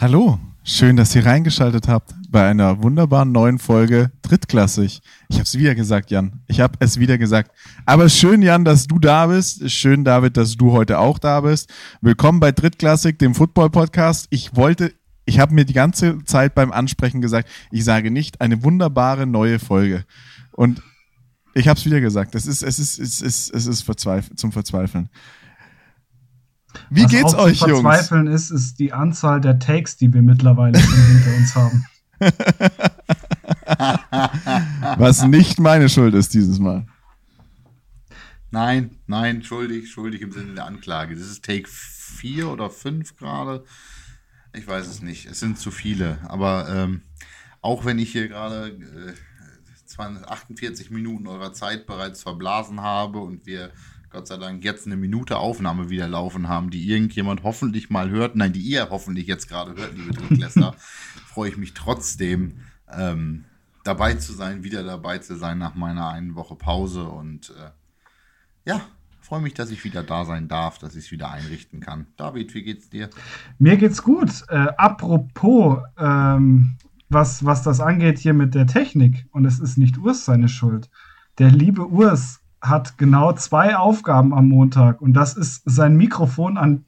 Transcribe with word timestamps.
Hallo, 0.00 0.38
schön, 0.62 0.94
dass 0.94 1.12
ihr 1.16 1.26
reingeschaltet 1.26 1.88
habt 1.88 2.14
bei 2.30 2.48
einer 2.48 2.84
wunderbaren 2.84 3.32
neuen 3.32 3.58
Folge 3.58 4.12
Drittklassig. 4.22 5.00
Ich 5.28 5.36
habe 5.38 5.42
es 5.42 5.58
wieder 5.58 5.74
gesagt, 5.74 6.12
Jan. 6.12 6.38
Ich 6.46 6.60
habe 6.60 6.74
es 6.78 7.00
wieder 7.00 7.18
gesagt. 7.18 7.50
Aber 7.84 8.08
schön, 8.08 8.40
Jan, 8.40 8.64
dass 8.64 8.86
du 8.86 9.00
da 9.00 9.26
bist. 9.26 9.68
Schön, 9.68 10.04
David, 10.04 10.36
dass 10.36 10.56
du 10.56 10.70
heute 10.70 11.00
auch 11.00 11.18
da 11.18 11.40
bist. 11.40 11.68
Willkommen 12.00 12.38
bei 12.38 12.52
Drittklassig, 12.52 13.18
dem 13.18 13.34
Football-Podcast. 13.34 14.28
Ich 14.30 14.54
wollte, 14.54 14.94
ich 15.24 15.40
habe 15.40 15.52
mir 15.52 15.64
die 15.64 15.72
ganze 15.72 16.22
Zeit 16.22 16.54
beim 16.54 16.70
Ansprechen 16.70 17.20
gesagt, 17.20 17.48
ich 17.72 17.82
sage 17.82 18.12
nicht 18.12 18.40
eine 18.40 18.62
wunderbare 18.62 19.26
neue 19.26 19.58
Folge. 19.58 20.04
Und 20.52 20.80
ich 21.54 21.66
habe 21.66 21.76
es 21.76 21.84
wieder 21.84 22.00
gesagt. 22.00 22.36
Es 22.36 22.46
ist, 22.46 22.62
es 22.62 22.78
ist, 22.78 23.00
es 23.00 23.20
ist, 23.20 23.52
es 23.52 23.66
ist 23.66 23.82
verzweif 23.82 24.30
zum 24.36 24.52
Verzweifeln. 24.52 25.08
Wie 26.90 27.04
Was 27.04 27.10
geht's 27.10 27.34
auch 27.34 27.44
euch, 27.44 27.58
zu 27.58 27.68
Jungs? 27.68 27.82
verzweifeln 27.82 28.26
ist, 28.26 28.50
ist 28.50 28.78
die 28.78 28.92
Anzahl 28.92 29.40
der 29.40 29.58
Takes, 29.58 29.96
die 29.96 30.12
wir 30.12 30.22
mittlerweile 30.22 30.78
schon 30.78 30.94
hinter 30.94 31.36
uns 31.36 31.54
haben. 31.54 31.84
Was 34.98 35.24
nicht 35.24 35.60
meine 35.60 35.88
Schuld 35.88 36.14
ist 36.14 36.34
dieses 36.34 36.58
Mal. 36.58 36.86
Nein, 38.50 38.98
nein, 39.06 39.42
schuldig, 39.42 39.90
schuldig 39.90 40.22
im 40.22 40.32
Sinne 40.32 40.54
der 40.54 40.66
Anklage. 40.66 41.14
Das 41.14 41.28
ist 41.28 41.44
Take 41.44 41.68
4 41.68 42.48
oder 42.48 42.70
5 42.70 43.16
gerade. 43.16 43.64
Ich 44.54 44.66
weiß 44.66 44.86
es 44.86 45.02
nicht. 45.02 45.26
Es 45.26 45.40
sind 45.40 45.58
zu 45.58 45.70
viele. 45.70 46.18
Aber 46.26 46.68
ähm, 46.70 47.02
auch 47.60 47.84
wenn 47.84 47.98
ich 47.98 48.12
hier 48.12 48.28
gerade 48.28 48.68
äh, 48.68 49.12
248 49.86 50.90
Minuten 50.90 51.26
eurer 51.26 51.52
Zeit 51.52 51.86
bereits 51.86 52.22
verblasen 52.22 52.80
habe 52.80 53.18
und 53.18 53.46
wir 53.46 53.70
Gott 54.10 54.26
sei 54.26 54.36
Dank 54.38 54.64
jetzt 54.64 54.86
eine 54.86 54.96
Minute 54.96 55.36
Aufnahme 55.38 55.90
wieder 55.90 56.08
laufen 56.08 56.48
haben, 56.48 56.70
die 56.70 56.88
irgendjemand 56.88 57.42
hoffentlich 57.42 57.90
mal 57.90 58.10
hört, 58.10 58.36
nein, 58.36 58.52
die 58.52 58.60
ihr 58.60 58.88
hoffentlich 58.90 59.26
jetzt 59.26 59.48
gerade 59.48 59.74
hört, 59.74 59.96
liebe 59.96 60.12
Drittklässler, 60.12 60.74
freue 61.26 61.50
ich 61.50 61.56
mich 61.56 61.74
trotzdem, 61.74 62.60
ähm, 62.90 63.44
dabei 63.84 64.14
zu 64.14 64.32
sein, 64.32 64.64
wieder 64.64 64.82
dabei 64.82 65.18
zu 65.18 65.36
sein 65.36 65.58
nach 65.58 65.74
meiner 65.74 66.08
einen 66.08 66.34
Woche 66.34 66.54
Pause 66.54 67.04
und 67.04 67.50
äh, 67.50 67.70
ja, 68.64 68.80
freue 69.20 69.40
mich, 69.40 69.54
dass 69.54 69.70
ich 69.70 69.84
wieder 69.84 70.02
da 70.02 70.24
sein 70.24 70.48
darf, 70.48 70.78
dass 70.78 70.96
ich 70.96 71.06
es 71.06 71.10
wieder 71.10 71.30
einrichten 71.30 71.80
kann. 71.80 72.06
David, 72.16 72.54
wie 72.54 72.62
geht's 72.62 72.88
dir? 72.88 73.10
Mir 73.58 73.76
geht's 73.76 74.02
gut. 74.02 74.44
Äh, 74.48 74.68
apropos, 74.76 75.80
ähm, 75.98 76.76
was, 77.10 77.44
was 77.44 77.62
das 77.62 77.80
angeht 77.80 78.18
hier 78.18 78.34
mit 78.34 78.54
der 78.54 78.66
Technik, 78.66 79.26
und 79.32 79.44
es 79.44 79.60
ist 79.60 79.76
nicht 79.76 79.98
Urs 79.98 80.24
seine 80.24 80.48
Schuld. 80.48 80.90
Der 81.38 81.50
liebe 81.50 81.86
Urs 81.86 82.37
hat 82.60 82.98
genau 82.98 83.32
zwei 83.32 83.76
Aufgaben 83.76 84.34
am 84.34 84.48
Montag 84.48 85.00
und 85.00 85.12
das 85.14 85.34
ist 85.36 85.62
sein 85.64 85.96
Mikrofon 85.96 86.56
an 86.58 86.84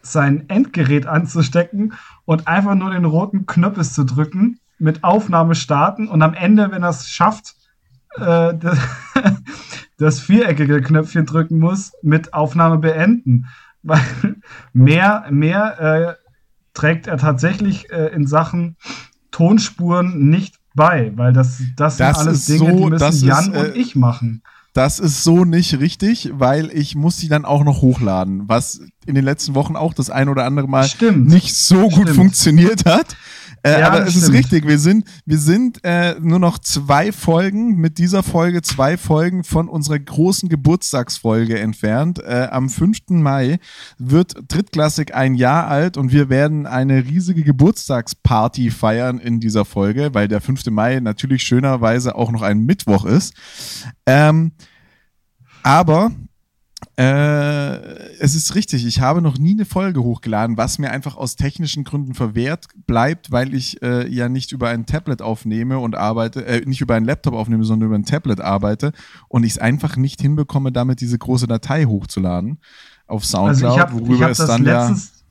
sein 0.00 0.48
Endgerät 0.48 1.06
anzustecken 1.06 1.92
und 2.24 2.48
einfach 2.48 2.74
nur 2.74 2.90
den 2.90 3.04
roten 3.04 3.46
Knöppel 3.46 3.84
zu 3.84 4.04
drücken, 4.04 4.58
mit 4.78 5.04
Aufnahme 5.04 5.54
starten 5.54 6.08
und 6.08 6.22
am 6.22 6.34
Ende, 6.34 6.72
wenn 6.72 6.82
er 6.82 6.88
es 6.90 7.08
schafft, 7.08 7.54
äh, 8.16 8.52
das, 8.58 8.78
das 9.98 10.18
viereckige 10.20 10.80
Knöpfchen 10.82 11.24
drücken 11.26 11.58
muss, 11.60 11.92
mit 12.02 12.34
Aufnahme 12.34 12.78
beenden. 12.78 13.46
Weil 13.84 14.00
mehr, 14.72 15.24
mehr 15.30 15.80
äh, 15.80 16.14
trägt 16.74 17.06
er 17.06 17.18
tatsächlich 17.18 17.90
äh, 17.92 18.08
in 18.08 18.26
Sachen 18.26 18.76
Tonspuren 19.30 20.28
nicht 20.30 20.56
bei, 20.74 21.12
weil 21.16 21.32
das, 21.32 21.62
das, 21.76 21.96
Das 21.96 22.18
sind 22.18 22.28
alles 22.28 22.46
Dinge, 22.46 22.70
so- 22.70 22.76
die 22.76 22.90
müssen 22.90 23.26
Jan 23.26 23.52
ist, 23.52 23.56
äh, 23.56 23.60
und 23.70 23.76
ich 23.76 23.94
machen. 23.96 24.42
Das 24.72 24.98
ist 24.98 25.22
so 25.22 25.44
nicht 25.44 25.78
richtig, 25.80 26.30
weil 26.32 26.70
ich 26.72 26.94
muss 26.94 27.18
sie 27.18 27.28
dann 27.28 27.44
auch 27.44 27.62
noch 27.62 27.82
hochladen, 27.82 28.44
was 28.46 28.80
in 29.04 29.14
den 29.14 29.24
letzten 29.24 29.54
Wochen 29.54 29.76
auch 29.76 29.92
das 29.92 30.08
ein 30.08 30.30
oder 30.30 30.44
andere 30.44 30.66
Mal 30.66 30.84
Stimmt. 30.84 31.28
nicht 31.28 31.54
so 31.54 31.82
gut 31.88 31.92
Stimmt. 31.92 32.16
funktioniert 32.16 32.86
hat. 32.86 33.16
Äh, 33.64 33.80
Ja, 33.80 33.88
aber 33.88 34.06
es 34.06 34.16
ist 34.16 34.22
stimmt. 34.22 34.38
richtig, 34.38 34.66
wir 34.66 34.78
sind, 34.78 35.06
wir 35.24 35.38
sind 35.38 35.78
äh, 35.84 36.16
nur 36.20 36.38
noch 36.38 36.58
zwei 36.58 37.12
Folgen 37.12 37.76
mit 37.76 37.98
dieser 37.98 38.22
Folge, 38.22 38.62
zwei 38.62 38.96
Folgen 38.96 39.44
von 39.44 39.68
unserer 39.68 39.98
großen 39.98 40.48
Geburtstagsfolge 40.48 41.58
entfernt. 41.58 42.18
Äh, 42.18 42.48
am 42.50 42.68
5. 42.68 43.10
Mai 43.10 43.58
wird 43.98 44.34
Drittklassik 44.48 45.14
ein 45.14 45.34
Jahr 45.34 45.68
alt 45.68 45.96
und 45.96 46.12
wir 46.12 46.28
werden 46.28 46.66
eine 46.66 47.04
riesige 47.04 47.44
Geburtstagsparty 47.44 48.70
feiern 48.70 49.18
in 49.18 49.38
dieser 49.38 49.64
Folge, 49.64 50.12
weil 50.12 50.26
der 50.28 50.40
5. 50.40 50.66
Mai 50.70 50.98
natürlich 51.00 51.42
schönerweise 51.44 52.16
auch 52.16 52.32
noch 52.32 52.42
ein 52.42 52.60
Mittwoch 52.64 53.04
ist. 53.04 53.34
Ähm, 54.06 54.52
aber 55.62 56.10
äh, 56.96 57.72
es 58.18 58.34
ist 58.34 58.54
richtig, 58.54 58.84
ich 58.86 59.00
habe 59.00 59.22
noch 59.22 59.38
nie 59.38 59.52
eine 59.52 59.64
Folge 59.64 60.02
hochgeladen, 60.02 60.56
was 60.56 60.78
mir 60.78 60.90
einfach 60.90 61.16
aus 61.16 61.36
technischen 61.36 61.84
Gründen 61.84 62.14
verwehrt 62.14 62.66
bleibt, 62.86 63.30
weil 63.32 63.54
ich 63.54 63.82
äh, 63.82 64.08
ja 64.08 64.28
nicht 64.28 64.52
über 64.52 64.68
ein 64.68 64.86
Tablet 64.86 65.22
aufnehme 65.22 65.78
und 65.78 65.94
arbeite, 65.96 66.44
äh, 66.46 66.60
nicht 66.66 66.80
über 66.80 66.94
einen 66.94 67.06
Laptop 67.06 67.34
aufnehme, 67.34 67.64
sondern 67.64 67.88
über 67.88 67.98
ein 67.98 68.04
Tablet 68.04 68.40
arbeite 68.40 68.92
und 69.28 69.44
ich 69.44 69.52
es 69.52 69.58
einfach 69.58 69.96
nicht 69.96 70.20
hinbekomme, 70.20 70.72
damit 70.72 71.00
diese 71.00 71.18
große 71.18 71.46
Datei 71.46 71.84
hochzuladen 71.84 72.58
auf 73.06 73.24
Soundcloud, 73.24 73.64
Also 73.64 73.66
ich 73.68 73.78
habe 73.80 73.94
worüber 74.06 74.24
hab 74.24 74.30
es 74.32 74.38
das 74.38 74.46
dann 74.48 74.64
ja 74.64 74.80
letztens, 74.88 75.24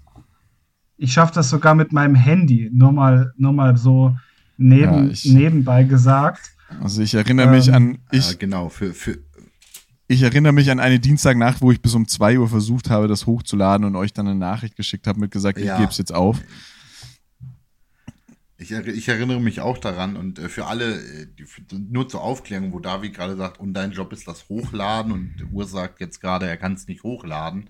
ich 0.98 1.14
schaffe 1.14 1.34
das 1.34 1.50
sogar 1.50 1.74
mit 1.76 1.92
meinem 1.92 2.16
Handy, 2.16 2.70
nur 2.74 2.92
mal, 2.92 3.34
nur 3.38 3.54
mal 3.54 3.78
so 3.78 4.16
neben, 4.58 5.06
Ja, 5.06 5.12
ich- 5.12 5.26
nebenbei 5.26 5.84
gesagt. 5.84 6.52
also 6.82 7.02
ich 7.02 7.14
erinnere 7.16 7.48
mich 7.50 7.68
Ähm, 7.70 7.74
an 7.74 7.98
ich 8.12 8.32
ja, 8.32 8.38
genau, 8.38 8.70
für, 8.70 8.94
für, 8.94 9.18
Ich 10.12 10.24
erinnere 10.24 10.52
mich 10.52 10.70
an 10.70 10.82
eine 10.82 11.00
Dienstagnacht, 11.00 11.62
wo 11.62 11.72
ich 11.72 11.82
bis 11.82 11.94
um 11.96 12.06
2 12.06 12.38
Uhr 12.38 12.50
versucht 12.50 12.90
habe, 12.90 13.08
das 13.08 13.26
hochzuladen 13.28 13.86
und 13.86 13.96
euch 13.96 14.12
dann 14.12 14.28
eine 14.28 14.38
Nachricht 14.38 14.76
geschickt 14.76 15.08
habe 15.08 15.22
mit 15.22 15.32
gesagt, 15.32 15.58
ich 15.58 15.64
Ja. 15.68 15.78
gebe 15.78 15.90
es 15.90 15.98
jetzt 15.98 16.14
auf. 16.14 16.38
Ich, 18.58 18.72
erri- 18.74 18.92
ich 18.92 19.08
erinnere 19.08 19.40
mich 19.40 19.62
auch 19.62 19.78
daran 19.78 20.18
und 20.18 20.38
äh, 20.38 20.50
für 20.50 20.66
alle, 20.66 20.96
äh, 21.02 21.28
für, 21.46 21.62
nur 21.76 22.10
zur 22.10 22.24
Aufklärung, 22.24 22.74
wo 22.74 22.80
David 22.80 23.14
gerade 23.14 23.38
sagt, 23.38 23.62
und 23.62 23.74
dein 23.74 23.94
Job 23.94 24.12
ist 24.12 24.28
das 24.28 24.50
Hochladen 24.50 25.14
und 25.14 25.34
Urs 25.54 25.72
sagt 25.72 26.02
jetzt 26.02 26.20
gerade, 26.20 26.46
er 26.46 26.58
kann 26.58 26.74
es 26.74 26.88
nicht 26.88 27.04
hochladen. 27.04 27.70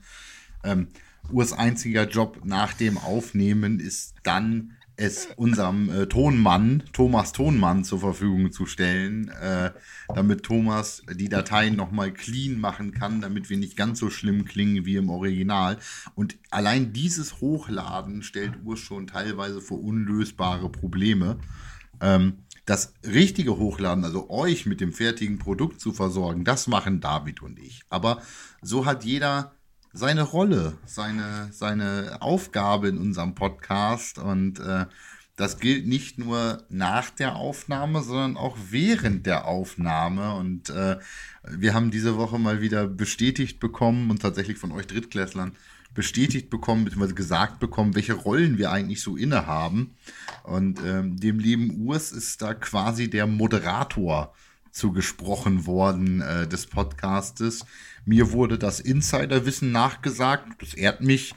Ähm, 0.64 0.88
Urs 1.32 1.54
einziger 1.54 2.10
Job 2.10 2.42
nach 2.44 2.74
dem 2.74 2.98
Aufnehmen 2.98 3.80
ist 3.80 4.16
dann, 4.24 4.72
es 5.02 5.30
unserem 5.36 5.90
äh, 5.90 6.06
Tonmann, 6.06 6.84
Thomas 6.94 7.32
Tonmann, 7.32 7.84
zur 7.84 8.00
Verfügung 8.00 8.52
zu 8.52 8.68
stellen, 8.68 9.30
äh, 9.30 9.72
damit 10.14 10.44
Thomas 10.44 11.02
die 11.12 11.28
Dateien 11.28 11.76
nochmal 11.76 12.14
clean 12.14 12.60
machen 12.60 12.92
kann, 12.92 13.20
damit 13.20 13.50
wir 13.50 13.58
nicht 13.58 13.76
ganz 13.76 13.98
so 13.98 14.12
schlimm 14.12 14.46
klingen 14.46 14.86
wie 14.86 14.98
im 14.98 15.10
Original. 15.10 15.80
Und 16.14 16.38
allein 16.52 16.94
dieses 16.94 17.42
Hochladen 17.42 18.22
stellt 18.22 18.64
Urs 18.64 18.80
schon 18.80 19.08
teilweise 19.08 19.60
vor 19.60 19.84
unlösbare 19.84 20.70
Probleme. 20.70 21.40
Ähm, 22.00 22.34
das 22.68 22.94
richtige 23.04 23.58
Hochladen, 23.58 24.06
also 24.06 24.30
euch 24.30 24.68
mit 24.68 24.82
dem 24.82 24.94
fertigen 24.94 25.40
Produkt 25.40 25.82
zu 25.82 25.94
versorgen, 25.94 26.44
das 26.44 26.68
machen 26.68 27.02
David 27.02 27.42
und 27.42 27.58
ich. 27.58 27.82
Aber 27.90 28.22
so 28.62 28.86
hat 28.86 29.04
jeder 29.04 29.56
seine 29.94 30.24
Rolle, 30.24 30.78
seine, 30.86 31.50
seine 31.52 32.18
Aufgabe 32.22 32.88
in 32.88 32.98
unserem 32.98 33.36
Podcast 33.36 34.18
und 34.18 34.60
äh, 34.60 34.86
das 35.36 35.60
gilt 35.60 35.88
nicht 35.88 36.20
nur 36.20 36.64
nach 36.70 37.10
der 37.10 37.36
Aufnahme, 37.36 38.04
sondern 38.04 38.38
auch 38.38 38.58
während 38.70 39.26
der 39.26 39.46
Aufnahme. 39.48 40.36
Und 40.36 40.70
äh, 40.70 41.00
wir 41.50 41.74
haben 41.74 41.90
diese 41.90 42.16
Woche 42.16 42.38
mal 42.38 42.62
wieder 42.62 42.86
bestätigt 42.86 43.60
bekommen 43.60 44.12
und 44.12 44.22
tatsächlich 44.22 44.60
von 44.60 44.72
euch 44.72 44.86
Drittklässlern 44.86 45.54
bestätigt 45.96 46.50
bekommen, 46.50 46.86
beziehungsweise 46.86 47.16
gesagt 47.16 47.60
bekommen, 47.60 47.96
welche 47.96 48.14
Rollen 48.14 48.58
wir 48.58 48.72
eigentlich 48.72 49.02
so 49.02 49.18
innehaben. 49.18 49.96
Und 50.44 50.80
ähm, 50.86 51.18
dem 51.18 51.40
lieben 51.40 51.82
Urs 51.86 52.12
ist 52.12 52.42
da 52.42 52.54
quasi 52.54 53.10
der 53.10 53.26
Moderator 53.26 54.34
zugesprochen 54.72 55.66
worden 55.66 56.22
äh, 56.22 56.48
des 56.48 56.66
Podcastes. 56.66 57.66
Mir 58.06 58.32
wurde 58.32 58.58
das 58.58 58.80
Insiderwissen 58.80 59.72
nachgesagt, 59.72 60.62
das 60.62 60.74
ehrt 60.74 61.02
mich. 61.02 61.36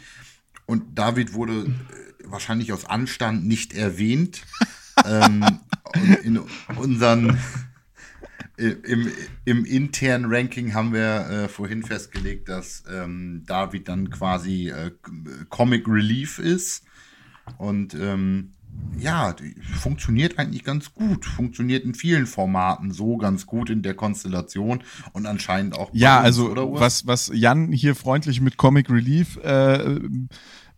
Und 0.66 0.98
David 0.98 1.34
wurde 1.34 1.62
äh, 1.62 2.25
wahrscheinlich 2.25 2.72
aus 2.72 2.84
Anstand 2.84 3.46
nicht 3.46 3.75
erwähnt. 3.75 4.42
ähm, 5.04 5.44
in 6.22 6.40
unseren 6.76 7.38
im, 8.56 9.10
im 9.44 9.64
internen 9.64 10.32
Ranking 10.32 10.75
haben 10.75 10.92
wir 10.92 11.28
äh, 11.28 11.48
vorhin 11.48 11.82
festgelegt, 11.82 12.48
dass 12.48 12.84
ähm, 12.88 13.42
David 13.46 13.88
dann 13.88 14.10
quasi 14.10 14.69
äh, 14.70 14.92
Comic 15.48 15.88
Relief 15.88 16.38
ist. 16.38 16.84
Und 17.58 17.94
ähm, 17.94 18.53
ja, 18.98 19.34
funktioniert 19.80 20.38
eigentlich 20.38 20.64
ganz 20.64 20.94
gut. 20.94 21.24
Funktioniert 21.24 21.84
in 21.84 21.94
vielen 21.94 22.26
Formaten 22.26 22.92
so 22.92 23.16
ganz 23.16 23.44
gut 23.46 23.70
in 23.70 23.82
der 23.82 23.94
Konstellation 23.94 24.82
und 25.12 25.26
anscheinend 25.26 25.76
auch. 25.76 25.90
bei 25.90 25.98
Ja, 25.98 26.18
uns, 26.18 26.24
also 26.26 26.50
oder, 26.50 26.72
was, 26.72 27.06
was 27.06 27.30
Jan 27.34 27.72
hier 27.72 27.94
freundlich 27.94 28.40
mit 28.40 28.56
Comic 28.56 28.88
Relief 28.90 29.36
äh, 29.38 29.98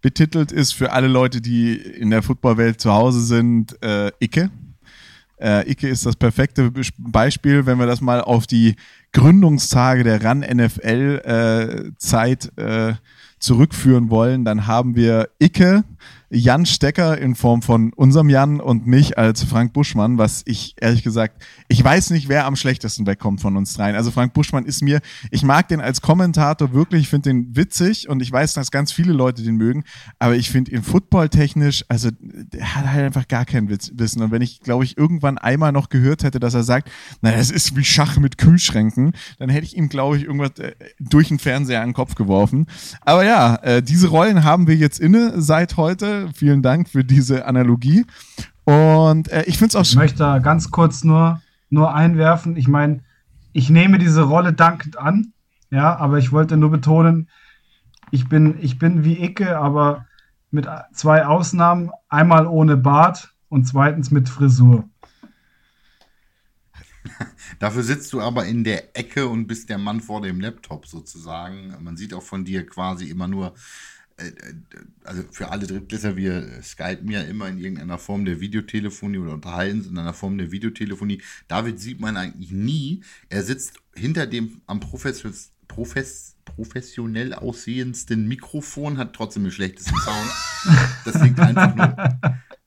betitelt 0.00 0.52
ist 0.52 0.72
für 0.72 0.92
alle 0.92 1.08
Leute, 1.08 1.40
die 1.40 1.74
in 1.76 2.10
der 2.10 2.22
Footballwelt 2.22 2.80
zu 2.80 2.92
Hause 2.92 3.20
sind, 3.20 3.80
äh, 3.82 4.10
Icke. 4.20 4.50
Äh, 5.38 5.70
Icke 5.70 5.88
ist 5.88 6.06
das 6.06 6.16
perfekte 6.16 6.70
Be- 6.70 6.82
Beispiel, 6.98 7.66
wenn 7.66 7.78
wir 7.78 7.86
das 7.86 8.00
mal 8.00 8.22
auf 8.22 8.46
die 8.46 8.76
Gründungstage 9.12 10.04
der 10.04 10.22
RAN 10.24 10.40
NFL 10.40 11.20
äh, 11.24 11.90
Zeit 11.98 12.56
äh, 12.56 12.94
zurückführen 13.38 14.08
wollen, 14.10 14.44
dann 14.46 14.66
haben 14.66 14.96
wir 14.96 15.28
Icke 15.38 15.84
Jan 16.28 16.66
Stecker 16.66 17.18
in 17.18 17.36
Form 17.36 17.62
von 17.62 17.92
unserem 17.92 18.28
Jan 18.28 18.60
und 18.60 18.86
mich 18.86 19.16
als 19.16 19.44
Frank 19.44 19.72
Buschmann, 19.72 20.18
was 20.18 20.42
ich 20.44 20.74
ehrlich 20.80 21.04
gesagt, 21.04 21.44
ich 21.68 21.82
weiß 21.82 22.10
nicht, 22.10 22.28
wer 22.28 22.46
am 22.46 22.56
schlechtesten 22.56 23.06
wegkommt 23.06 23.40
von 23.40 23.56
uns 23.56 23.74
dreien. 23.74 23.94
Also 23.94 24.10
Frank 24.10 24.32
Buschmann 24.32 24.64
ist 24.64 24.82
mir, 24.82 25.00
ich 25.30 25.44
mag 25.44 25.68
den 25.68 25.80
als 25.80 26.00
Kommentator 26.00 26.72
wirklich, 26.72 27.02
ich 27.02 27.08
finde 27.08 27.30
den 27.30 27.54
witzig 27.54 28.08
und 28.08 28.22
ich 28.22 28.32
weiß, 28.32 28.54
dass 28.54 28.72
ganz 28.72 28.90
viele 28.90 29.12
Leute 29.12 29.42
den 29.42 29.56
mögen, 29.56 29.84
aber 30.18 30.34
ich 30.34 30.50
finde 30.50 30.72
ihn 30.72 30.82
footballtechnisch, 30.82 31.84
also 31.88 32.10
der 32.20 32.74
hat 32.74 32.86
halt 32.86 33.04
einfach 33.04 33.28
gar 33.28 33.44
kein 33.44 33.68
Wissen. 33.68 34.22
Und 34.22 34.32
wenn 34.32 34.42
ich, 34.42 34.60
glaube 34.60 34.82
ich, 34.82 34.98
irgendwann 34.98 35.38
einmal 35.38 35.70
noch 35.70 35.90
gehört 35.90 36.24
hätte, 36.24 36.40
dass 36.40 36.54
er 36.54 36.64
sagt, 36.64 36.90
na, 37.20 37.30
das 37.30 37.52
ist 37.52 37.76
wie 37.76 37.84
Schach 37.84 38.18
mit 38.18 38.36
Kühlschränken, 38.36 39.12
dann 39.38 39.48
hätte 39.48 39.64
ich 39.64 39.76
ihm, 39.76 39.88
glaube 39.88 40.16
ich, 40.16 40.24
irgendwas 40.24 40.58
äh, 40.58 40.72
durch 40.98 41.28
den 41.28 41.38
Fernseher 41.38 41.82
an 41.82 41.90
den 41.90 41.94
Kopf 41.94 42.16
geworfen. 42.16 42.66
Aber 43.02 43.24
ja, 43.24 43.56
äh, 43.62 43.82
diese 43.82 44.08
Rollen 44.08 44.42
haben 44.42 44.66
wir 44.66 44.74
jetzt 44.74 44.98
inne 44.98 45.40
seit 45.40 45.76
heute 45.76 46.15
Vielen 46.34 46.62
Dank 46.62 46.88
für 46.88 47.04
diese 47.04 47.46
Analogie. 47.46 48.04
Und 48.64 49.28
äh, 49.28 49.44
ich 49.46 49.58
finde 49.58 49.70
es 49.70 49.76
auch 49.76 49.82
Ich 49.82 49.96
möchte 49.96 50.40
ganz 50.42 50.70
kurz 50.70 51.04
nur, 51.04 51.40
nur 51.70 51.94
einwerfen. 51.94 52.56
Ich 52.56 52.68
meine, 52.68 53.00
ich 53.52 53.70
nehme 53.70 53.98
diese 53.98 54.22
Rolle 54.22 54.52
dankend 54.52 54.98
an. 54.98 55.32
Ja, 55.70 55.96
aber 55.96 56.18
ich 56.18 56.32
wollte 56.32 56.56
nur 56.56 56.70
betonen, 56.70 57.28
ich 58.10 58.28
bin, 58.28 58.56
ich 58.60 58.78
bin 58.78 59.04
wie 59.04 59.22
Icke, 59.22 59.58
aber 59.58 60.06
mit 60.50 60.66
zwei 60.92 61.26
Ausnahmen. 61.26 61.90
Einmal 62.08 62.46
ohne 62.46 62.76
Bart 62.76 63.34
und 63.48 63.66
zweitens 63.66 64.10
mit 64.10 64.28
Frisur. 64.28 64.88
Dafür 67.58 67.82
sitzt 67.82 68.12
du 68.12 68.20
aber 68.20 68.46
in 68.46 68.64
der 68.64 68.96
Ecke 68.96 69.26
und 69.28 69.46
bist 69.46 69.68
der 69.70 69.78
Mann 69.78 70.00
vor 70.00 70.20
dem 70.20 70.40
Laptop 70.40 70.86
sozusagen. 70.86 71.74
Man 71.80 71.96
sieht 71.96 72.14
auch 72.14 72.22
von 72.22 72.44
dir 72.44 72.66
quasi 72.66 73.08
immer 73.08 73.28
nur 73.28 73.54
also 75.04 75.22
für 75.30 75.50
alle 75.50 75.66
Drittklässler, 75.66 76.16
wir 76.16 76.62
skypen 76.62 77.10
ja 77.10 77.20
immer 77.22 77.48
in 77.48 77.58
irgendeiner 77.58 77.98
Form 77.98 78.24
der 78.24 78.40
Videotelefonie 78.40 79.18
oder 79.18 79.32
unterhalten 79.34 79.80
uns 79.80 79.88
in 79.88 79.98
einer 79.98 80.14
Form 80.14 80.38
der 80.38 80.50
Videotelefonie. 80.50 81.22
David 81.48 81.78
sieht 81.78 82.00
man 82.00 82.16
eigentlich 82.16 82.50
nie. 82.50 83.02
Er 83.28 83.42
sitzt 83.42 83.74
hinter 83.94 84.26
dem 84.26 84.62
am 84.66 84.80
Profes, 84.80 85.22
Profes, 85.68 86.36
professionell 86.44 87.34
aussehendsten 87.34 88.26
Mikrofon, 88.26 88.96
hat 88.96 89.12
trotzdem 89.12 89.44
den 89.44 89.52
schlechtesten 89.52 89.96
Sound. 89.96 90.30
Das 91.04 91.22
liegt 91.22 91.38
einfach 91.38 91.74
nur, 91.74 92.18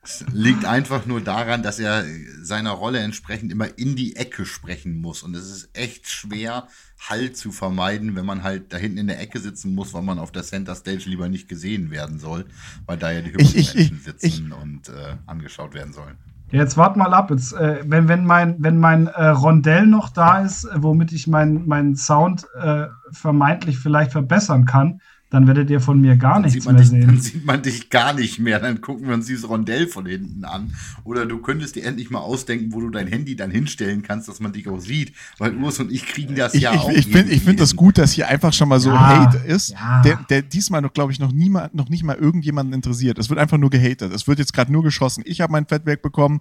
es 0.01 0.25
liegt 0.31 0.65
einfach 0.65 1.05
nur 1.05 1.21
daran, 1.21 1.61
dass 1.61 1.77
er 1.77 2.05
seiner 2.41 2.71
Rolle 2.71 2.99
entsprechend 2.99 3.51
immer 3.51 3.77
in 3.77 3.95
die 3.95 4.15
Ecke 4.15 4.45
sprechen 4.45 5.01
muss. 5.01 5.23
Und 5.23 5.35
es 5.35 5.49
ist 5.49 5.69
echt 5.73 6.07
schwer, 6.07 6.67
Hall 6.99 7.31
zu 7.33 7.51
vermeiden, 7.51 8.15
wenn 8.15 8.25
man 8.25 8.43
halt 8.43 8.71
da 8.71 8.77
hinten 8.77 8.99
in 8.99 9.07
der 9.07 9.19
Ecke 9.19 9.39
sitzen 9.39 9.75
muss, 9.75 9.93
weil 9.93 10.01
man 10.01 10.19
auf 10.19 10.31
der 10.31 10.43
Center 10.43 10.75
Stage 10.75 11.09
lieber 11.09 11.27
nicht 11.27 11.49
gesehen 11.49 11.91
werden 11.91 12.19
soll, 12.19 12.45
weil 12.85 12.97
da 12.97 13.11
ja 13.11 13.21
die 13.21 13.33
hübschen 13.33 13.59
ich, 13.59 13.75
Menschen 13.75 13.97
ich, 13.97 14.03
sitzen 14.03 14.27
ich, 14.47 14.53
und 14.53 14.89
äh, 14.89 15.15
angeschaut 15.25 15.73
werden 15.73 15.93
sollen. 15.93 16.17
Jetzt 16.51 16.77
wart 16.77 16.97
mal 16.97 17.13
ab. 17.13 17.29
Jetzt, 17.29 17.53
äh, 17.53 17.83
wenn, 17.85 18.07
wenn 18.07 18.25
mein, 18.25 18.55
wenn 18.59 18.79
mein 18.79 19.07
äh, 19.07 19.27
Rondell 19.27 19.85
noch 19.85 20.09
da 20.09 20.39
ist, 20.39 20.63
äh, 20.63 20.81
womit 20.81 21.11
ich 21.11 21.27
meinen 21.27 21.67
mein 21.67 21.95
Sound 21.95 22.47
äh, 22.59 22.87
vermeintlich 23.11 23.77
vielleicht 23.77 24.11
verbessern 24.11 24.65
kann, 24.65 25.01
dann 25.29 25.45
werdet 25.45 25.69
ihr 25.69 25.79
von 25.79 26.01
mir 26.01 26.15
gar 26.15 26.41
dann 26.41 26.43
nichts 26.43 26.65
mehr 26.65 26.73
dich, 26.73 26.89
sehen. 26.89 27.05
Dann 27.05 27.19
sieht 27.19 27.45
man 27.45 27.61
dich 27.61 27.89
gar 27.91 28.13
nicht 28.13 28.39
mehr. 28.39 28.59
Dann 28.59 28.81
gucken 28.81 29.07
wir 29.07 29.13
uns 29.13 29.27
dieses 29.27 29.47
Rondell 29.47 29.87
von 29.87 30.07
hinten 30.07 30.43
an. 30.43 30.73
Oder 31.03 31.27
du 31.27 31.37
könntest 31.37 31.75
dir 31.75 31.85
endlich 31.85 32.09
mal 32.09 32.19
ausdenken, 32.19 32.73
wo 32.73 32.81
du 32.81 32.89
dein 32.89 33.05
Handy 33.05 33.35
dann 33.35 33.51
hinstellen 33.51 34.01
kannst, 34.01 34.27
dass 34.27 34.39
man 34.39 34.53
dich 34.53 34.67
auch 34.67 34.79
sieht. 34.79 35.13
Weil 35.37 35.55
Urs 35.55 35.79
und 35.79 35.91
ich 35.91 36.07
kriegen 36.07 36.33
das 36.33 36.55
ich, 36.55 36.63
ja 36.63 36.73
ich, 36.73 36.79
auch. 36.79 36.89
Ich 36.89 37.07
finde 37.07 37.31
ich 37.31 37.43
find 37.43 37.59
das 37.59 37.75
gut, 37.75 37.99
dass 37.99 38.11
hier 38.11 38.27
einfach 38.27 38.53
schon 38.53 38.69
mal 38.69 38.79
so 38.79 38.89
ja, 38.89 39.07
Hate 39.07 39.37
ist, 39.37 39.69
ja. 39.69 40.01
der, 40.01 40.15
der 40.29 40.41
diesmal 40.41 40.81
noch, 40.81 40.93
glaube 40.93 41.11
ich, 41.11 41.19
noch, 41.19 41.31
niemand, 41.31 41.75
noch 41.75 41.89
nicht 41.89 42.03
mal 42.03 42.15
irgendjemanden 42.15 42.73
interessiert. 42.73 43.19
Es 43.19 43.29
wird 43.29 43.39
einfach 43.39 43.59
nur 43.59 43.69
gehatet. 43.69 44.11
Es 44.11 44.27
wird 44.27 44.39
jetzt 44.39 44.53
gerade 44.53 44.71
nur 44.71 44.81
geschossen. 44.81 45.23
Ich 45.27 45.41
habe 45.41 45.51
mein 45.51 45.67
Fettwerk 45.67 46.01
bekommen. 46.01 46.39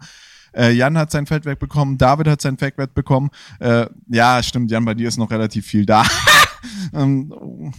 Äh, 0.56 0.72
Jan 0.72 0.96
hat 0.96 1.10
sein 1.10 1.26
Fettwerk 1.26 1.58
bekommen, 1.58 1.98
David 1.98 2.26
hat 2.26 2.40
sein 2.40 2.56
Fettwerk 2.56 2.94
bekommen. 2.94 3.28
Äh, 3.60 3.84
ja, 4.06 4.42
stimmt, 4.42 4.70
Jan, 4.70 4.82
bei 4.86 4.94
dir 4.94 5.06
ist 5.06 5.18
noch 5.18 5.30
relativ 5.30 5.66
viel 5.66 5.84
da. 5.84 6.04
ähm, 6.94 7.30
oh 7.38 7.70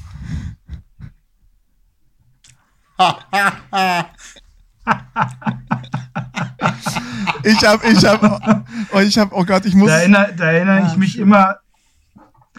ich 7.43 7.65
hab, 7.65 7.83
ich 7.85 8.05
hab, 8.05 8.65
oh, 8.93 8.99
ich 8.99 9.17
hab, 9.17 9.31
oh 9.31 9.45
Gott, 9.45 9.65
ich 9.65 9.73
muss. 9.73 9.89
Da 9.89 9.99
erinnere, 9.99 10.33
da 10.35 10.51
erinnere 10.51 10.87
ich 10.87 10.97
mich 10.97 11.17
immer. 11.17 11.59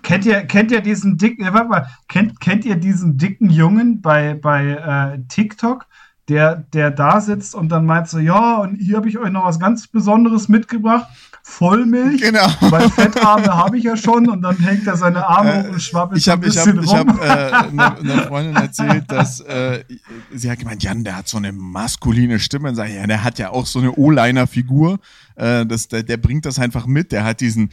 Kennt 0.02 0.24
ihr, 0.24 0.40
kennt 0.46 0.70
ihr 0.72 0.80
diesen 0.80 1.18
dicken, 1.18 1.44
warte 1.52 1.68
mal, 1.68 1.86
kennt, 2.08 2.40
kennt 2.40 2.64
ihr 2.64 2.76
diesen 2.76 3.18
dicken 3.18 3.50
Jungen 3.50 4.00
bei, 4.00 4.32
bei 4.32 4.68
äh, 4.70 5.18
TikTok, 5.28 5.84
der, 6.30 6.56
der 6.56 6.90
da 6.90 7.20
sitzt 7.20 7.54
und 7.54 7.68
dann 7.68 7.84
meint 7.84 8.08
so, 8.08 8.18
ja, 8.18 8.56
und 8.58 8.76
hier 8.76 8.96
habe 8.96 9.10
ich 9.10 9.18
euch 9.18 9.30
noch 9.30 9.44
was 9.44 9.60
ganz 9.60 9.88
Besonderes 9.88 10.48
mitgebracht. 10.48 11.06
Vollmilch, 11.50 12.22
genau. 12.22 12.46
weil 12.60 12.88
Fettarme 12.90 13.48
habe 13.48 13.76
ich 13.76 13.84
ja 13.84 13.96
schon 13.96 14.28
und 14.28 14.42
dann 14.42 14.56
hängt 14.58 14.86
er 14.86 14.96
seine 14.96 15.26
Arme 15.26 15.66
äh, 15.66 15.68
und 15.70 15.82
schwabbelt 15.82 16.20
ich 16.20 16.28
hab, 16.28 16.38
ein 16.38 16.42
bisschen 16.42 16.82
Ich 16.82 16.94
habe 16.94 17.12
hab, 17.12 17.22
äh, 17.22 17.68
einer 17.68 17.98
eine 17.98 18.22
Freundin 18.22 18.56
erzählt, 18.56 19.04
dass 19.08 19.40
äh, 19.40 19.84
sie 20.32 20.50
hat 20.50 20.60
gemeint, 20.60 20.82
Jan, 20.82 21.04
der 21.04 21.16
hat 21.16 21.28
so 21.28 21.36
eine 21.36 21.52
maskuline 21.52 22.38
Stimme. 22.38 22.68
Und 22.68 22.76
sag 22.76 22.88
ich, 22.88 22.94
ja, 22.94 23.06
der 23.06 23.24
hat 23.24 23.38
ja 23.38 23.50
auch 23.50 23.66
so 23.66 23.80
eine 23.80 23.92
O-Liner-Figur. 23.92 25.00
Äh, 25.34 25.66
das, 25.66 25.88
der, 25.88 26.04
der 26.04 26.16
bringt 26.16 26.46
das 26.46 26.58
einfach 26.58 26.86
mit. 26.86 27.12
Der 27.12 27.24
hat 27.24 27.40
diesen 27.40 27.70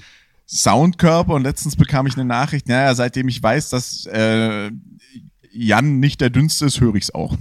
Soundkörper 0.47 1.33
und 1.33 1.43
letztens 1.43 1.75
bekam 1.75 2.07
ich 2.07 2.15
eine 2.15 2.25
Nachricht, 2.25 2.67
naja, 2.67 2.95
seitdem 2.95 3.27
ich 3.27 3.41
weiß, 3.43 3.69
dass 3.69 4.05
äh, 4.07 4.71
Jan 5.51 5.99
nicht 5.99 6.19
der 6.21 6.29
dünnste 6.29 6.65
ist, 6.65 6.81
höre 6.81 6.95
ich 6.95 7.03
es 7.03 7.13
auch. 7.13 7.37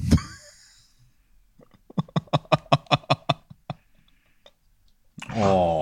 Oh. 5.39 5.76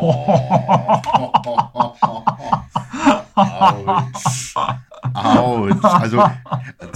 Autsch. 5.15 5.85
Also 5.85 6.25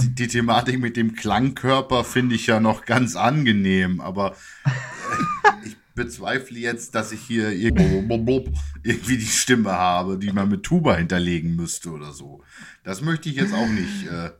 die, 0.01 0.15
die, 0.15 0.27
Thematik 0.27 0.79
mit 0.79 0.97
dem 0.97 1.15
Klangkörper 1.15 2.03
finde 2.03 2.35
ich 2.35 2.47
ja 2.47 2.59
noch 2.59 2.85
ganz 2.85 3.15
angenehm, 3.15 4.01
aber 4.01 4.35
äh, 4.65 4.69
ich 5.65 5.77
bezweifle 5.95 6.59
jetzt, 6.59 6.95
dass 6.95 7.11
ich 7.11 7.21
hier 7.21 7.51
irgendwie 7.51 9.17
die 9.17 9.25
Stimme 9.25 9.71
habe, 9.71 10.17
die 10.17 10.31
man 10.31 10.49
mit 10.49 10.63
Tuba 10.63 10.95
hinterlegen 10.95 11.55
müsste 11.55 11.91
oder 11.91 12.11
so. 12.11 12.43
Das 12.83 13.01
möchte 13.01 13.29
ich 13.29 13.35
jetzt 13.35 13.53
auch 13.53 13.67
nicht. 13.67 14.07
Äh, 14.07 14.31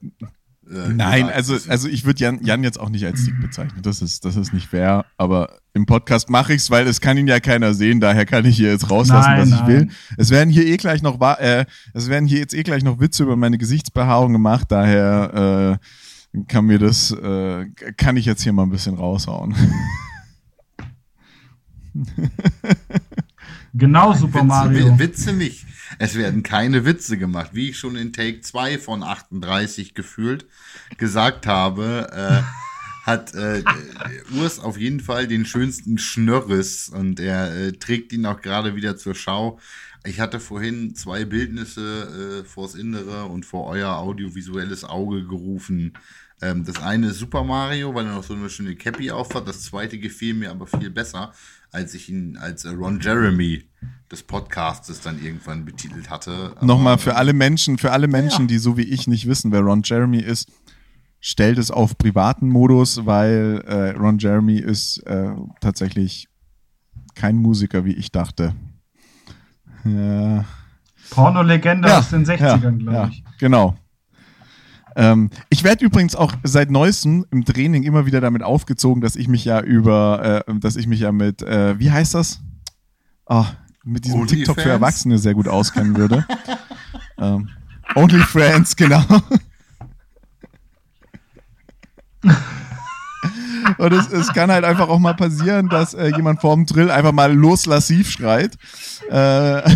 äh, 0.69 0.89
Nein, 0.89 1.29
also, 1.29 1.57
also 1.67 1.87
ich 1.87 2.05
würde 2.05 2.19
Jan, 2.19 2.43
Jan 2.43 2.63
jetzt 2.63 2.79
auch 2.79 2.89
nicht 2.89 3.05
als 3.05 3.23
Sieg 3.23 3.39
bezeichnen. 3.41 3.81
Das 3.81 4.01
ist, 4.01 4.25
das 4.25 4.35
ist 4.35 4.53
nicht 4.53 4.67
fair. 4.67 5.05
Aber 5.17 5.57
im 5.73 5.85
Podcast 5.85 6.29
mache 6.29 6.53
ich 6.53 6.61
es, 6.61 6.71
weil 6.71 6.87
es 6.87 7.01
kann 7.01 7.17
ihn 7.17 7.27
ja 7.27 7.39
keiner 7.39 7.73
sehen. 7.73 7.99
Daher 7.99 8.25
kann 8.25 8.45
ich 8.45 8.57
hier 8.57 8.71
jetzt 8.71 8.89
rauslassen, 8.89 9.31
nein, 9.31 9.41
was 9.41 9.49
nein. 9.49 9.59
ich 9.61 9.67
will. 9.67 9.87
Es 10.17 10.29
werden 10.29 10.49
hier 10.49 10.65
eh 10.65 10.77
gleich 10.77 11.01
noch, 11.01 11.19
äh, 11.39 11.65
es 11.93 12.09
werden 12.09 12.27
hier 12.27 12.39
jetzt 12.39 12.53
eh 12.53 12.63
gleich 12.63 12.83
noch 12.83 12.99
Witze 12.99 13.23
über 13.23 13.35
meine 13.35 13.57
Gesichtsbehaarung 13.57 14.33
gemacht. 14.33 14.71
Daher 14.71 15.79
äh, 16.33 16.43
kann 16.47 16.65
mir 16.65 16.79
das, 16.79 17.11
äh, 17.11 17.65
kann 17.97 18.17
ich 18.17 18.25
jetzt 18.25 18.43
hier 18.43 18.53
mal 18.53 18.63
ein 18.63 18.69
bisschen 18.69 18.95
raushauen. 18.95 19.55
genau, 23.73 24.13
Super 24.13 24.39
Witze, 24.39 24.45
Mario. 24.45 24.99
Witze 24.99 25.33
nicht. 25.33 25.65
Es 25.97 26.15
werden 26.15 26.43
keine 26.43 26.85
Witze 26.85 27.17
gemacht, 27.17 27.51
wie 27.53 27.69
ich 27.69 27.79
schon 27.79 27.95
in 27.95 28.13
Take 28.13 28.41
2 28.41 28.77
von 28.77 29.03
38 29.03 29.95
gefühlt 29.95 30.45
gesagt 30.97 31.47
habe. 31.47 32.09
Äh, 32.13 32.43
hat 33.05 33.33
äh, 33.33 33.63
Urs 34.39 34.59
auf 34.59 34.77
jeden 34.77 34.99
Fall 34.99 35.27
den 35.27 35.45
schönsten 35.45 35.97
Schnörres 35.97 36.89
und 36.89 37.19
er 37.19 37.55
äh, 37.55 37.71
trägt 37.71 38.13
ihn 38.13 38.25
auch 38.25 38.41
gerade 38.41 38.75
wieder 38.75 38.97
zur 38.97 39.15
Schau. 39.15 39.59
Ich 40.05 40.19
hatte 40.19 40.39
vorhin 40.39 40.95
zwei 40.95 41.25
Bildnisse 41.25 42.43
äh, 42.43 42.47
vors 42.47 42.75
Innere 42.75 43.25
und 43.25 43.45
vor 43.45 43.67
euer 43.67 43.97
audiovisuelles 43.97 44.83
Auge 44.83 45.25
gerufen. 45.25 45.93
Ähm, 46.41 46.63
das 46.63 46.81
eine 46.81 47.07
ist 47.07 47.19
Super 47.19 47.43
Mario, 47.43 47.93
weil 47.93 48.05
er 48.05 48.13
noch 48.13 48.23
so 48.23 48.33
eine 48.33 48.49
schöne 48.49 48.75
Cappy 48.75 49.11
aufhat. 49.11 49.47
Das 49.47 49.63
zweite 49.63 49.97
gefiel 49.97 50.33
mir 50.35 50.51
aber 50.51 50.67
viel 50.67 50.89
besser 50.89 51.33
als 51.71 51.93
ich 51.93 52.09
ihn 52.09 52.37
als 52.37 52.65
äh, 52.65 52.69
Ron 52.69 52.99
Jeremy 52.99 53.63
des 54.11 54.23
Podcasts 54.23 55.01
dann 55.01 55.23
irgendwann 55.23 55.65
betitelt 55.65 56.09
hatte. 56.09 56.55
Nochmal 56.61 56.97
für 56.97 57.15
alle 57.15 57.33
Menschen, 57.33 57.77
für 57.77 57.91
alle 57.91 58.07
Menschen, 58.07 58.41
ja. 58.41 58.47
die 58.47 58.57
so 58.57 58.77
wie 58.77 58.83
ich 58.83 59.07
nicht 59.07 59.27
wissen, 59.27 59.51
wer 59.51 59.61
Ron 59.61 59.81
Jeremy 59.83 60.19
ist, 60.19 60.51
stellt 61.19 61.57
es 61.57 61.69
auf 61.69 61.97
privaten 61.97 62.49
Modus, 62.49 63.05
weil 63.05 63.63
äh, 63.67 63.91
Ron 63.91 64.17
Jeremy 64.17 64.57
ist 64.57 64.99
äh, 65.05 65.31
tatsächlich 65.61 66.27
kein 67.15 67.35
Musiker, 67.35 67.85
wie 67.85 67.93
ich 67.93 68.11
dachte. 68.11 68.55
Ja. 69.83 70.45
Porno-Legende 71.11 71.89
ja, 71.89 71.99
aus 71.99 72.09
den 72.09 72.25
60ern, 72.25 72.77
glaube 72.77 73.09
ich. 73.11 73.23
Genau. 73.39 73.77
Ähm, 74.95 75.29
ich 75.49 75.63
werde 75.63 75.85
übrigens 75.85 76.15
auch 76.15 76.33
seit 76.43 76.71
neuestem 76.71 77.25
im 77.31 77.45
Training 77.45 77.83
immer 77.83 78.05
wieder 78.05 78.21
damit 78.21 78.43
aufgezogen, 78.43 79.01
dass 79.01 79.15
ich 79.15 79.27
mich 79.27 79.45
ja 79.45 79.61
über, 79.61 80.43
äh, 80.47 80.53
dass 80.59 80.75
ich 80.75 80.87
mich 80.87 80.99
ja 81.01 81.11
mit, 81.11 81.41
äh, 81.41 81.79
wie 81.79 81.91
heißt 81.91 82.15
das? 82.15 82.41
Oh, 83.25 83.45
mit 83.83 84.05
diesem 84.05 84.21
Only 84.21 84.37
TikTok 84.37 84.55
Fans? 84.55 84.63
für 84.63 84.71
Erwachsene 84.71 85.17
sehr 85.17 85.33
gut 85.33 85.47
auskennen 85.47 85.95
würde. 85.95 86.25
ähm, 87.17 87.49
OnlyFriends, 87.95 88.75
genau. 88.75 89.03
Und 93.77 93.93
es, 93.93 94.11
es 94.11 94.33
kann 94.33 94.51
halt 94.51 94.65
einfach 94.65 94.89
auch 94.89 94.99
mal 94.99 95.13
passieren, 95.15 95.69
dass 95.69 95.93
äh, 95.93 96.07
jemand 96.15 96.41
vorm 96.41 96.65
Drill 96.65 96.91
einfach 96.91 97.11
mal 97.11 97.33
loslassiv 97.33 98.09
schreit. 98.09 98.57
Äh, 99.09 99.61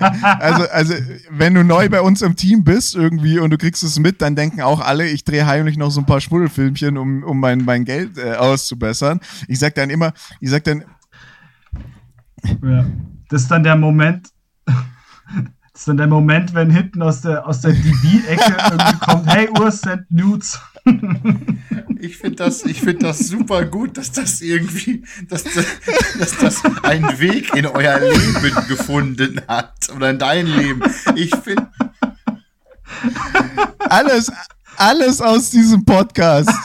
also, 0.00 0.68
also, 0.70 0.94
wenn 1.30 1.54
du 1.54 1.62
neu 1.62 1.88
bei 1.88 2.00
uns 2.00 2.22
im 2.22 2.36
Team 2.36 2.64
bist 2.64 2.94
irgendwie 2.94 3.38
und 3.38 3.50
du 3.50 3.58
kriegst 3.58 3.82
es 3.82 3.98
mit, 3.98 4.22
dann 4.22 4.36
denken 4.36 4.62
auch 4.62 4.80
alle, 4.80 5.06
ich 5.06 5.24
drehe 5.24 5.46
heimlich 5.46 5.76
noch 5.76 5.90
so 5.90 6.00
ein 6.00 6.06
paar 6.06 6.20
Schmuddelfilmchen, 6.20 6.96
um, 6.96 7.22
um 7.22 7.38
mein, 7.38 7.64
mein 7.64 7.84
Geld 7.84 8.18
äh, 8.18 8.34
auszubessern. 8.34 9.20
Ich 9.48 9.58
sag 9.58 9.74
dann 9.74 9.90
immer, 9.90 10.12
ich 10.40 10.50
sag 10.50 10.64
dann. 10.64 10.84
Ja. 12.62 12.86
Das 13.28 13.42
ist 13.42 13.50
dann 13.50 13.62
der 13.62 13.76
Moment, 13.76 14.28
ist 15.80 15.88
dann 15.88 15.96
der 15.96 16.08
Moment, 16.08 16.52
wenn 16.52 16.68
hinten 16.68 17.00
aus 17.00 17.22
der, 17.22 17.46
aus 17.46 17.62
der 17.62 17.72
DB-Ecke 17.72 18.54
irgendwie 18.70 18.98
kommt, 18.98 19.26
hey 19.34 19.48
Urs, 19.58 19.80
send 19.80 20.10
nudes. 20.10 20.60
Ich 22.00 22.18
finde 22.18 22.36
das, 22.36 22.60
find 22.60 23.02
das 23.02 23.20
super 23.20 23.64
gut, 23.64 23.96
dass 23.96 24.12
das 24.12 24.42
irgendwie, 24.42 25.04
dass, 25.30 25.44
dass 25.44 26.36
das 26.38 26.62
einen 26.82 27.18
Weg 27.18 27.54
in 27.54 27.64
euer 27.64 27.98
Leben 27.98 28.42
gefunden 28.68 29.40
hat. 29.48 29.72
Oder 29.96 30.10
in 30.10 30.18
dein 30.18 30.46
Leben. 30.46 30.82
Ich 31.14 31.34
finde. 31.34 31.68
Alles, 33.78 34.30
alles 34.80 35.20
aus 35.20 35.50
diesem 35.50 35.84
Podcast. 35.84 36.50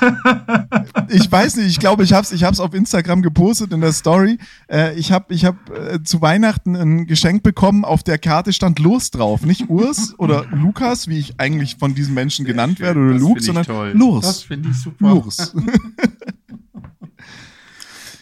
Ich 1.10 1.31
weiß 1.31 1.57
nicht, 1.57 1.67
ich 1.67 1.79
glaube, 1.79 2.03
ich 2.03 2.13
habe 2.13 2.24
es 2.24 2.31
ich 2.31 2.43
hab's 2.43 2.60
auf 2.60 2.74
Instagram 2.74 3.22
gepostet 3.22 3.72
in 3.72 3.81
der 3.81 3.93
Story. 3.93 4.39
Äh, 4.67 4.95
ich 4.95 5.12
habe 5.12 5.34
ich 5.34 5.45
hab, 5.45 5.55
äh, 5.69 6.01
zu 6.03 6.22
Weihnachten 6.22 6.75
ein 6.75 7.05
Geschenk 7.05 7.43
bekommen, 7.43 7.86
auf 7.86 8.01
der 8.01 8.17
Karte 8.17 8.53
stand 8.53 8.79
Los 8.79 9.12
drauf. 9.12 9.45
Nicht 9.45 9.69
Urs 9.69 10.15
oder 10.17 10.45
Lukas, 10.51 11.07
wie 11.07 11.19
ich 11.19 11.39
eigentlich 11.39 11.75
von 11.77 11.93
diesen 11.93 12.15
Menschen 12.15 12.43
genannt 12.43 12.79
werde, 12.79 13.00
oder 13.00 13.13
Luke, 13.13 13.41
sondern 13.41 13.65
toll. 13.65 13.93
Los. 13.95 14.25
Das 14.25 14.43
finde 14.43 14.69
ich 14.69 14.81
super. 14.81 15.07
Los. 15.07 15.38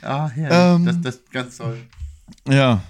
ah, 0.01 0.29
ja, 0.35 0.75
Ähm. 0.75 0.85
das, 0.85 1.01
das 1.01 1.15
ist 1.15 1.31
ganz 1.31 1.57
toll. 1.57 1.77
Ja. 2.49 2.81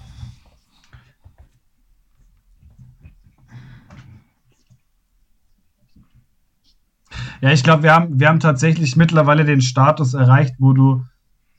Ja, 7.40 7.52
ich 7.52 7.62
glaube, 7.62 7.82
wir 7.82 7.94
haben, 7.94 8.18
wir 8.18 8.28
haben 8.28 8.40
tatsächlich 8.40 8.96
mittlerweile 8.96 9.44
den 9.44 9.60
Status 9.60 10.14
erreicht, 10.14 10.54
wo 10.58 10.72
du 10.72 11.04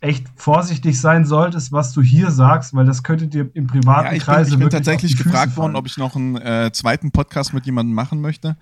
echt 0.02 0.28
vorsichtig 0.36 1.00
sein 1.00 1.26
solltest, 1.26 1.72
was 1.72 1.94
du 1.94 2.02
hier 2.02 2.32
sagst, 2.32 2.74
weil 2.76 2.86
das 2.86 3.04
könnte 3.04 3.28
dir 3.28 3.50
im 3.54 3.68
privaten 3.68 4.08
Ja, 4.08 4.14
ich 4.14 4.26
bin, 4.26 4.26
Kreise 4.26 4.52
ich 4.52 4.60
bin 4.60 4.70
tatsächlich 4.70 5.18
gefragt 5.18 5.58
worden, 5.58 5.76
ob 5.76 5.88
ich 5.88 5.98
noch 5.98 6.16
einen 6.16 6.38
äh, 6.38 6.72
zweiten 6.72 7.12
Podcast 7.12 7.54
mit 7.54 7.66
jemandem 7.66 7.96
machen 7.96 8.22
möchte. 8.22 8.58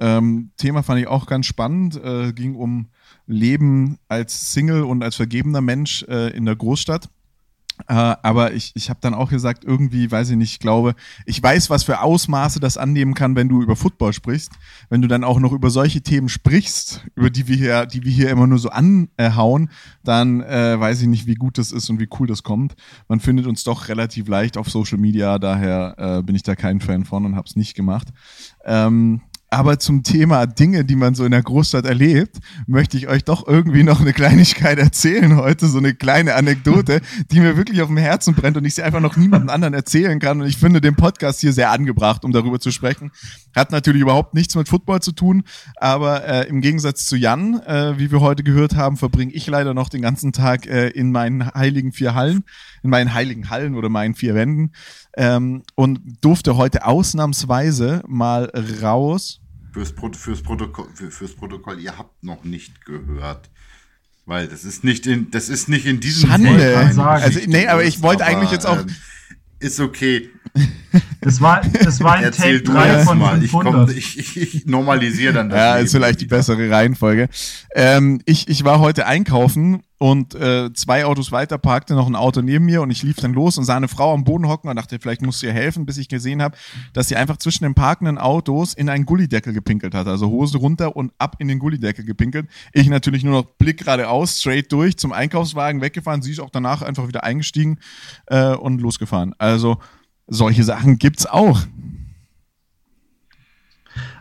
Ähm, 0.00 0.50
Thema 0.56 0.82
fand 0.82 1.00
ich 1.00 1.08
auch 1.08 1.26
ganz 1.26 1.46
spannend. 1.46 1.96
Äh, 2.02 2.32
ging 2.32 2.54
um 2.54 2.88
Leben 3.26 3.98
als 4.08 4.52
Single 4.52 4.82
und 4.82 5.02
als 5.02 5.16
vergebener 5.16 5.60
Mensch 5.60 6.04
äh, 6.04 6.36
in 6.36 6.44
der 6.44 6.56
Großstadt. 6.56 7.08
Äh, 7.86 7.94
aber 7.94 8.52
ich, 8.54 8.72
ich 8.74 8.90
habe 8.90 9.00
dann 9.00 9.14
auch 9.14 9.30
gesagt, 9.30 9.64
irgendwie, 9.64 10.10
weiß 10.10 10.30
ich 10.30 10.36
nicht, 10.36 10.52
ich 10.52 10.58
glaube, 10.58 10.94
ich 11.26 11.42
weiß, 11.42 11.70
was 11.70 11.84
für 11.84 12.00
Ausmaße 12.00 12.60
das 12.60 12.76
annehmen 12.76 13.14
kann, 13.14 13.36
wenn 13.36 13.48
du 13.48 13.62
über 13.62 13.76
Football 13.76 14.12
sprichst. 14.12 14.52
Wenn 14.88 15.02
du 15.02 15.08
dann 15.08 15.24
auch 15.24 15.38
noch 15.38 15.52
über 15.52 15.70
solche 15.70 16.00
Themen 16.00 16.28
sprichst, 16.28 17.06
über 17.14 17.30
die 17.30 17.46
wir 17.48 17.56
hier, 17.56 17.86
die 17.86 18.04
wir 18.04 18.12
hier 18.12 18.30
immer 18.30 18.46
nur 18.46 18.58
so 18.58 18.70
anhauen, 18.70 19.70
dann 20.04 20.40
äh, 20.42 20.78
weiß 20.78 21.02
ich 21.02 21.08
nicht, 21.08 21.26
wie 21.26 21.34
gut 21.34 21.58
das 21.58 21.72
ist 21.72 21.88
und 21.90 22.00
wie 22.00 22.08
cool 22.18 22.26
das 22.26 22.42
kommt. 22.42 22.74
Man 23.08 23.20
findet 23.20 23.46
uns 23.46 23.64
doch 23.64 23.88
relativ 23.88 24.28
leicht 24.28 24.56
auf 24.56 24.70
Social 24.70 24.98
Media, 24.98 25.38
daher 25.38 25.94
äh, 25.98 26.22
bin 26.22 26.34
ich 26.34 26.42
da 26.42 26.56
kein 26.56 26.80
Fan 26.80 27.04
von 27.04 27.24
und 27.24 27.36
habe 27.36 27.46
es 27.48 27.56
nicht 27.56 27.74
gemacht. 27.74 28.08
Ähm, 28.64 29.22
aber 29.50 29.78
zum 29.78 30.02
Thema 30.02 30.46
Dinge, 30.46 30.84
die 30.84 30.96
man 30.96 31.14
so 31.14 31.24
in 31.24 31.30
der 31.30 31.42
Großstadt 31.42 31.86
erlebt, 31.86 32.36
möchte 32.66 32.98
ich 32.98 33.08
euch 33.08 33.24
doch 33.24 33.46
irgendwie 33.46 33.82
noch 33.82 34.00
eine 34.00 34.12
Kleinigkeit 34.12 34.78
erzählen 34.78 35.36
heute, 35.36 35.68
so 35.68 35.78
eine 35.78 35.94
kleine 35.94 36.34
Anekdote, 36.34 37.00
die 37.30 37.40
mir 37.40 37.56
wirklich 37.56 37.80
auf 37.80 37.88
dem 37.88 37.96
Herzen 37.96 38.34
brennt 38.34 38.56
und 38.58 38.64
ich 38.64 38.74
sie 38.74 38.82
einfach 38.82 39.00
noch 39.00 39.16
niemandem 39.16 39.48
anderen 39.48 39.74
erzählen 39.74 40.18
kann. 40.18 40.42
Und 40.42 40.48
ich 40.48 40.58
finde 40.58 40.80
den 40.80 40.96
Podcast 40.96 41.40
hier 41.40 41.52
sehr 41.52 41.70
angebracht, 41.70 42.24
um 42.24 42.32
darüber 42.32 42.60
zu 42.60 42.70
sprechen. 42.70 43.10
Hat 43.56 43.72
natürlich 43.72 44.02
überhaupt 44.02 44.34
nichts 44.34 44.54
mit 44.54 44.68
Football 44.68 45.00
zu 45.00 45.12
tun, 45.12 45.44
aber 45.76 46.26
äh, 46.26 46.48
im 46.48 46.60
Gegensatz 46.60 47.06
zu 47.06 47.16
Jan, 47.16 47.60
äh, 47.62 47.98
wie 47.98 48.12
wir 48.12 48.20
heute 48.20 48.42
gehört 48.42 48.76
haben, 48.76 48.98
verbringe 48.98 49.32
ich 49.32 49.46
leider 49.46 49.72
noch 49.72 49.88
den 49.88 50.02
ganzen 50.02 50.32
Tag 50.32 50.66
äh, 50.66 50.88
in 50.88 51.10
meinen 51.10 51.54
heiligen 51.54 51.92
vier 51.92 52.14
Hallen, 52.14 52.44
in 52.82 52.90
meinen 52.90 53.14
heiligen 53.14 53.50
Hallen 53.50 53.74
oder 53.74 53.88
meinen 53.88 54.14
vier 54.14 54.34
Wänden 54.34 54.72
ähm, 55.16 55.62
und 55.74 56.00
durfte 56.20 56.56
heute 56.56 56.84
ausnahmsweise 56.86 58.02
mal 58.06 58.50
raus. 58.82 59.40
Fürs, 59.72 59.92
Pro 59.92 60.10
fürs, 60.12 60.42
Protokoll, 60.42 60.86
für, 60.94 61.10
fürs 61.10 61.34
Protokoll, 61.34 61.80
ihr 61.80 61.96
habt 61.98 62.22
noch 62.22 62.44
nicht 62.44 62.84
gehört. 62.84 63.50
Weil 64.26 64.46
das 64.46 64.64
ist 64.64 64.84
nicht 64.84 65.06
in, 65.06 65.30
das 65.30 65.48
ist 65.48 65.68
nicht 65.68 65.86
in 65.86 66.00
diesem 66.00 66.28
Schande. 66.28 66.76
Also, 66.76 67.40
nee, 67.46 67.66
aber 67.66 67.84
ich 67.84 68.02
wollte 68.02 68.24
eigentlich 68.24 68.50
jetzt 68.50 68.66
auch- 68.66 68.80
ähm, 68.80 68.86
ist 69.60 69.80
okay. 69.80 70.30
Das 71.20 71.40
war, 71.40 71.60
das 71.62 72.00
war 72.00 72.14
ein 72.14 72.32
Take 72.32 72.62
du 72.62 72.72
3 72.72 72.86
erst 72.86 73.06
von 73.06 73.18
mal. 73.18 73.42
Ich, 73.42 73.50
komm, 73.52 73.62
500. 73.64 73.96
ich, 73.96 74.36
ich, 74.36 74.66
normalisiere 74.66 75.32
dann 75.32 75.48
das. 75.50 75.58
Ja, 75.58 75.74
Leben 75.74 75.86
ist 75.86 75.92
vielleicht 75.92 76.20
die 76.20 76.26
bessere 76.26 76.70
Reihenfolge. 76.70 77.28
Ähm, 77.74 78.20
ich, 78.24 78.48
ich 78.48 78.64
war 78.64 78.80
heute 78.80 79.06
einkaufen 79.06 79.82
und 79.98 80.36
äh, 80.36 80.72
zwei 80.74 81.04
Autos 81.04 81.32
weiter 81.32 81.58
parkte 81.58 81.94
noch 81.94 82.06
ein 82.06 82.14
Auto 82.14 82.40
neben 82.40 82.64
mir 82.64 82.82
und 82.82 82.90
ich 82.90 83.02
lief 83.02 83.16
dann 83.16 83.32
los 83.34 83.58
und 83.58 83.64
sah 83.64 83.76
eine 83.76 83.88
Frau 83.88 84.14
am 84.14 84.22
Boden 84.22 84.46
hocken 84.46 84.70
und 84.70 84.76
dachte, 84.76 84.98
vielleicht 85.00 85.22
musst 85.22 85.42
du 85.42 85.46
ihr 85.46 85.52
helfen, 85.52 85.86
bis 85.86 85.98
ich 85.98 86.08
gesehen 86.08 86.40
habe, 86.40 86.56
dass 86.92 87.08
sie 87.08 87.16
einfach 87.16 87.36
zwischen 87.38 87.64
den 87.64 87.74
parkenden 87.74 88.16
Autos 88.16 88.74
in 88.74 88.88
einen 88.88 89.04
Gullideckel 89.04 89.52
gepinkelt 89.52 89.94
hat. 89.94 90.06
Also 90.06 90.28
Hose 90.28 90.58
runter 90.58 90.94
und 90.94 91.12
ab 91.18 91.36
in 91.40 91.48
den 91.48 91.58
Gullideckel 91.58 92.04
gepinkelt. 92.04 92.46
Ich 92.72 92.88
natürlich 92.88 93.24
nur 93.24 93.42
noch 93.42 93.44
Blick 93.58 93.78
geradeaus, 93.78 94.38
straight 94.38 94.70
durch 94.70 94.96
zum 94.96 95.12
Einkaufswagen 95.12 95.80
weggefahren. 95.80 96.22
Sie 96.22 96.30
ist 96.30 96.40
auch 96.40 96.50
danach 96.50 96.82
einfach 96.82 97.08
wieder 97.08 97.24
eingestiegen 97.24 97.78
äh, 98.26 98.54
und 98.54 98.80
losgefahren. 98.80 99.34
Also 99.38 99.78
solche 100.28 100.62
Sachen 100.62 100.98
gibt's 100.98 101.26
auch. 101.26 101.60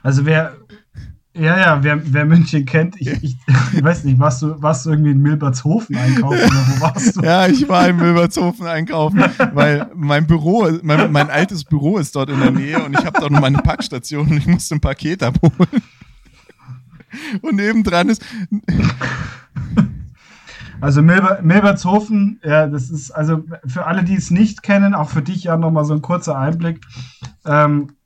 Also 0.01 0.25
wer, 0.25 0.55
ja, 1.39 1.57
ja, 1.57 1.83
wer, 1.83 2.01
wer 2.03 2.25
München 2.25 2.65
kennt, 2.65 2.99
ich, 2.99 3.07
ich, 3.23 3.37
ich 3.73 3.83
weiß 3.83 4.03
nicht, 4.03 4.19
warst 4.19 4.41
du, 4.41 4.61
warst 4.61 4.85
du 4.85 4.91
irgendwie 4.91 5.11
in 5.11 5.21
Milbertshofen 5.21 5.95
einkaufen 5.95 6.37
oder 6.37 6.67
wo 6.67 6.81
warst 6.81 7.15
du? 7.15 7.21
Ja, 7.27 7.47
ich 7.47 7.67
war 7.67 7.87
in 7.87 7.97
Milbertshofen 7.97 8.65
einkaufen, 8.67 9.23
weil 9.53 9.89
mein 9.95 10.25
Büro, 10.27 10.69
mein, 10.81 11.11
mein 11.11 11.29
altes 11.29 11.63
Büro 11.63 11.97
ist 11.97 12.15
dort 12.15 12.29
in 12.29 12.39
der 12.39 12.51
Nähe 12.51 12.83
und 12.83 12.97
ich 12.97 13.05
habe 13.05 13.19
dort 13.19 13.31
noch 13.31 13.41
meine 13.41 13.59
Packstation 13.59 14.27
und 14.27 14.37
ich 14.37 14.47
musste 14.47 14.75
ein 14.75 14.81
Paket 14.81 15.23
abholen. 15.23 15.81
Und 17.41 17.55
nebendran 17.55 18.09
ist, 18.09 18.23
Also 20.79 21.01
Milber, 21.01 21.39
Milbertshofen, 21.41 22.39
ja, 22.43 22.67
das 22.67 22.89
ist, 22.89 23.11
also 23.11 23.43
für 23.65 23.85
alle, 23.85 24.03
die 24.03 24.15
es 24.15 24.29
nicht 24.29 24.61
kennen, 24.61 24.93
auch 24.93 25.09
für 25.09 25.23
dich 25.23 25.45
ja 25.45 25.57
nochmal 25.57 25.85
so 25.85 25.93
ein 25.93 26.01
kurzer 26.01 26.37
Einblick. 26.37 26.81
Ähm, 27.45 27.96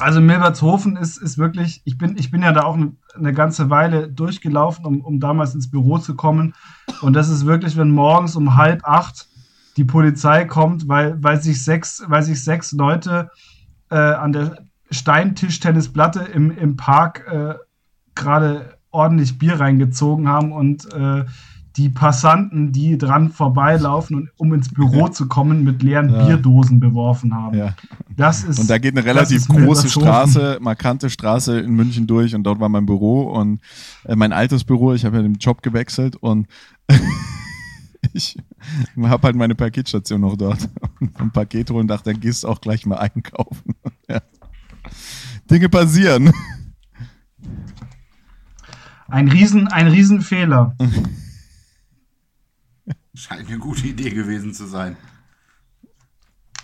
also 0.00 0.20
Milbertshofen 0.20 0.96
ist, 0.96 1.16
ist 1.16 1.38
wirklich, 1.38 1.82
ich 1.84 1.98
bin, 1.98 2.16
ich 2.16 2.30
bin 2.30 2.42
ja 2.42 2.52
da 2.52 2.62
auch 2.62 2.76
eine, 2.76 3.32
ganze 3.32 3.70
Weile 3.70 4.08
durchgelaufen, 4.08 4.84
um, 4.84 5.00
um 5.00 5.20
damals 5.20 5.54
ins 5.54 5.70
Büro 5.70 5.98
zu 5.98 6.14
kommen. 6.14 6.54
Und 7.00 7.14
das 7.14 7.28
ist 7.28 7.46
wirklich, 7.46 7.76
wenn 7.76 7.90
morgens 7.90 8.36
um 8.36 8.56
halb 8.56 8.84
acht 8.84 9.28
die 9.76 9.84
Polizei 9.84 10.44
kommt, 10.44 10.88
weil, 10.88 11.22
weil, 11.22 11.40
sich, 11.40 11.62
sechs, 11.64 12.02
weil 12.06 12.22
sich 12.22 12.42
sechs 12.42 12.72
Leute 12.72 13.30
äh, 13.90 13.96
an 13.96 14.32
der 14.32 14.58
Steintischtennisplatte 14.90 16.20
im, 16.20 16.50
im 16.50 16.76
Park 16.76 17.26
äh, 17.30 17.54
gerade 18.14 18.78
ordentlich 18.90 19.38
Bier 19.38 19.60
reingezogen 19.60 20.28
haben 20.28 20.52
und 20.52 20.92
äh, 20.92 21.24
die 21.78 21.88
Passanten, 21.88 22.72
die 22.72 22.98
dran 22.98 23.30
vorbeilaufen 23.30 24.16
und 24.16 24.30
um 24.36 24.52
ins 24.52 24.68
Büro 24.68 25.08
zu 25.08 25.28
kommen, 25.28 25.62
mit 25.62 25.80
leeren 25.82 26.10
Ja. 26.10 26.26
Bierdosen 26.26 26.80
beworfen 26.80 27.32
haben. 27.34 27.56
ja, 27.56 27.74
Das 28.16 28.42
ist, 28.42 28.58
und 28.58 28.68
da 28.68 28.78
geht 28.78 28.96
eine 28.96 29.06
relativ 29.06 29.46
große. 29.46 29.88
Straße, 29.88 30.58
markante 30.60 31.08
Straße 31.08 31.60
in 31.60 31.74
München 31.74 32.08
durch 32.08 32.34
und 32.34 32.42
dort 32.42 32.58
war 32.58 32.68
mein 32.68 32.84
Büro 32.84 33.22
und 33.22 33.60
äh, 34.04 34.16
mein 34.16 34.32
altes 34.32 34.64
Büro, 34.64 34.92
ich 34.92 35.04
habe 35.04 35.16
ja 35.16 35.22
den 35.22 35.34
Job 35.36 35.62
gewechselt 35.62 36.16
und 36.16 36.48
ich 38.12 38.36
habe 39.00 39.26
halt 39.26 39.36
meine 39.36 39.54
Paketstation 39.54 40.20
noch 40.20 40.36
dort 40.36 40.68
und 41.00 41.18
ein 41.20 41.30
Paket 41.30 41.70
holen 41.70 41.86
dachte, 41.86 42.12
dann 42.12 42.20
gehst 42.20 42.42
du 42.42 42.48
auch 42.48 42.60
gleich 42.60 42.86
mal 42.86 42.96
einkaufen. 42.98 43.74
ja. 44.08 44.20
Dinge 45.48 45.68
passieren. 45.68 46.32
Ein 49.06 49.28
Riesen, 49.28 49.68
ein 49.68 49.86
Riesenfehler. 49.86 50.74
Scheint 53.18 53.48
eine 53.48 53.58
gute 53.58 53.84
Idee 53.84 54.10
gewesen 54.10 54.54
zu 54.54 54.66
sein. 54.66 54.96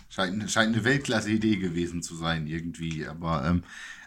Scheint, 0.08 0.48
scheint 0.48 0.72
eine 0.72 0.84
Weltklasse-Idee 0.84 1.56
gewesen 1.56 2.00
zu 2.00 2.14
sein, 2.14 2.46
irgendwie. 2.46 3.08
Aber 3.08 3.44
ähm, 3.44 3.64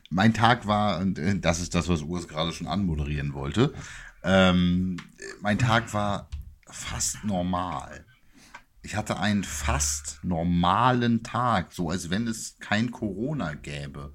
mein 0.10 0.34
Tag 0.34 0.66
war, 0.66 1.00
und 1.00 1.20
äh, 1.20 1.38
das 1.38 1.60
ist 1.60 1.76
das, 1.76 1.90
was 1.90 2.04
Urs 2.04 2.30
gerade 2.30 2.54
schon 2.54 2.68
anmoderieren 2.68 3.34
wollte. 3.34 3.74
Ähm, 4.24 4.96
mein 5.42 5.60
Tag 5.60 5.94
war 5.94 6.30
fast 6.70 7.26
normal. 7.26 8.06
ich 8.82 8.96
hatte 8.96 9.20
einen 9.20 9.44
fast 9.44 10.20
normalen 10.24 11.24
Tag, 11.24 11.74
so 11.74 11.90
als 11.90 12.10
wenn 12.10 12.28
es 12.28 12.58
kein 12.60 12.92
Corona 12.92 13.56
gäbe. 13.56 14.14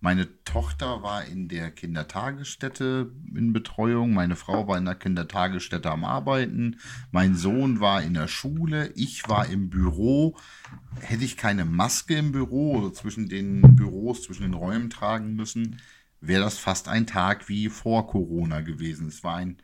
Meine 0.00 0.28
Tochter 0.44 1.02
war 1.02 1.24
in 1.24 1.48
der 1.48 1.72
Kindertagesstätte 1.72 3.10
in 3.34 3.52
Betreuung, 3.52 4.14
meine 4.14 4.36
Frau 4.36 4.68
war 4.68 4.78
in 4.78 4.84
der 4.84 4.94
Kindertagesstätte 4.94 5.90
am 5.90 6.04
Arbeiten, 6.04 6.76
mein 7.10 7.34
Sohn 7.34 7.80
war 7.80 8.00
in 8.02 8.14
der 8.14 8.28
Schule, 8.28 8.92
ich 8.94 9.28
war 9.28 9.48
im 9.48 9.70
Büro. 9.70 10.36
Hätte 11.00 11.24
ich 11.24 11.36
keine 11.36 11.64
Maske 11.64 12.14
im 12.14 12.30
Büro 12.30 12.90
zwischen 12.90 13.28
den 13.28 13.74
Büros, 13.74 14.22
zwischen 14.22 14.42
den 14.42 14.54
Räumen 14.54 14.88
tragen 14.88 15.34
müssen, 15.34 15.80
wäre 16.20 16.44
das 16.44 16.58
fast 16.58 16.88
ein 16.88 17.06
Tag 17.06 17.48
wie 17.48 17.68
vor 17.68 18.06
Corona 18.06 18.60
gewesen. 18.60 19.08
Es 19.08 19.24
war 19.24 19.36
ein, 19.36 19.56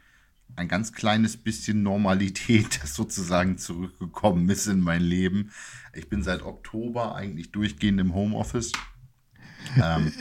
ein 0.56 0.66
ganz 0.66 0.92
kleines 0.92 1.36
bisschen 1.36 1.84
Normalität, 1.84 2.78
das 2.82 2.94
sozusagen 2.96 3.56
zurückgekommen 3.58 4.48
ist 4.48 4.66
in 4.66 4.80
mein 4.80 5.02
Leben. 5.02 5.52
Ich 5.92 6.08
bin 6.08 6.24
seit 6.24 6.42
Oktober 6.42 7.14
eigentlich 7.14 7.52
durchgehend 7.52 8.00
im 8.00 8.14
Homeoffice. 8.14 8.72
Ähm, 9.76 10.12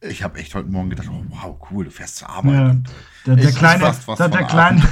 ich 0.00 0.22
habe 0.22 0.38
echt 0.38 0.54
heute 0.54 0.68
Morgen 0.68 0.90
gedacht, 0.90 1.08
oh, 1.10 1.24
wow, 1.28 1.56
cool, 1.70 1.84
du 1.84 1.90
fährst 1.90 2.16
zur 2.16 2.28
Arbeit. 2.28 2.54
Ja, 2.54 2.76
der, 3.26 3.36
der 3.36 3.52
kleine, 3.52 3.94
der, 4.18 4.28
der 4.28 4.44
kleine, 4.44 4.82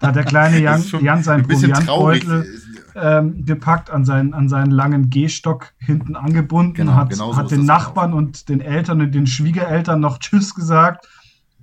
da 0.00 0.08
hat 0.08 0.16
der 0.16 0.24
kleine 0.24 0.58
Jan, 0.58 0.82
Jan 1.00 1.22
sein 1.22 1.46
Proviantbeutel 1.46 2.46
ähm, 2.94 3.44
gepackt, 3.44 3.90
an 3.90 4.04
seinen, 4.04 4.34
an 4.34 4.48
seinen 4.48 4.70
langen 4.70 5.10
Gehstock 5.10 5.72
hinten 5.78 6.16
angebunden, 6.16 6.74
genau, 6.74 6.94
hat, 6.94 7.10
genau 7.10 7.32
so 7.32 7.36
hat 7.36 7.50
den 7.50 7.64
Nachbarn 7.64 8.12
auch. 8.12 8.18
und 8.18 8.48
den 8.48 8.60
Eltern 8.60 9.00
und 9.00 9.14
den 9.14 9.26
Schwiegereltern 9.26 10.00
noch 10.00 10.18
Tschüss 10.18 10.54
gesagt 10.54 11.06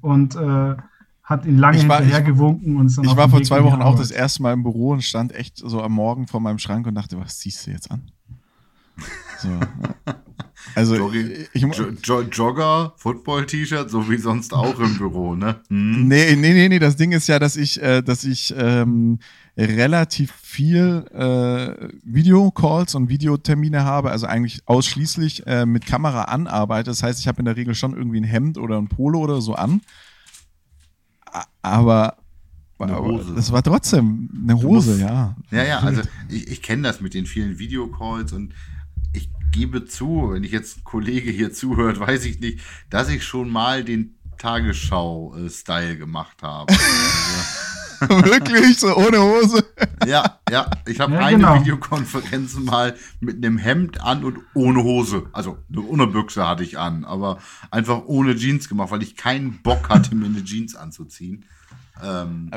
und 0.01 0.35
äh, 0.35 0.75
hat 1.23 1.45
ihn 1.45 1.57
lange 1.57 1.88
war, 1.88 1.99
hinterhergewunken. 1.99 2.77
Und 2.77 2.88
ich 2.89 3.15
war 3.15 3.29
vor 3.29 3.43
zwei 3.43 3.63
Wochen 3.63 3.81
auch 3.81 3.95
das 3.95 4.09
erste 4.09 4.41
Mal 4.41 4.53
im 4.53 4.63
Büro 4.63 4.91
und 4.91 5.03
stand 5.03 5.33
echt 5.33 5.57
so 5.57 5.81
am 5.81 5.91
Morgen 5.91 6.27
vor 6.27 6.39
meinem 6.39 6.57
Schrank 6.57 6.88
und 6.88 6.95
dachte, 6.95 7.19
was 7.19 7.38
ziehst 7.38 7.67
du 7.67 7.71
jetzt 7.71 7.91
an? 7.91 8.11
So. 9.41 9.47
Also 10.79 10.95
Jogging, 10.95 11.31
ich, 11.51 11.62
jo 11.62 12.21
Jogger, 12.21 12.93
Football-T-Shirt, 12.95 13.89
so 13.89 14.09
wie 14.09 14.17
sonst 14.17 14.53
auch 14.53 14.79
im 14.79 14.98
Büro, 14.98 15.36
ne? 15.36 15.59
Hm? 15.67 16.07
Nee, 16.07 16.38
nee, 16.38 16.53
nee, 16.53 16.69
nee. 16.69 16.79
Das 16.79 16.95
Ding 16.95 17.12
ist 17.12 17.27
ja, 17.27 17.38
dass 17.38 17.57
ich, 17.57 17.81
äh, 17.81 18.01
dass 18.01 18.24
ich 18.24 18.55
ähm, 18.57 19.19
relativ 19.57 20.31
viel 20.31 21.03
äh, 21.13 21.89
Videocalls 22.05 22.95
und 22.95 23.09
Videotermine 23.09 23.83
habe, 23.83 24.09
also 24.12 24.25
eigentlich 24.25 24.62
ausschließlich 24.67 25.45
äh, 25.48 25.65
mit 25.65 25.86
Kamera 25.86 26.24
anarbeite. 26.24 26.91
Das 26.91 27.03
heißt, 27.03 27.19
ich 27.19 27.27
habe 27.27 27.39
in 27.39 27.45
der 27.45 27.57
Regel 27.57 27.75
schon 27.75 27.93
irgendwie 27.93 28.21
ein 28.21 28.24
Hemd 28.24 28.57
oder 28.57 28.77
ein 28.77 28.88
Polo 28.88 29.19
oder 29.19 29.41
so 29.41 29.55
an. 29.55 29.81
Aber. 31.62 32.15
Das 33.36 33.51
war 33.51 33.62
trotzdem 33.62 34.29
eine 34.41 34.55
Hose, 34.55 34.91
musst, 34.91 35.01
ja. 35.01 35.36
Ja, 35.51 35.63
ja, 35.65 35.79
also 35.79 36.01
ich, 36.29 36.48
ich 36.48 36.62
kenne 36.62 36.83
das 36.83 37.01
mit 37.01 37.13
den 37.13 37.25
vielen 37.25 37.59
Videocalls 37.59 38.31
und 38.31 38.53
ich 38.53 38.78
gebe 39.51 39.86
zu, 39.86 40.32
wenn 40.32 40.44
ich 40.44 40.51
jetzt 40.51 40.77
ein 40.77 40.84
Kollege 40.84 41.32
hier 41.32 41.53
zuhört, 41.53 42.00
weiß 42.00 42.25
ich 42.25 42.39
nicht, 42.39 42.60
dass 42.89 43.10
ich 43.10 43.24
schon 43.24 43.50
mal 43.50 43.84
den 43.84 44.15
Tagesschau-Style 44.38 45.98
gemacht 45.98 46.41
habe. 46.41 46.74
Wirklich? 48.00 48.79
So 48.79 48.96
ohne 48.96 49.22
Hose? 49.22 49.65
Ja, 50.08 50.39
ja. 50.50 50.70
Ich 50.88 51.00
habe 51.01 51.13
ja, 51.13 51.20
eine 51.20 51.38
genau. 51.38 51.60
Videokonferenz 51.60 52.56
mal 52.56 52.96
mit 53.20 53.38
einem 53.38 53.58
Hemd 53.58 54.01
an 54.01 54.24
und 54.24 54.39
ohne 54.53 54.84
Hose. 54.84 55.25
Also 55.34 55.58
ohne 55.75 56.08
Büchse 56.08 56.48
hatte 56.48 56.63
ich 56.63 56.79
an, 56.79 57.03
aber 57.03 57.39
einfach 57.72 58.03
ohne 58.06 58.36
Jeans 58.38 58.70
gemacht, 58.70 58.91
weil 58.91 59.03
ich 59.03 59.18
keinen 59.18 59.62
Bock 59.62 59.89
hatte, 59.89 60.15
mir 60.15 60.27
eine 60.27 60.44
Jeans 60.44 60.75
anzuziehen. 60.75 61.46
Ähm, 62.01 62.51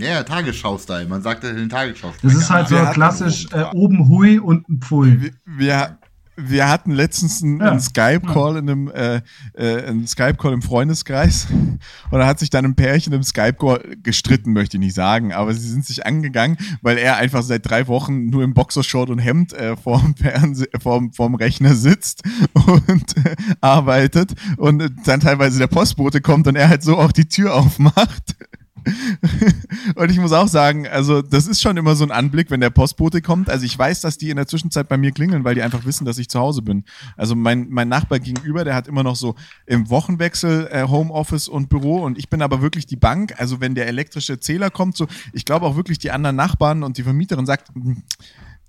ja, 0.00 0.22
Tagesschau-Style. 0.22 1.06
Man 1.08 1.22
sagt 1.22 1.44
das 1.44 1.50
in 1.50 1.56
den 1.56 1.68
Tagesschau. 1.68 2.12
Das 2.22 2.34
ist 2.34 2.50
halt 2.50 2.68
so 2.68 2.76
klassisch 2.92 3.46
äh, 3.52 3.64
oben 3.74 4.08
Hui 4.08 4.38
und 4.38 4.68
ein 4.68 4.80
Pfui. 4.80 5.32
Wir, 5.44 5.98
wir 6.36 6.68
hatten 6.68 6.92
letztens 6.92 7.42
einen, 7.42 7.60
ja. 7.60 7.70
einen 7.70 7.80
Skype-Call 7.80 8.58
in 8.58 8.70
einem 8.70 8.88
äh, 8.88 9.20
äh, 9.54 9.84
einen 9.86 10.06
Skype-Call 10.06 10.52
im 10.52 10.62
Freundeskreis 10.62 11.48
und 12.10 12.18
da 12.18 12.26
hat 12.26 12.38
sich 12.38 12.50
dann 12.50 12.64
ein 12.64 12.76
Pärchen 12.76 13.12
im 13.12 13.22
Skype-Call 13.24 13.96
gestritten, 14.02 14.52
möchte 14.52 14.76
ich 14.76 14.80
nicht 14.80 14.94
sagen, 14.94 15.32
aber 15.32 15.52
sie 15.52 15.68
sind 15.68 15.84
sich 15.84 16.06
angegangen, 16.06 16.56
weil 16.80 16.96
er 16.96 17.16
einfach 17.16 17.42
seit 17.42 17.68
drei 17.68 17.88
Wochen 17.88 18.26
nur 18.26 18.44
im 18.44 18.54
Boxershort 18.54 19.10
und 19.10 19.18
Hemd 19.18 19.52
äh, 19.52 19.76
vorm, 19.76 20.14
Fernseh 20.16 20.68
vorm, 20.80 21.12
vorm 21.12 21.34
Rechner 21.34 21.74
sitzt 21.74 22.22
und 22.52 23.16
äh, 23.16 23.34
arbeitet 23.60 24.34
und 24.58 24.90
dann 25.04 25.20
teilweise 25.20 25.58
der 25.58 25.66
Postbote 25.66 26.20
kommt 26.20 26.46
und 26.46 26.56
er 26.56 26.68
halt 26.68 26.82
so 26.82 26.96
auch 26.98 27.12
die 27.12 27.28
Tür 27.28 27.54
aufmacht 27.54 28.36
und 29.94 30.10
ich 30.10 30.18
muss 30.18 30.32
auch 30.32 30.48
sagen, 30.48 30.86
also 30.86 31.22
das 31.22 31.46
ist 31.46 31.60
schon 31.60 31.76
immer 31.76 31.96
so 31.96 32.04
ein 32.04 32.10
Anblick, 32.10 32.50
wenn 32.50 32.60
der 32.60 32.70
Postbote 32.70 33.22
kommt. 33.22 33.50
Also 33.50 33.64
ich 33.64 33.78
weiß, 33.78 34.00
dass 34.00 34.18
die 34.18 34.30
in 34.30 34.36
der 34.36 34.46
Zwischenzeit 34.46 34.88
bei 34.88 34.96
mir 34.96 35.12
klingeln, 35.12 35.44
weil 35.44 35.54
die 35.54 35.62
einfach 35.62 35.84
wissen, 35.84 36.04
dass 36.04 36.18
ich 36.18 36.28
zu 36.28 36.38
Hause 36.38 36.62
bin. 36.62 36.84
Also 37.16 37.34
mein, 37.34 37.68
mein 37.70 37.88
Nachbar 37.88 38.18
gegenüber, 38.20 38.64
der 38.64 38.74
hat 38.74 38.88
immer 38.88 39.02
noch 39.02 39.16
so 39.16 39.34
im 39.66 39.90
Wochenwechsel 39.90 40.68
äh, 40.70 40.88
Homeoffice 40.88 41.48
und 41.48 41.68
Büro 41.68 42.02
und 42.04 42.18
ich 42.18 42.28
bin 42.28 42.42
aber 42.42 42.62
wirklich 42.62 42.86
die 42.86 42.96
Bank. 42.96 43.34
Also 43.38 43.60
wenn 43.60 43.74
der 43.74 43.86
elektrische 43.86 44.40
Zähler 44.40 44.70
kommt, 44.70 44.96
so 44.96 45.06
ich 45.32 45.44
glaube 45.44 45.66
auch 45.66 45.76
wirklich 45.76 45.98
die 45.98 46.10
anderen 46.10 46.36
Nachbarn 46.36 46.82
und 46.82 46.98
die 46.98 47.02
Vermieterin 47.02 47.46
sagt, 47.46 47.68
hm, 47.74 48.02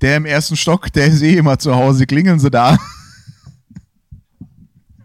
der 0.02 0.17
im 0.17 0.26
ersten 0.26 0.56
Stock, 0.56 0.91
der 0.93 1.08
ist 1.08 1.22
eh 1.22 1.38
immer 1.38 1.60
zu 1.60 1.76
Hause, 1.76 2.06
klingeln 2.06 2.39
sie 2.39 2.50
da. 2.50 2.78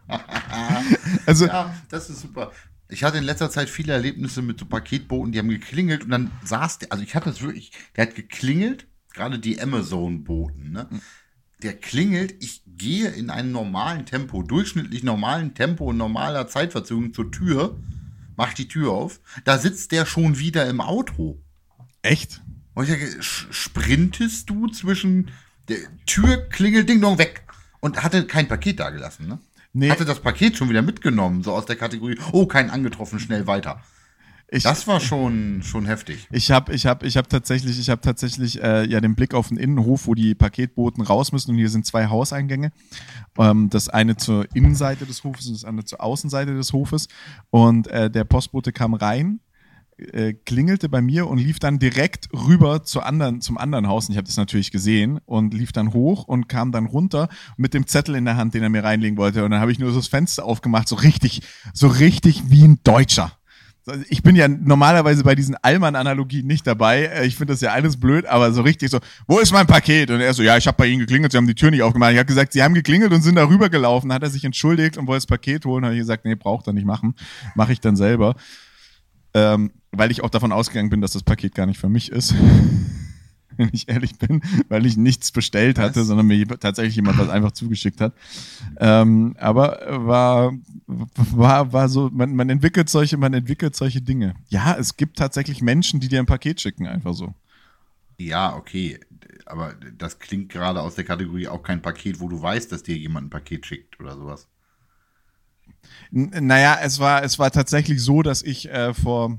also, 1.27 1.47
ja, 1.47 1.75
das 1.89 2.11
ist 2.11 2.21
super. 2.21 2.53
Ich 2.95 3.03
hatte 3.03 3.19
in 3.19 3.25
letzter 3.25 3.51
Zeit 3.51 3.69
viele 3.69 3.93
Erlebnisse 3.93 4.41
mit 4.41 4.61
so 4.61 4.67
Paketboten, 4.67 5.33
die 5.33 5.41
haben 5.41 5.49
geklingelt 5.49 6.05
und 6.05 6.11
dann 6.11 6.31
saß 6.45 6.79
der, 6.79 6.93
also 6.93 7.03
ich 7.03 7.17
hatte 7.17 7.29
das 7.29 7.43
wirklich, 7.43 7.73
der 7.97 8.07
hat 8.07 8.15
geklingelt, 8.15 8.87
gerade 9.13 9.41
die 9.41 9.61
Amazon-Boten, 9.61 10.71
ne? 10.71 10.89
Der 11.61 11.75
klingelt, 11.75 12.37
ich 12.41 12.63
gehe 12.67 13.09
in 13.09 13.31
einem 13.31 13.51
normalen 13.51 14.07
Tempo, 14.07 14.45
durchschnittlich 14.45 15.03
normalen 15.03 15.55
Tempo 15.55 15.87
und 15.87 15.97
normaler 15.97 16.47
Zeitverzögerung 16.47 17.13
zur 17.13 17.33
Tür, 17.33 17.81
mach 18.37 18.55
die 18.55 18.69
Tür 18.69 18.93
auf, 18.93 19.21
da 19.45 19.59
sitzt 19.59 19.91
der 19.91 20.07
schon 20.07 20.39
wieder 20.39 20.69
im 20.69 20.81
Auto. 20.81 21.43
Echt? 22.03 22.43
Und 22.75 22.85
ich 22.85 22.91
sage, 22.91 23.23
sprintest 23.23 24.49
du 24.49 24.69
zwischen 24.69 25.33
der 25.67 25.79
Tür, 26.07 26.49
klingelt, 26.49 26.89
Ding 26.89 27.01
Dong 27.01 27.19
weg 27.19 27.43
und 27.81 28.05
hatte 28.05 28.25
kein 28.27 28.47
Paket 28.47 28.79
da 28.79 28.91
gelassen, 28.91 29.27
ne? 29.27 29.41
Nee. 29.75 29.91
Hatte 29.91 30.05
das 30.05 30.21
Paket 30.21 30.57
schon 30.57 30.71
wieder 30.71 30.83
mitgenommen, 30.83 31.43
so 31.43 31.53
aus 31.53 31.67
der 31.67 31.75
Kategorie, 31.75 32.17
oh, 32.33 32.47
keinen 32.47 32.71
angetroffen, 32.71 33.19
schnell 33.19 33.47
weiter. 33.49 33.83
Ich, 34.49 34.63
das 34.63 34.87
war 34.87 35.01
schon, 35.01 35.63
schon 35.65 35.85
heftig. 35.87 36.29
Ich 36.31 36.53
habe 36.53 36.73
ich 36.73 36.87
hab, 36.87 37.03
ich 37.03 37.17
hab 37.17 37.29
tatsächlich, 37.29 37.77
ich 37.81 37.91
hab 37.91 38.03
tatsächlich 38.03 38.63
äh, 38.63 38.87
ja 38.87 39.01
den 39.01 39.17
Blick 39.17 39.35
auf 39.35 39.49
den 39.49 39.57
Innenhof, 39.57 40.07
wo 40.07 40.15
die 40.15 40.37
Paketboten 40.37 41.03
raus 41.03 41.33
müssen 41.33 41.51
und 41.51 41.57
hier 41.57 41.71
sind 41.71 41.87
zwei 41.87 42.07
Hauseingänge. 42.07 42.71
Ähm, 43.37 43.69
das 43.69 43.89
eine 43.89 44.17
zur 44.17 44.47
Innenseite 44.55 45.07
des 45.07 45.25
Hofes 45.25 45.49
und 45.49 45.55
das 45.55 45.65
andere 45.65 45.87
zur 45.87 46.01
Außenseite 46.01 46.55
des 46.55 46.73
Hofes. 46.73 47.09
Und 47.51 47.89
äh, 47.89 48.09
der 48.11 48.23
Postbote 48.23 48.71
kam 48.71 48.95
rein 48.95 49.41
äh, 49.97 50.33
klingelte 50.33 50.89
bei 50.89 51.01
mir 51.01 51.29
und 51.29 51.39
lief 51.39 51.59
dann 51.59 51.79
direkt 51.79 52.29
rüber 52.33 52.83
zu 52.83 53.01
anderen, 53.01 53.41
zum 53.41 53.59
anderen 53.59 53.87
Haus. 53.87 54.09
Und 54.09 54.13
ich 54.13 54.17
habe 54.17 54.27
das 54.27 54.37
natürlich 54.37 54.73
gesehen 54.73 55.21
und 55.25 55.55
lief 55.55 55.71
dann 55.71 55.93
hoch 55.93 56.25
und 56.25 56.49
kam 56.49 56.73
dann 56.73 56.87
runter 56.87 57.29
mit 57.57 57.75
dem 57.75 57.87
Zettel 57.87 58.17
in 58.17 58.25
der 58.25 58.37
Hand, 58.37 58.55
den 58.55 58.63
er 58.63 58.71
mir 58.71 58.83
reinlegen 58.83 59.17
wollte. 59.17 59.45
Und 59.45 59.53
dann 59.53 59.61
habe 59.61 59.71
ich 59.71 59.79
nur 59.79 59.91
so 59.93 59.99
das 59.99 60.09
Fenster 60.09 60.45
aufgemacht, 60.45 60.89
so 60.89 60.97
richtig, 60.97 61.43
so 61.73 61.87
richtig 61.87 62.43
wie 62.49 62.65
ein 62.65 62.81
Deutscher. 62.83 63.33
Ich 64.09 64.23
bin 64.23 64.35
ja 64.35 64.49
normalerweise 64.49 65.25
bei 65.25 65.35
diesen 65.35 65.57
Allmann-Analogien 65.61 66.47
nicht 66.47 66.67
dabei. 66.67 67.05
Äh, 67.05 67.27
ich 67.27 67.37
finde 67.37 67.53
das 67.53 67.61
ja 67.61 67.73
alles 67.73 67.99
blöd, 68.01 68.27
aber 68.27 68.51
so 68.53 68.63
richtig 68.63 68.91
so, 68.91 68.99
wo 69.29 69.39
ist 69.39 69.53
mein 69.53 69.67
Paket? 69.67 70.11
Und 70.11 70.21
er 70.21 70.33
so, 70.35 70.43
ja, 70.43 70.57
ich 70.57 70.67
habe 70.67 70.77
bei 70.77 70.87
Ihnen 70.87 71.01
geklingelt, 71.01 71.33
Sie 71.33 71.39
haben 71.39 71.47
die 71.47 71.55
Tür 71.55 71.71
nicht 71.71 71.83
aufgemacht. 71.83 72.13
Ich 72.13 72.19
habe 72.19 72.27
gesagt, 72.27 72.53
Sie 72.53 72.63
haben 72.63 72.75
geklingelt 72.75 73.13
und 73.13 73.23
sind 73.23 73.37
da 73.37 73.47
rübergelaufen. 73.47 74.13
Hat 74.13 74.23
er 74.23 74.31
sich 74.31 74.45
entschuldigt 74.45 74.97
und 74.97 75.07
wollte 75.07 75.19
das 75.19 75.27
Paket 75.27 75.67
holen. 75.67 75.85
Habe 75.85 75.95
ich 75.95 76.01
gesagt, 76.01 76.25
nee, 76.25 76.35
braucht 76.35 76.67
er 76.67 76.73
nicht 76.73 76.87
machen. 76.87 77.15
Mache 77.55 77.73
ich 77.75 77.81
dann 77.81 77.95
selber. 77.95 78.35
Ähm, 79.35 79.73
weil 79.91 80.11
ich 80.11 80.23
auch 80.23 80.31
davon 80.31 80.53
ausgegangen 80.53 80.91
bin, 80.91 81.01
dass 81.01 81.13
das 81.13 81.23
Paket 81.23 81.55
gar 81.55 81.67
nicht 81.67 81.79
für 81.79 81.89
mich 81.89 82.11
ist. 82.11 82.35
Wenn 83.57 83.71
ich 83.73 83.89
ehrlich 83.89 84.19
bin, 84.19 84.43
weil 84.69 84.85
ich 84.85 84.97
nichts 84.97 85.31
bestellt 85.31 85.79
hatte, 85.79 86.01
Was? 86.01 86.09
sondern 86.09 86.27
mir 86.27 86.45
tatsächlich 86.59 86.97
jemand 86.97 87.21
das 87.21 87.29
einfach 87.29 87.53
zugeschickt 87.53 88.01
hat. 88.01 88.13
Ähm, 88.79 89.37
aber 89.39 89.81
war, 90.07 90.53
war, 90.87 91.73
war 91.73 91.89
so, 91.89 92.11
man, 92.13 92.35
man 92.35 92.51
entwickelt 92.51 92.89
solche, 92.89 93.17
man 93.17 93.33
entwickelt 93.33 93.77
solche 93.77 94.03
Dinge. 94.03 94.35
Ja, 94.49 94.75
es 94.77 94.97
gibt 94.97 95.19
tatsächlich 95.19 95.63
Menschen, 95.63 96.01
die 96.01 96.09
dir 96.09 96.19
ein 96.19 96.27
Paket 96.27 96.61
schicken, 96.61 96.89
einfach 96.89 97.15
so. 97.15 97.33
Ja, 98.19 98.57
okay. 98.57 98.99
Aber 99.47 99.75
das 99.97 100.19
klingt 100.19 100.49
gerade 100.49 100.81
aus 100.81 100.97
der 100.97 101.05
Kategorie 101.05 101.47
auch 101.47 101.63
kein 101.63 101.83
Paket, 101.83 102.19
wo 102.19 102.29
du 102.29 102.41
weißt, 102.41 102.73
dass 102.73 102.83
dir 102.83 102.97
jemand 102.97 103.27
ein 103.27 103.31
Paket 103.31 103.67
schickt 103.67 104.01
oder 104.01 104.17
sowas. 104.17 104.49
N 106.13 106.47
naja, 106.47 106.79
es 106.83 106.99
war, 106.99 107.23
es 107.23 107.39
war 107.39 107.51
tatsächlich 107.51 108.03
so, 108.03 108.23
dass 108.23 108.43
ich 108.43 108.69
äh, 108.71 108.95
vor 108.95 109.39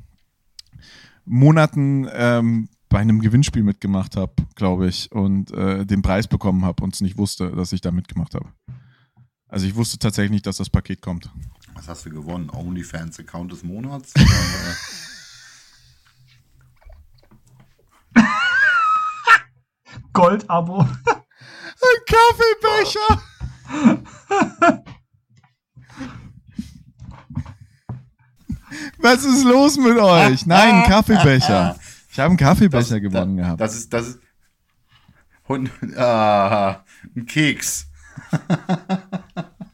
Monaten 1.25 2.07
ähm, 2.13 2.69
bei 2.89 2.99
einem 2.99 3.19
Gewinnspiel 3.19 3.63
mitgemacht 3.63 4.15
habe, 4.15 4.33
glaube 4.55 4.87
ich, 4.87 5.11
und 5.11 5.51
äh, 5.51 5.85
den 5.85 6.01
Preis 6.01 6.27
bekommen 6.27 6.63
habe 6.63 6.83
und 6.83 6.93
es 6.93 7.01
nicht 7.01 7.17
wusste, 7.17 7.51
dass 7.51 7.73
ich 7.73 7.81
da 7.81 7.91
mitgemacht 7.91 8.35
habe. 8.35 8.47
Also 9.47 9.67
ich 9.67 9.75
wusste 9.75 9.99
tatsächlich 9.99 10.31
nicht, 10.31 10.47
dass 10.47 10.57
das 10.57 10.69
Paket 10.69 11.01
kommt. 11.01 11.29
Was 11.73 11.87
hast 11.87 12.05
du 12.05 12.09
gewonnen? 12.09 12.49
OnlyFans-Account 12.49 13.51
des 13.51 13.63
Monats? 13.63 14.13
Gold-Abo. 20.13 20.79
Ein 20.79 21.99
Kaffeebecher. 22.07 23.21
Was 29.05 29.23
ist 29.23 29.43
los 29.43 29.77
mit 29.77 29.97
euch? 29.97 30.45
Nein, 30.45 30.75
ein 30.75 30.83
Kaffeebecher. 30.89 31.77
Ich 32.11 32.19
habe 32.19 32.29
einen 32.29 32.37
Kaffeebecher 32.37 32.95
Das- 32.95 33.01
gewonnen 33.01 33.37
da- 33.37 33.43
gehabt. 33.43 33.61
Das 33.61 33.75
ist, 33.75 33.93
das 33.93 34.07
ist. 34.07 34.19
Und, 35.47 35.69
ah, 35.97 36.83
ein 37.15 37.25
Keks. 37.25 37.87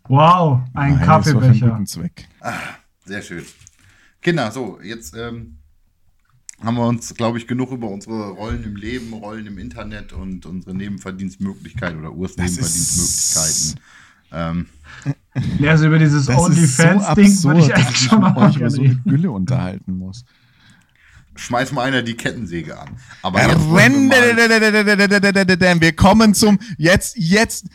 Wow, 0.08 0.62
ein 0.74 0.96
Nein, 0.96 1.00
das 1.00 1.08
war 1.08 1.24
für 1.24 1.30
einen 1.39 1.60
Kaffeebecher. 1.60 1.86
Zweck. 1.86 2.28
Sehr 3.06 3.22
schön. 3.22 3.46
Kinder, 4.22 4.52
so, 4.52 4.80
jetzt 4.84 5.15
ähm, 5.15 5.58
haben 6.62 6.76
wir 6.76 6.86
uns, 6.86 7.13
glaube 7.15 7.38
ich, 7.38 7.48
genug 7.48 7.72
über 7.72 7.88
unsere 7.88 8.32
Rollen 8.32 8.62
im 8.65 8.76
Leben, 8.76 9.13
Rollen 9.13 9.48
im 9.48 9.58
Internet 9.58 10.12
und 10.12 10.46
unsere 10.46 10.76
Nebenverdienstmöglichkeiten 10.76 12.00
oder 12.00 12.12
Urs 12.12 12.36
Das 12.36 12.52
Nebenverdienstmöglichkeiten. 12.52 13.80
Ähm, 14.34 14.67
Nee, 15.60 15.70
also 15.70 15.88
über 15.88 15.98
dieses 15.98 16.26
Das 16.26 16.36
ist 16.36 16.41
so 16.78 16.84
OnlyFans-Ding 16.84 17.44
würde 17.44 17.60
absurd, 17.60 17.60
ich 17.60 17.67
dass 17.67 17.78
eigentlich 17.78 17.98
schon 17.98 18.22
mal 18.22 18.38
euch 18.38 18.58
über 18.58 18.70
so 18.70 18.82
eine. 18.82 18.96
Gülle 19.06 19.32
unterhalten 19.32 19.98
muss. 19.98 20.26
schmeiß 21.36 21.72
mal 21.72 21.84
einer 21.84 22.02
die 22.02 22.15
Kettensäge 22.15 22.78
an. 22.78 22.89
Aber 23.22 23.41
jetzt 23.41 23.70
wollen 23.70 24.10
wir 24.10 25.82
Wir 25.82 25.96
kommen 25.96 26.34
zum 26.34 26.60
jetzt 26.78 27.15
jetzt. 27.17 27.67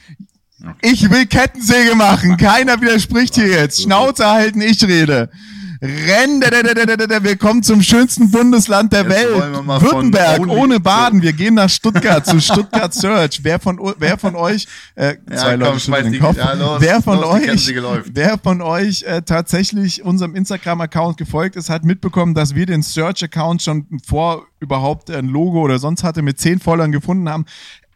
Ich 0.83 1.11
will 1.11 1.27
Kettensäge 1.27 1.95
machen. 1.95 2.37
Keiner 2.37 2.81
widerspricht 2.81 3.35
hier 3.37 3.49
jetzt. 3.49 3.83
Schnauze 3.83 4.27
halten, 4.27 4.61
ich 4.61 4.83
rede. 4.85 5.31
Renn, 5.83 6.41
wir 6.41 7.37
kommen 7.37 7.63
zum 7.63 7.83
schönsten 7.83 8.31
Bundesland 8.31 8.93
der 8.93 9.03
Jetzt 9.03 9.11
Welt. 9.11 9.83
Württemberg, 9.83 10.47
ohne 10.49 10.81
Baden. 10.81 11.23
Wir 11.23 11.33
gehen 11.33 11.55
nach 11.55 11.69
Stuttgart 11.69 12.25
zu 12.27 12.41
Stuttgart 12.41 12.93
Search. 12.95 13.41
Wer 13.43 13.59
von, 13.59 13.79
wer 13.99 14.19
von 14.19 14.35
euch, 14.37 14.67
äh, 14.95 15.17
Ja, 15.31 15.37
zwei 15.37 15.51
komm, 15.53 15.61
Leute 15.61 15.81
schmeiß 15.81 16.11
die- 16.11 16.19
Kopf. 16.19 16.37
ja, 16.37 16.53
los, 16.55 16.81
wer 16.81 17.03
von 17.03 17.21
los, 17.21 17.35
euch, 17.35 17.73
wer 18.13 18.39
von 18.39 18.63
euch 18.63 19.03
äh, 19.03 19.23
tatsächlich 19.23 20.03
unserem 20.03 20.35
Instagram-Account 20.35 21.17
gefolgt 21.17 21.57
ist, 21.57 21.69
hat 21.71 21.85
mitbekommen, 21.85 22.35
dass 22.35 22.55
wir 22.55 22.67
den 22.67 22.83
Search-Account 22.83 23.63
schon 23.63 23.87
vor 24.07 24.47
überhaupt 24.61 25.11
ein 25.11 25.27
Logo 25.27 25.61
oder 25.61 25.79
sonst 25.79 26.03
hatte 26.05 26.23
mit 26.23 26.41
zehn 26.41 26.59
Followern 26.59 26.93
gefunden 26.93 27.29
haben. 27.29 27.45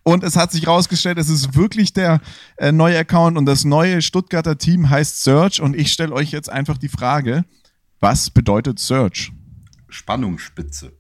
Und 0.02 0.24
es 0.24 0.34
hat 0.36 0.50
sich 0.50 0.66
rausgestellt, 0.66 1.18
es 1.18 1.28
ist 1.28 1.54
wirklich 1.54 1.92
der 1.92 2.20
äh, 2.56 2.72
neue 2.72 2.98
Account 2.98 3.36
und 3.36 3.44
das 3.46 3.64
neue 3.64 4.00
Stuttgarter 4.02 4.56
Team 4.58 4.88
heißt 4.88 5.22
Search. 5.22 5.60
Und 5.60 5.76
ich 5.76 5.92
stelle 5.92 6.12
euch 6.12 6.30
jetzt 6.30 6.50
einfach 6.50 6.78
die 6.78 6.88
Frage, 6.88 7.44
was 8.00 8.30
bedeutet 8.30 8.78
Search? 8.78 9.32
Spannungsspitze. 9.88 10.92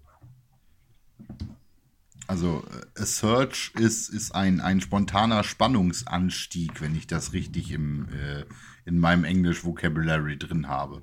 Also 2.26 2.64
äh, 2.96 3.02
a 3.02 3.06
Search 3.06 3.72
ist, 3.76 4.08
ist 4.08 4.34
ein, 4.34 4.60
ein 4.60 4.80
spontaner 4.80 5.42
Spannungsanstieg, 5.42 6.80
wenn 6.80 6.94
ich 6.94 7.06
das 7.06 7.32
richtig 7.32 7.72
im, 7.72 8.08
äh, 8.10 8.44
in 8.84 8.98
meinem 8.98 9.24
Englisch-Vocabulary 9.24 10.38
drin 10.38 10.68
habe. 10.68 11.02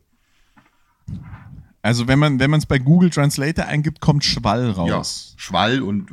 Also 1.82 2.08
wenn 2.08 2.20
man 2.20 2.40
es 2.40 2.66
bei 2.66 2.80
Google 2.80 3.10
Translator 3.10 3.66
eingibt, 3.66 4.00
kommt 4.00 4.24
Schwall 4.24 4.68
Ja, 4.68 4.72
raus. 4.72 5.34
Schwall 5.38 5.82
und 5.82 6.12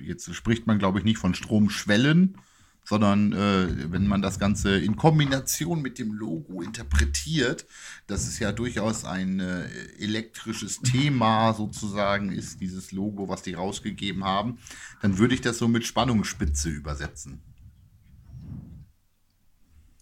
äh, 0.00 0.04
jetzt 0.04 0.34
spricht 0.34 0.66
man, 0.66 0.78
glaube 0.78 0.98
ich, 0.98 1.04
nicht 1.04 1.18
von 1.18 1.34
Stromschwellen, 1.34 2.38
sondern 2.86 3.32
äh, 3.32 3.90
wenn 3.90 4.06
man 4.06 4.22
das 4.22 4.38
Ganze 4.38 4.78
in 4.78 4.96
Kombination 4.96 5.82
mit 5.82 5.98
dem 5.98 6.12
Logo 6.12 6.62
interpretiert, 6.62 7.66
dass 8.06 8.28
es 8.28 8.38
ja 8.38 8.52
durchaus 8.52 9.04
ein 9.04 9.40
äh, 9.40 9.64
elektrisches 9.98 10.80
Thema 10.80 11.52
sozusagen 11.52 12.30
ist, 12.30 12.60
dieses 12.60 12.92
Logo, 12.92 13.28
was 13.28 13.42
die 13.42 13.54
rausgegeben 13.54 14.24
haben, 14.24 14.58
dann 15.02 15.18
würde 15.18 15.34
ich 15.34 15.40
das 15.40 15.58
so 15.58 15.66
mit 15.66 15.84
Spannungsspitze 15.84 16.68
übersetzen. 16.68 17.40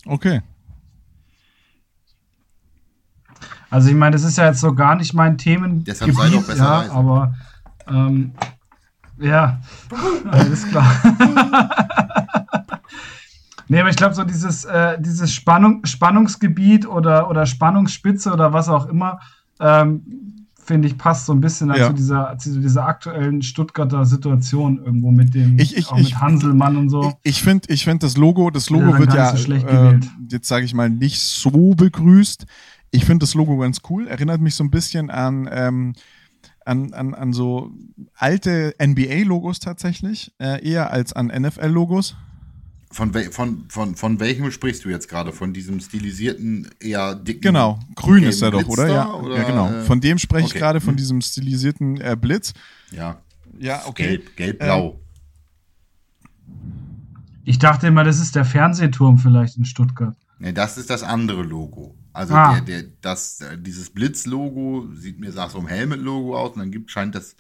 Okay. 0.05 0.43
Also 3.71 3.89
ich 3.89 3.97
meine, 3.97 4.13
das 4.13 4.25
ist 4.25 4.37
ja 4.37 4.47
jetzt 4.47 4.61
so 4.61 4.75
gar 4.75 4.95
nicht 4.95 5.15
mein 5.15 5.39
Themengebiet, 5.39 5.89
Deshalb 5.89 6.15
sei 6.15 6.29
doch 6.29 6.47
besser 6.47 6.85
ja, 6.85 6.93
aber 6.93 7.35
ähm, 7.89 8.35
ja, 9.19 9.61
alles 10.31 10.69
klar. 10.69 10.93
nee, 13.69 13.81
aber 13.81 13.89
ich 13.91 13.97
glaube, 13.97 14.15
so 14.15 14.25
dieses, 14.25 14.65
äh, 14.65 15.01
dieses 15.01 15.33
Spannung, 15.33 15.85
Spannungsgebiet 15.85 16.87
oder, 16.87 17.29
oder 17.31 17.47
Spannungsspitze 17.47 18.33
oder 18.33 18.53
was 18.53 18.69
auch 18.69 18.87
immer, 18.87 19.21
ähm, 19.61 20.03
finde 20.63 20.89
ich, 20.89 20.97
passt 20.97 21.27
so 21.27 21.35
ein 21.35 21.41
bisschen 21.43 21.69
Ja. 21.75 21.89
zu, 21.89 21.93
dieser, 21.93 22.39
zu 22.39 22.59
dieser 22.59 22.87
aktuellen 22.87 23.43
Stuttgarter 23.43 24.07
Situation 24.07 24.79
irgendwo 24.83 25.11
mit 25.11 25.35
dem 25.35 25.59
Ich- 25.59 25.77
ich- 25.77 25.89
auch 25.89 25.99
ich- 25.99 26.13
mit 26.15 26.21
Hanselmann 26.23 26.77
und 26.79 26.89
so. 26.89 27.13
Ich, 27.23 27.43
finde, 27.43 27.69
ich 27.71 27.85
find 27.85 28.03
das 28.03 28.17
Logo, 28.17 28.49
das 28.51 28.71
Ja, 28.71 28.77
Logo 28.77 28.91
dann 28.93 29.01
wird 29.01 29.15
ja, 29.15 29.31
so 29.33 29.37
schlecht 29.37 29.67
äh, 29.67 29.71
gewählt. 29.71 30.09
jetzt 30.31 30.49
sage 30.49 30.65
ich 30.65 30.73
mal, 30.73 30.89
nicht 30.89 31.21
so 31.21 31.75
begrüßt. 31.75 32.47
Ich 32.93 33.05
finde 33.05 33.25
das 33.25 33.35
Logo 33.35 33.59
ganz 33.59 33.81
cool. 33.91 34.07
Erinnert 34.09 34.41
mich 34.41 34.55
so 34.55 34.65
ein 34.65 34.71
bisschen 34.71 35.11
an, 35.11 35.49
ähm, 35.53 35.93
an, 36.65 36.95
an, 36.95 37.13
an 37.13 37.33
so 37.35 37.71
alte 38.17 38.75
NBA-Logos 38.81 39.59
tatsächlich, 39.61 40.33
äh, 40.39 40.67
eher 40.67 40.91
als 40.93 41.13
an 41.13 41.27
NFL-Logos. 41.27 42.17
Von, 42.95 43.13
wel 43.13 43.33
von, 43.33 43.65
von, 43.69 43.97
von 43.97 44.21
welchem 44.21 44.51
sprichst 44.53 44.85
du 44.85 44.89
jetzt 44.89 45.09
gerade? 45.09 45.33
Von 45.33 45.53
diesem 45.53 45.81
stilisierten, 45.81 46.71
eher 46.81 47.15
dicken. 47.17 47.41
Genau, 47.41 47.81
grün 47.97 48.23
ist 48.23 48.41
er 48.41 48.53
doch, 48.53 48.67
oder? 48.69 48.87
da, 48.87 48.95
Ja, 48.95 49.13
oder, 49.15 49.37
ja, 49.37 49.43
genau. 49.43 49.69
äh, 49.69 49.83
Von 49.83 50.01
dem 50.01 50.17
spreche 50.19 50.47
ich 50.47 50.53
okay. 50.53 50.61
gerade, 50.61 50.81
von 50.81 50.93
Hm. 50.93 50.97
diesem 50.99 51.21
stilisierten 51.21 52.01
äh, 52.01 52.17
Blitz. 52.19 52.55
Ja, 52.93 53.21
Ja, 53.59 53.83
okay. 53.87 54.05
gelb, 54.19 54.37
gelb-blau. 54.37 55.01
Ich 57.45 57.59
dachte 57.59 57.87
immer, 57.89 58.05
das 58.05 58.21
ist 58.21 58.35
der 58.37 58.45
Fernsehturm 58.45 59.19
vielleicht 59.19 59.57
in 59.59 59.65
Stuttgart. 59.65 60.17
Ne, 60.39 60.53
das 60.53 60.79
ist 60.79 60.89
das 60.91 61.03
andere 61.03 61.43
Logo. 61.43 61.95
Also 62.13 62.35
Ah. 62.35 62.61
der, 62.61 62.83
der, 62.83 62.91
das, 63.01 63.41
äh, 63.41 63.59
dieses 63.59 63.91
Blitz-Logo 63.91 64.89
sieht 64.95 65.19
mir 65.19 65.31
nach 65.33 65.51
so 65.51 65.59
einem 65.59 65.67
Helmet-Logo 65.69 66.39
aus 66.39 66.53
und 66.53 66.61
dann 66.61 66.71
gibt, 66.71 66.91
scheint 66.91 67.15
das 67.15 67.35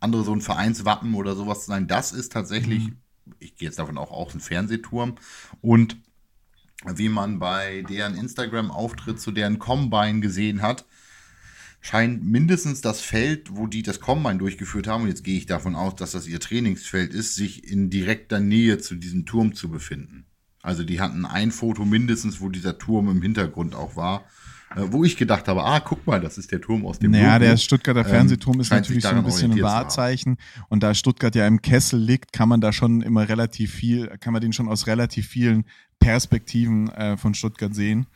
andere 0.00 0.22
so 0.22 0.32
ein 0.32 0.40
Vereinswappen 0.42 1.14
oder 1.14 1.34
sowas 1.34 1.60
zu 1.60 1.66
sein. 1.68 1.86
Das 1.88 2.12
ist 2.12 2.30
tatsächlich, 2.32 2.90
ich 3.38 3.56
gehe 3.56 3.68
jetzt 3.68 3.78
davon 3.78 3.98
auch 3.98 4.10
aus, 4.10 4.34
ein 4.34 4.40
Fernsehturm. 4.40 5.16
Und 5.60 5.96
wie 6.84 7.08
man 7.08 7.38
bei 7.38 7.82
deren 7.82 8.14
Instagram-Auftritt 8.14 9.20
zu 9.20 9.32
deren 9.32 9.58
Combine 9.58 10.20
gesehen 10.20 10.62
hat, 10.62 10.86
scheint 11.80 12.24
mindestens 12.24 12.80
das 12.80 13.00
Feld, 13.00 13.56
wo 13.56 13.66
die 13.66 13.82
das 13.82 14.00
Combine 14.00 14.38
durchgeführt 14.38 14.86
haben, 14.86 15.04
und 15.04 15.08
jetzt 15.08 15.24
gehe 15.24 15.38
ich 15.38 15.46
davon 15.46 15.74
aus, 15.74 15.96
dass 15.96 16.12
das 16.12 16.26
ihr 16.26 16.40
Trainingsfeld 16.40 17.14
ist, 17.14 17.34
sich 17.34 17.70
in 17.70 17.90
direkter 17.90 18.40
Nähe 18.40 18.78
zu 18.78 18.94
diesem 18.96 19.26
Turm 19.26 19.54
zu 19.54 19.68
befinden. 19.68 20.26
Also 20.62 20.82
die 20.84 21.00
hatten 21.00 21.24
ein 21.24 21.52
Foto 21.52 21.84
mindestens, 21.84 22.40
wo 22.40 22.48
dieser 22.48 22.78
Turm 22.78 23.08
im 23.08 23.22
Hintergrund 23.22 23.74
auch 23.74 23.96
war, 23.96 24.24
wo 24.76 25.04
ich 25.04 25.16
gedacht 25.16 25.48
habe, 25.48 25.64
ah, 25.64 25.80
guck 25.80 26.06
mal, 26.06 26.20
das 26.20 26.36
ist 26.38 26.52
der 26.52 26.60
Turm 26.60 26.84
aus 26.86 26.98
dem 26.98 27.10
Naja, 27.12 27.34
Logo. 27.34 27.46
der 27.46 27.56
Stuttgarter 27.56 28.00
Ähm, 28.00 28.06
Fernsehturm 28.06 28.60
ist 28.60 28.68
scheint 28.68 28.86
sich 28.86 29.02
natürlich 29.02 29.16
so 29.16 29.18
ein 29.20 29.24
bisschen 29.24 29.52
ein. 29.52 29.62
Wahrzeichen. 29.62 30.36
Und 30.68 30.82
da 30.82 30.94
Stuttgart 30.94 31.34
ja 31.34 31.46
im 31.46 31.62
Kessel 31.62 31.98
liegt, 32.00 32.32
kann 32.32 32.48
man 32.48 32.60
da 32.60 32.72
schon 32.72 33.00
immer 33.02 33.28
relativ 33.28 33.72
viel, 33.72 34.08
kann 34.20 34.32
man 34.32 34.42
den 34.42 34.52
schon 34.52 34.68
aus 34.68 34.86
relativ 34.86 35.26
vielen 35.26 35.64
Perspektiven 35.98 36.88
äh, 36.90 37.16
von 37.16 37.34
Stuttgart 37.34 37.74
sehen. 37.74 38.06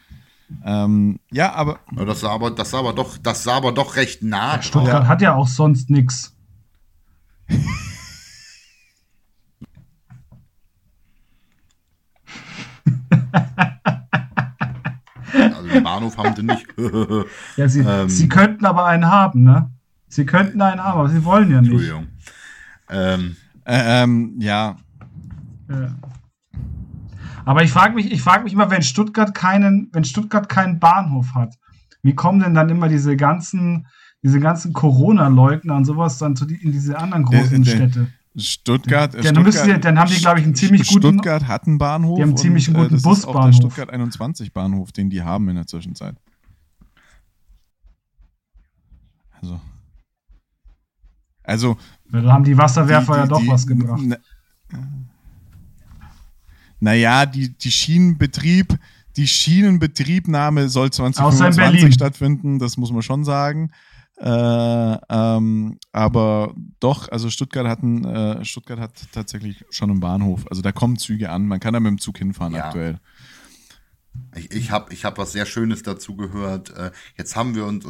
Ähm, 0.65 1.19
ja, 1.31 1.53
aber 1.55 1.81
Ja, 1.97 2.05
das 2.05 2.21
sah 2.21 2.31
aber, 2.31 2.51
das 2.51 2.71
sah 2.71 2.81
aber 2.81 2.93
doch, 2.93 3.17
das 3.19 3.43
sah 3.43 3.57
aber 3.57 3.73
doch 3.73 3.97
recht 3.97 4.23
nah. 4.23 4.61
Stuttgart 4.61 5.01
drauf. 5.03 5.09
hat 5.09 5.23
ja 5.23 5.35
auch 5.35 5.49
sonst 5.49 5.89
nichts. 5.89 6.37
Den 15.73 15.83
Bahnhof 15.85 16.17
haben 16.19 16.35
sie 16.37 16.43
nicht. 16.43 16.67
Ja, 17.57 17.69
sie, 17.69 17.81
Ähm. 17.81 18.09
sie 18.09 18.29
könnten 18.29 18.65
aber 18.67 18.87
einen 18.87 19.07
haben, 19.11 19.43
ne? 19.43 19.71
Sie 20.09 20.27
könnten 20.27 20.61
einen 20.61 20.83
haben, 20.83 20.99
aber 21.01 21.09
sie 21.09 21.25
wollen 21.25 21.51
ja 21.51 21.61
nicht. 21.61 21.71
Entschuldigung. 21.71 22.07
Ähm, 22.91 23.37
äh, 23.65 24.03
ähm, 24.03 24.37
ja, 24.39 24.77
Ja. 25.69 25.95
Aber 27.45 27.63
ich 27.65 27.73
frage 27.73 27.95
mich, 27.95 28.13
ich 28.13 28.23
frage 28.23 28.45
mich 28.45 28.53
immer, 28.53 28.71
wenn 28.71 28.83
Stuttgart 28.83 29.35
keinen, 29.35 29.89
wenn 29.93 30.05
Stuttgart 30.05 30.49
keinen 30.49 30.79
Bahnhof 30.79 31.35
hat, 31.35 31.55
wie 32.03 32.15
kommen 32.15 32.41
denn 32.41 32.55
dann 32.55 32.69
immer 32.69 32.89
diese 32.89 33.17
ganzen, 33.17 33.87
diese 34.23 34.39
ganzen 34.39 34.73
Corona-Leugner 34.73 35.75
und 35.77 35.85
sowas 35.85 36.19
dann 36.19 36.37
zu 36.37 36.45
die, 36.47 36.55
in 36.57 36.71
diese 36.73 36.99
anderen 36.99 37.25
Der- 37.27 37.41
großen 37.41 37.63
der- 37.65 37.73
Städte? 37.75 38.07
Stuttgart. 38.37 39.15
äh, 39.15 39.23
Ja, 39.23 39.33
dann 39.33 39.43
müssen 39.43 39.65
sie- 39.65 39.79
dann 39.81 39.99
haben 39.99 40.11
die, 40.11 40.17
glaub 40.19 40.39
ich, 40.39 40.45
einen 40.45 40.55
ziemlich 40.55 40.87
guten- 40.89 41.01
Stuttgart 41.01 41.47
hat 41.47 41.67
einen 41.67 41.79
Bahnhof. 41.79 42.17
Die 42.17 42.23
haben 42.23 42.31
einen 42.31 42.37
ziemlich 42.39 42.69
und, 42.69 42.75
guten 42.75 42.87
äh, 42.87 42.91
das 42.93 43.01
ist 43.01 43.07
auch 43.07 43.11
der 43.11 43.33
Busbahnhof. 43.33 43.55
Stuttgart 43.57 43.91
21 43.91 44.53
Bahnhof, 44.53 44.93
den 44.93 45.11
die 45.11 45.23
haben 45.23 45.49
in 45.49 45.57
der 45.57 45.67
Zwischenzeit. 45.67 46.17
Also. 49.41 49.61
Also. 51.43 51.77
Ja, 52.13 52.21
da 52.23 52.33
haben 52.33 52.45
die 52.45 52.57
Wasserwerfer 52.57 53.13
die- 53.15 53.19
ja 53.19 53.25
die- 53.25 53.29
doch 53.31 53.41
die- 53.41 53.49
was 53.49 53.67
gebracht. 53.67 54.01
Na, 54.05 54.17
naja, 56.81 57.27
die, 57.27 57.51
die 57.57 57.71
Schienenbetrieb, 57.71 58.79
die 59.17 59.27
Schienenbetriebnahme 59.29 60.69
soll 60.69 60.89
Außer 60.89 61.07
in 61.07 61.13
2025 61.13 61.57
Berlin. 61.81 61.93
stattfinden, 61.93 62.59
das 62.59 62.77
muss 62.77 62.91
man 62.93 63.03
schon 63.03 63.25
sagen. 63.25 63.71
Äh, 64.23 64.99
ähm, 65.11 65.79
aber 65.91 66.55
doch, 66.79 67.11
also 67.11 67.29
Stuttgart 67.29 67.67
hat, 67.67 67.83
ein, 67.83 68.05
äh, 68.05 68.45
Stuttgart 68.45 68.79
hat 68.79 68.93
tatsächlich 69.13 69.65
schon 69.71 69.91
einen 69.91 69.99
Bahnhof. 70.01 70.47
Also 70.49 70.63
da 70.63 70.71
kommen 70.71 70.97
Züge 70.97 71.31
an. 71.31 71.47
Man 71.47 71.59
kann 71.59 71.75
da 71.75 71.81
mit 71.81 71.91
dem 71.91 71.99
Zug 71.99 72.19
hinfahren 72.19 72.55
Ja. 72.55 72.67
aktuell. 72.67 73.01
Ich, 74.35 74.51
ich 74.51 74.71
habe 74.71 74.93
ich 74.93 75.05
hab 75.05 75.19
was 75.19 75.33
sehr 75.33 75.47
Schönes 75.47 75.83
dazu 75.83 76.17
gehört. 76.17 76.71
Äh, 76.77 76.91
Jetzt 77.17 77.37
haben 77.37 77.55
wir 77.55 77.67
uns, 77.67 77.85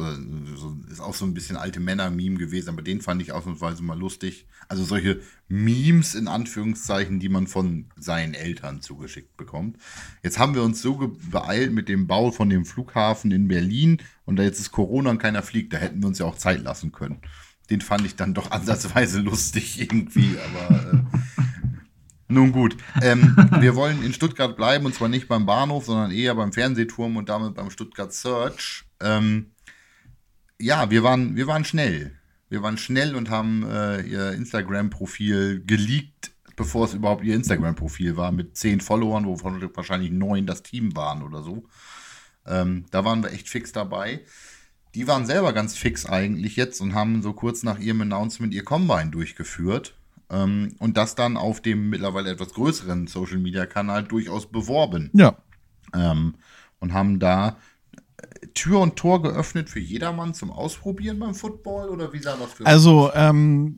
ist 0.91 0.99
auch 0.99 1.13
so 1.13 1.25
ein 1.25 1.33
bisschen 1.33 1.57
alte 1.57 1.79
Männer-Meme 1.79 2.37
gewesen, 2.37 2.69
aber 2.69 2.81
den 2.81 3.01
fand 3.01 3.21
ich 3.21 3.31
ausnahmsweise 3.31 3.83
mal 3.83 3.97
lustig. 3.97 4.45
Also 4.67 4.83
solche 4.83 5.21
Memes 5.47 6.15
in 6.15 6.27
Anführungszeichen, 6.27 7.19
die 7.19 7.29
man 7.29 7.47
von 7.47 7.89
seinen 7.95 8.33
Eltern 8.33 8.81
zugeschickt 8.81 9.37
bekommt. 9.37 9.77
Jetzt 10.21 10.39
haben 10.39 10.55
wir 10.55 10.63
uns 10.63 10.81
so 10.81 11.15
beeilt 11.31 11.73
mit 11.73 11.89
dem 11.89 12.07
Bau 12.07 12.31
von 12.31 12.49
dem 12.49 12.65
Flughafen 12.65 13.31
in 13.31 13.47
Berlin 13.47 14.01
und 14.25 14.37
da 14.37 14.43
jetzt 14.43 14.59
ist 14.59 14.71
Corona 14.71 15.09
und 15.09 15.19
keiner 15.19 15.43
fliegt, 15.43 15.73
da 15.73 15.77
hätten 15.77 16.01
wir 16.01 16.07
uns 16.07 16.19
ja 16.19 16.25
auch 16.25 16.37
Zeit 16.37 16.63
lassen 16.63 16.91
können. 16.91 17.21
Den 17.69 17.81
fand 17.81 18.05
ich 18.05 18.15
dann 18.15 18.33
doch 18.33 18.51
ansatzweise 18.51 19.21
lustig 19.21 19.79
irgendwie, 19.81 20.37
aber 20.37 20.93
äh, 20.93 21.43
nun 22.33 22.51
gut, 22.51 22.75
ähm, 23.01 23.35
wir 23.59 23.75
wollen 23.75 24.03
in 24.03 24.13
Stuttgart 24.13 24.55
bleiben 24.55 24.85
und 24.85 24.95
zwar 24.95 25.09
nicht 25.09 25.27
beim 25.27 25.45
Bahnhof, 25.45 25.85
sondern 25.85 26.11
eher 26.11 26.35
beim 26.35 26.53
Fernsehturm 26.53 27.17
und 27.17 27.29
damit 27.29 27.55
beim 27.55 27.69
Stuttgart 27.69 28.13
Search. 28.13 28.85
Ähm, 28.99 29.51
ja, 30.59 30.89
wir 30.89 31.03
waren, 31.03 31.35
wir 31.35 31.47
waren 31.47 31.65
schnell. 31.65 32.17
Wir 32.49 32.61
waren 32.61 32.77
schnell 32.77 33.15
und 33.15 33.29
haben 33.29 33.65
äh, 33.67 34.01
ihr 34.01 34.31
Instagram-Profil 34.33 35.63
geleakt, 35.65 36.31
bevor 36.55 36.85
es 36.85 36.93
überhaupt 36.93 37.23
ihr 37.23 37.35
Instagram-Profil 37.35 38.15
war, 38.15 38.31
mit 38.31 38.55
zehn 38.57 38.79
Followern, 38.79 39.25
wovon 39.25 39.61
wahrscheinlich 39.75 40.11
neun 40.11 40.45
das 40.45 40.61
Team 40.61 40.95
waren 40.95 41.23
oder 41.23 41.41
so. 41.41 41.63
Ähm, 42.45 42.85
da 42.91 43.03
waren 43.05 43.23
wir 43.23 43.31
echt 43.31 43.49
fix 43.49 43.71
dabei. 43.71 44.21
Die 44.95 45.07
waren 45.07 45.25
selber 45.25 45.53
ganz 45.53 45.75
fix 45.75 46.05
eigentlich 46.05 46.55
jetzt 46.55 46.79
und 46.79 46.93
haben 46.93 47.23
so 47.23 47.33
kurz 47.33 47.63
nach 47.63 47.79
ihrem 47.79 48.01
Announcement 48.01 48.53
ihr 48.53 48.63
Combine 48.63 49.09
durchgeführt. 49.09 49.95
Ähm, 50.33 50.75
und 50.79 50.97
das 50.97 51.15
dann 51.15 51.37
auf 51.37 51.61
dem 51.61 51.89
mittlerweile 51.89 52.31
etwas 52.31 52.53
größeren 52.53 53.07
Social 53.07 53.37
Media 53.37 53.65
Kanal 53.65 54.03
durchaus 54.03 54.47
beworben. 54.47 55.11
Ja. 55.13 55.37
Ähm, 55.93 56.35
und 56.79 56.93
haben 56.93 57.19
da 57.19 57.57
äh, 58.17 58.47
Tür 58.53 58.79
und 58.79 58.95
Tor 58.95 59.21
geöffnet 59.21 59.69
für 59.69 59.79
jedermann 59.79 60.33
zum 60.33 60.51
Ausprobieren 60.51 61.19
beim 61.19 61.35
Football 61.35 61.89
oder 61.89 62.11
wie 62.13 62.19
sah 62.19 62.35
das 62.35 62.53
für 62.53 62.65
Also 62.65 63.11
ähm, 63.13 63.77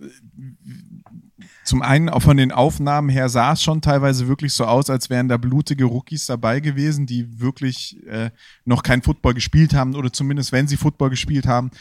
zum 1.66 1.82
einen 1.82 2.10
auch 2.10 2.22
von 2.22 2.38
den 2.38 2.52
Aufnahmen 2.52 3.10
her 3.10 3.28
sah 3.28 3.54
es 3.54 3.62
schon 3.62 3.82
teilweise 3.82 4.28
wirklich 4.28 4.54
so 4.54 4.66
aus, 4.66 4.90
als 4.90 5.10
wären 5.10 5.28
da 5.28 5.38
blutige 5.38 5.86
Rookies 5.86 6.26
dabei 6.26 6.62
gewesen, 6.62 7.06
die 7.06 7.40
wirklich 7.40 7.98
äh, 8.08 8.32
noch 8.64 8.82
kein 8.82 9.02
Football 9.02 9.34
gespielt 9.34 9.74
haben 9.74 9.94
oder 9.96 10.14
zumindest 10.14 10.52
wenn 10.54 10.68
sie 10.68 10.78
Football 10.78 11.10
gespielt 11.10 11.48
haben, 11.48 11.72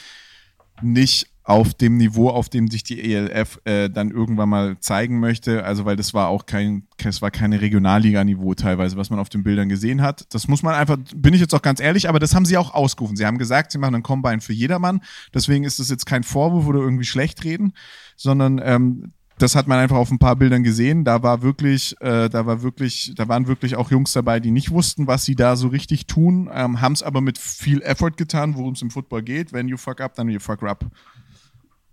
nicht 0.83 1.29
auf 1.45 1.75
dem 1.75 1.99
Niveau, 1.99 2.31
auf 2.31 2.49
dem 2.49 2.69
sich 2.69 2.85
die 2.85 3.13
ELF 3.13 3.61
äh, 3.65 3.91
dann 3.91 4.11
irgendwann 4.11 4.49
mal 4.49 4.81
zeigen 4.81 5.21
möchte. 5.21 5.63
Also 5.65 5.85
weil 5.85 5.95
das 5.95 6.15
war 6.15 6.29
auch 6.29 6.47
kein, 6.47 6.87
es 7.05 7.21
war 7.21 7.31
keine 7.31 7.61
Regionalliga-Niveau 7.61 8.55
teilweise, 8.55 8.97
was 8.97 9.11
man 9.11 9.19
auf 9.19 9.29
den 9.29 9.43
Bildern 9.43 9.69
gesehen 9.69 10.01
hat. 10.01 10.27
Das 10.33 10.49
muss 10.49 10.63
man 10.63 10.75
einfach, 10.75 10.97
bin 11.15 11.35
ich 11.35 11.41
jetzt 11.41 11.55
auch 11.55 11.61
ganz 11.61 11.81
ehrlich, 11.81 12.09
aber 12.09 12.19
das 12.19 12.35
haben 12.35 12.47
sie 12.47 12.57
auch 12.57 12.73
ausgerufen. 12.73 13.17
Sie 13.17 13.27
haben 13.27 13.37
gesagt, 13.37 13.73
sie 13.73 13.79
machen 13.79 13.95
einen 13.95 14.03
Combine 14.03 14.41
für 14.41 14.55
jedermann. 14.55 15.03
Deswegen 15.35 15.65
ist 15.65 15.79
das 15.79 15.91
jetzt 15.91 16.07
kein 16.07 16.23
Vorwurf 16.23 16.67
oder 16.67 16.81
irgendwie 16.81 17.05
schlecht 17.05 17.45
reden, 17.45 17.75
sondern 18.17 18.59
ähm, 18.65 19.13
das 19.39 19.57
hat 19.57 19.67
man 19.67 19.79
einfach 19.79 19.97
auf 19.97 20.11
ein 20.11 20.19
paar 20.19 20.37
Bildern 20.37 20.63
gesehen. 20.63 21.05
Da 21.05 21.23
war 21.23 21.43
wirklich, 21.43 21.95
äh, 22.01 22.29
da 22.29 22.47
war 22.47 22.63
wirklich, 22.63 23.13
da 23.17 23.29
waren 23.29 23.47
wirklich 23.49 23.77
auch 23.77 23.91
Jungs 23.91 24.13
dabei, 24.13 24.41
die 24.41 24.51
nicht 24.51 24.71
wussten, 24.71 25.07
was 25.07 25.25
sie 25.25 25.35
da 25.35 25.57
so 25.57 25.69
richtig 25.69 26.07
tun, 26.07 26.49
ähm, 26.53 26.81
haben 26.81 26.93
es 26.93 27.03
aber 27.03 27.21
mit 27.21 27.37
viel 27.37 27.83
Effort 27.83 28.13
getan, 28.17 28.55
worum 28.55 28.75
es 28.75 28.83
im 28.83 28.91
Football 28.91 29.23
geht. 29.23 29.53
Wenn 29.53 29.69
you 29.69 29.77
fuck 29.77 30.01
up, 30.01 30.15
dann 30.15 30.29
you 30.29 30.41
fuck 30.41 30.63
up. 30.63 30.87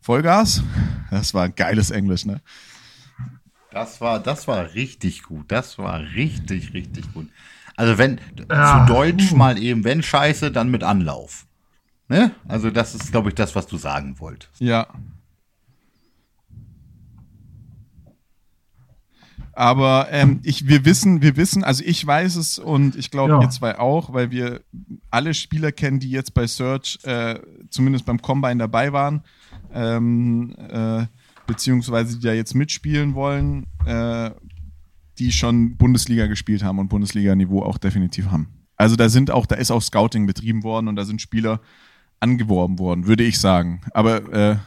Vollgas. 0.01 0.63
Das 1.09 1.33
war 1.33 1.49
geiles 1.49 1.91
Englisch, 1.91 2.25
ne? 2.25 2.41
Das 3.71 4.01
war, 4.01 4.19
das 4.19 4.47
war 4.47 4.73
richtig 4.73 5.23
gut. 5.23 5.45
Das 5.51 5.77
war 5.77 5.99
richtig, 6.01 6.73
richtig 6.73 7.13
gut. 7.13 7.29
Also 7.77 7.97
wenn, 7.97 8.19
Ja. 8.49 8.85
zu 8.85 8.93
Deutsch 8.93 9.31
mal 9.31 9.57
eben, 9.57 9.83
wenn 9.83 10.03
Scheiße, 10.03 10.51
dann 10.51 10.69
mit 10.71 10.83
Anlauf. 10.83 11.45
Ne? 12.09 12.31
Also 12.47 12.69
das 12.69 12.93
ist, 12.95 13.11
glaube 13.11 13.29
ich, 13.29 13.35
das, 13.35 13.55
was 13.55 13.67
du 13.67 13.77
sagen 13.77 14.19
wolltest. 14.19 14.51
Ja. 14.59 14.87
Aber 19.53 20.07
ähm, 20.11 20.39
ich, 20.43 20.67
wir 20.67 20.85
wissen, 20.85 21.21
wir 21.21 21.35
wissen, 21.35 21.63
also 21.63 21.83
ich 21.85 22.05
weiß 22.05 22.35
es 22.37 22.57
und 22.57 22.95
ich 22.95 23.11
glaube 23.11 23.33
Ja. 23.33 23.41
ihr 23.41 23.49
zwei 23.49 23.77
auch, 23.79 24.13
weil 24.13 24.31
wir 24.31 24.61
alle 25.09 25.33
Spieler 25.33 25.71
kennen, 25.71 25.99
die 25.99 26.09
jetzt 26.09 26.33
bei 26.33 26.47
Search 26.47 26.99
äh, 27.03 27.39
zumindest 27.69 28.05
beim 28.05 28.21
Combine 28.21 28.57
dabei 28.57 28.93
waren, 28.93 29.23
ähm, 29.73 30.55
äh, 30.69 31.05
beziehungsweise 31.47 32.17
die 32.17 32.25
da 32.25 32.33
jetzt 32.33 32.55
mitspielen 32.55 33.13
wollen, 33.13 33.67
äh, 33.85 34.31
die 35.19 35.31
schon 35.31 35.77
Bundesliga 35.77 36.27
gespielt 36.27 36.63
haben 36.63 36.79
und 36.79 36.89
Bundesliga-Niveau 36.89 37.61
auch 37.63 37.77
definitiv 37.77 38.31
haben. 38.31 38.47
Also 38.77 38.95
da 38.95 39.09
sind 39.09 39.29
auch, 39.29 39.45
da 39.45 39.55
ist 39.55 39.69
auch 39.69 39.81
Scouting 39.81 40.25
betrieben 40.25 40.63
worden 40.63 40.87
und 40.87 40.95
da 40.95 41.05
sind 41.05 41.21
Spieler 41.21 41.61
angeworben 42.19 42.79
worden, 42.79 43.05
würde 43.05 43.23
ich 43.23 43.39
sagen. 43.39 43.81
Aber 43.93 44.33
äh, 44.33 44.57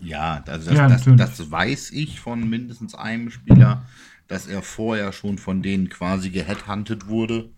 Ja, 0.00 0.42
also 0.46 0.70
das, 0.70 0.78
Ja, 0.78 0.88
das, 0.88 1.04
das 1.04 1.50
weiß 1.50 1.90
ich 1.90 2.20
von 2.20 2.48
mindestens 2.48 2.94
einem 2.94 3.30
Spieler, 3.30 3.84
dass 4.28 4.46
er 4.46 4.62
vorher 4.62 5.12
schon 5.12 5.38
von 5.38 5.62
denen 5.62 5.88
quasi 5.88 6.30
geheadhuntet 6.30 7.08
wurde 7.08 7.50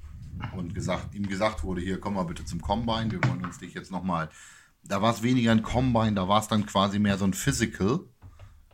und 0.56 0.74
gesagt, 0.74 1.14
ihm 1.14 1.28
gesagt 1.28 1.62
wurde, 1.62 1.80
hier 1.80 2.00
komm 2.00 2.14
mal 2.14 2.24
bitte 2.24 2.44
zum 2.44 2.60
Combine, 2.60 3.10
wir 3.10 3.22
wollen 3.28 3.44
uns 3.44 3.58
dich 3.58 3.74
jetzt 3.74 3.92
nochmal. 3.92 4.28
Da 4.86 5.00
war 5.00 5.14
es 5.14 5.22
weniger 5.22 5.52
ein 5.52 5.62
Combine, 5.62 6.14
da 6.14 6.28
war 6.28 6.40
es 6.40 6.48
dann 6.48 6.66
quasi 6.66 6.98
mehr 6.98 7.18
so 7.18 7.24
ein 7.24 7.34
Physical. 7.34 8.00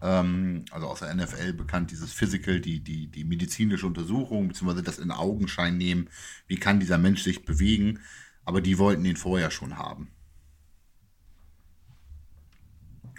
Ähm, 0.03 0.65
also 0.71 0.87
aus 0.87 1.01
der 1.01 1.15
NFL 1.15 1.53
bekannt, 1.53 1.91
dieses 1.91 2.13
Physical, 2.13 2.61
die, 2.61 2.81
die, 2.81 3.09
die 3.09 3.25
medizinische 3.25 3.87
Untersuchung, 3.87 4.49
beziehungsweise 4.49 4.83
das 4.83 4.99
in 4.99 5.11
Augenschein 5.11 5.77
nehmen, 5.77 6.09
wie 6.47 6.57
kann 6.57 6.81
dieser 6.81 6.99
Mensch 6.99 7.23
sich 7.23 7.45
bewegen. 7.45 8.01
Aber 8.45 8.61
die 8.61 8.79
wollten 8.79 9.05
ihn 9.05 9.17
vorher 9.17 9.51
schon 9.51 9.77
haben. 9.77 10.11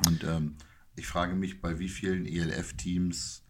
Und 0.06 0.24
ähm, 0.24 0.56
ich 0.96 1.08
frage 1.08 1.36
mich, 1.36 1.62
bei 1.62 1.80
wie 1.80 1.90
vielen 1.90 2.26
ELF-Teams 2.26 3.44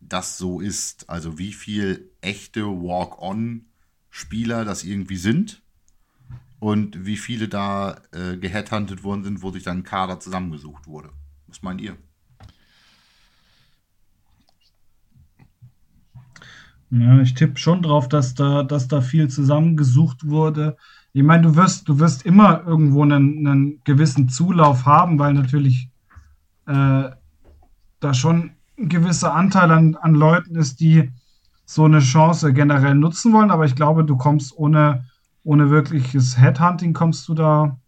das 0.00 0.38
so 0.38 0.60
ist. 0.60 1.10
Also 1.10 1.38
wie 1.38 1.52
viel 1.52 2.10
echte 2.22 2.64
Walk-on-Spieler 2.64 4.64
das 4.64 4.82
irgendwie 4.82 5.18
sind 5.18 5.62
und 6.60 7.04
wie 7.06 7.16
viele 7.16 7.48
da 7.48 7.96
äh, 8.12 8.36
geheadhuntet 8.36 9.02
worden 9.02 9.24
sind, 9.24 9.42
wo 9.42 9.50
sich 9.50 9.64
dann 9.64 9.78
ein 9.78 9.84
Kader 9.84 10.20
zusammengesucht 10.20 10.86
wurde. 10.86 11.10
Was 11.48 11.62
meint 11.62 11.80
ihr? 11.80 11.96
Ja, 16.90 17.20
ich 17.20 17.34
tippe 17.34 17.58
schon 17.58 17.82
drauf, 17.82 18.08
dass 18.08 18.34
da, 18.34 18.62
dass 18.62 18.88
da 18.88 19.00
viel 19.00 19.28
zusammengesucht 19.28 20.28
wurde. 20.28 20.76
Ich 21.12 21.22
meine, 21.22 21.42
du 21.42 21.56
wirst, 21.56 21.88
du 21.88 21.98
wirst 21.98 22.26
immer 22.26 22.64
irgendwo 22.66 23.02
einen, 23.02 23.46
einen 23.46 23.80
gewissen 23.84 24.28
Zulauf 24.28 24.86
haben, 24.86 25.18
weil 25.18 25.32
natürlich 25.32 25.88
äh, 26.66 27.10
da 28.00 28.14
schon 28.14 28.52
ein 28.78 28.88
gewisser 28.88 29.34
Anteil 29.34 29.70
an, 29.70 29.94
an 29.96 30.14
Leuten 30.14 30.56
ist, 30.56 30.80
die 30.80 31.10
so 31.64 31.84
eine 31.84 32.00
Chance 32.00 32.52
generell 32.52 32.96
nutzen 32.96 33.32
wollen. 33.32 33.50
Aber 33.50 33.64
ich 33.64 33.76
glaube, 33.76 34.04
du 34.04 34.16
kommst 34.16 34.56
ohne, 34.56 35.04
ohne 35.42 35.70
wirkliches 35.70 36.38
Headhunting, 36.38 36.92
kommst 36.92 37.28
du 37.28 37.34
da 37.34 37.79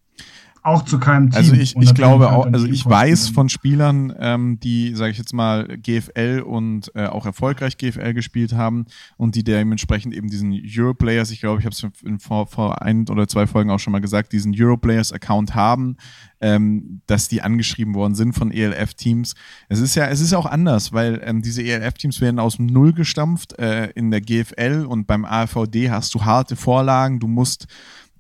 auch 0.63 0.85
zu 0.85 0.99
keinem 0.99 1.31
Team. 1.31 1.39
Also 1.39 1.55
ich, 1.55 1.77
ich 1.77 1.95
glaube 1.95 2.31
halt 2.31 2.39
auch, 2.39 2.53
also 2.53 2.67
ich 2.67 2.87
weiß 2.87 3.31
von 3.31 3.49
Spielern, 3.49 4.15
ähm, 4.19 4.61
die, 4.61 4.95
sage 4.95 5.11
ich 5.11 5.19
jetzt 5.19 5.33
mal, 5.33 5.67
GFL 5.77 6.45
und 6.47 6.93
äh, 6.95 7.07
auch 7.07 7.27
erfolgreich 7.27 7.79
GFL 7.79 8.15
gespielt 8.15 8.53
haben 8.53 8.87
und 9.17 9.35
die 9.35 9.43
dementsprechend 9.43 10.15
eben 10.15 10.29
diesen 10.29 10.53
Europlayers, 10.53 11.31
ich 11.33 11.41
glaube, 11.41 11.59
ich 11.59 11.67
habe 11.67 11.75
es 11.75 12.03
in 12.05 12.21
vor, 12.21 12.47
vor 12.47 12.83
ein 12.83 13.09
oder 13.09 13.27
zwei 13.27 13.47
Folgen 13.49 13.71
auch 13.71 13.81
schon 13.81 13.93
mal 13.93 14.01
gesagt, 14.01 14.33
diesen 14.33 14.55
Europlayers-Account 14.57 15.57
haben, 15.57 15.97
ähm, 16.41 17.01
dass 17.07 17.29
die 17.29 17.43
angeschrieben 17.43 17.95
worden 17.95 18.15
sind 18.15 18.35
von 18.35 18.53
ELF-Teams. 18.53 19.35
Es 19.69 19.81
ist 19.81 19.97
ja, 19.97 20.07
es 20.07 20.21
ist 20.21 20.31
ja 20.31 20.39
auch 20.39 20.47
anders, 20.47 20.93
weil 20.93 21.21
ähm, 21.25 21.43
diese 21.43 21.63
ELF-Teams 21.63 22.21
werden 22.21 22.39
aus 22.39 22.57
dem 22.57 22.67
Null 22.67 22.93
gestampft. 22.93 23.59
Äh, 23.59 23.91
in 23.95 24.11
der 24.11 24.21
GFL 24.21 24.87
und 24.89 25.07
beim 25.07 25.25
AVD 25.25 25.91
hast 25.91 26.15
du 26.15 26.25
harte 26.25 26.57
Vorlagen, 26.57 27.21
du 27.21 27.27
musst 27.27 27.67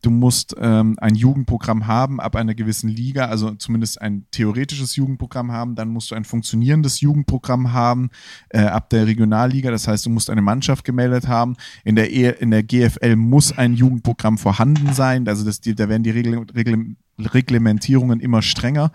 Du 0.03 0.11
musst 0.11 0.57
ähm, 0.59 0.97
ein 1.01 1.15
Jugendprogramm 1.15 1.87
haben 1.87 2.21
ab 2.21 2.35
einer 2.35 2.55
gewissen 2.57 2.89
Liga, 2.89 3.27
also 3.27 3.53
zumindest 3.53 4.03
ein 4.03 4.27
theoretisches 4.33 4.97
Jugendprogramm 4.97 5.53
haben. 5.53 5.77
Dann 5.77 5.89
musst 5.91 6.11
du 6.11 6.17
ein 6.17 6.25
funktionierendes 6.25 7.01
Jugendprogramm 7.01 7.73
haben 7.73 8.11
äh, 8.49 8.63
ab 8.63 8.91
der 8.91 9.07
Regionalliga. 9.07 9.71
Das 9.71 9.87
heißt, 9.87 10.05
du 10.05 10.11
musst 10.11 10.29
eine 10.29 10.43
Mannschaft 10.43 10.85
gemeldet 10.85 11.29
haben. 11.29 11.57
In 11.85 11.95
der, 11.95 12.13
e 12.13 12.31
in 12.41 12.51
der 12.51 12.65
GFL 12.65 13.15
muss 13.15 13.57
ein 13.57 13.75
Jugendprogramm 13.75 14.39
vorhanden 14.39 14.93
sein. 14.93 15.29
Also 15.29 15.45
das, 15.45 15.61
die, 15.61 15.77
da 15.77 15.89
werden 15.89 16.03
die 16.03 16.11
Regel, 16.11 16.47
Regel, 16.53 16.97
Reglementierungen 17.19 18.19
immer 18.19 18.43
strenger. 18.43 18.91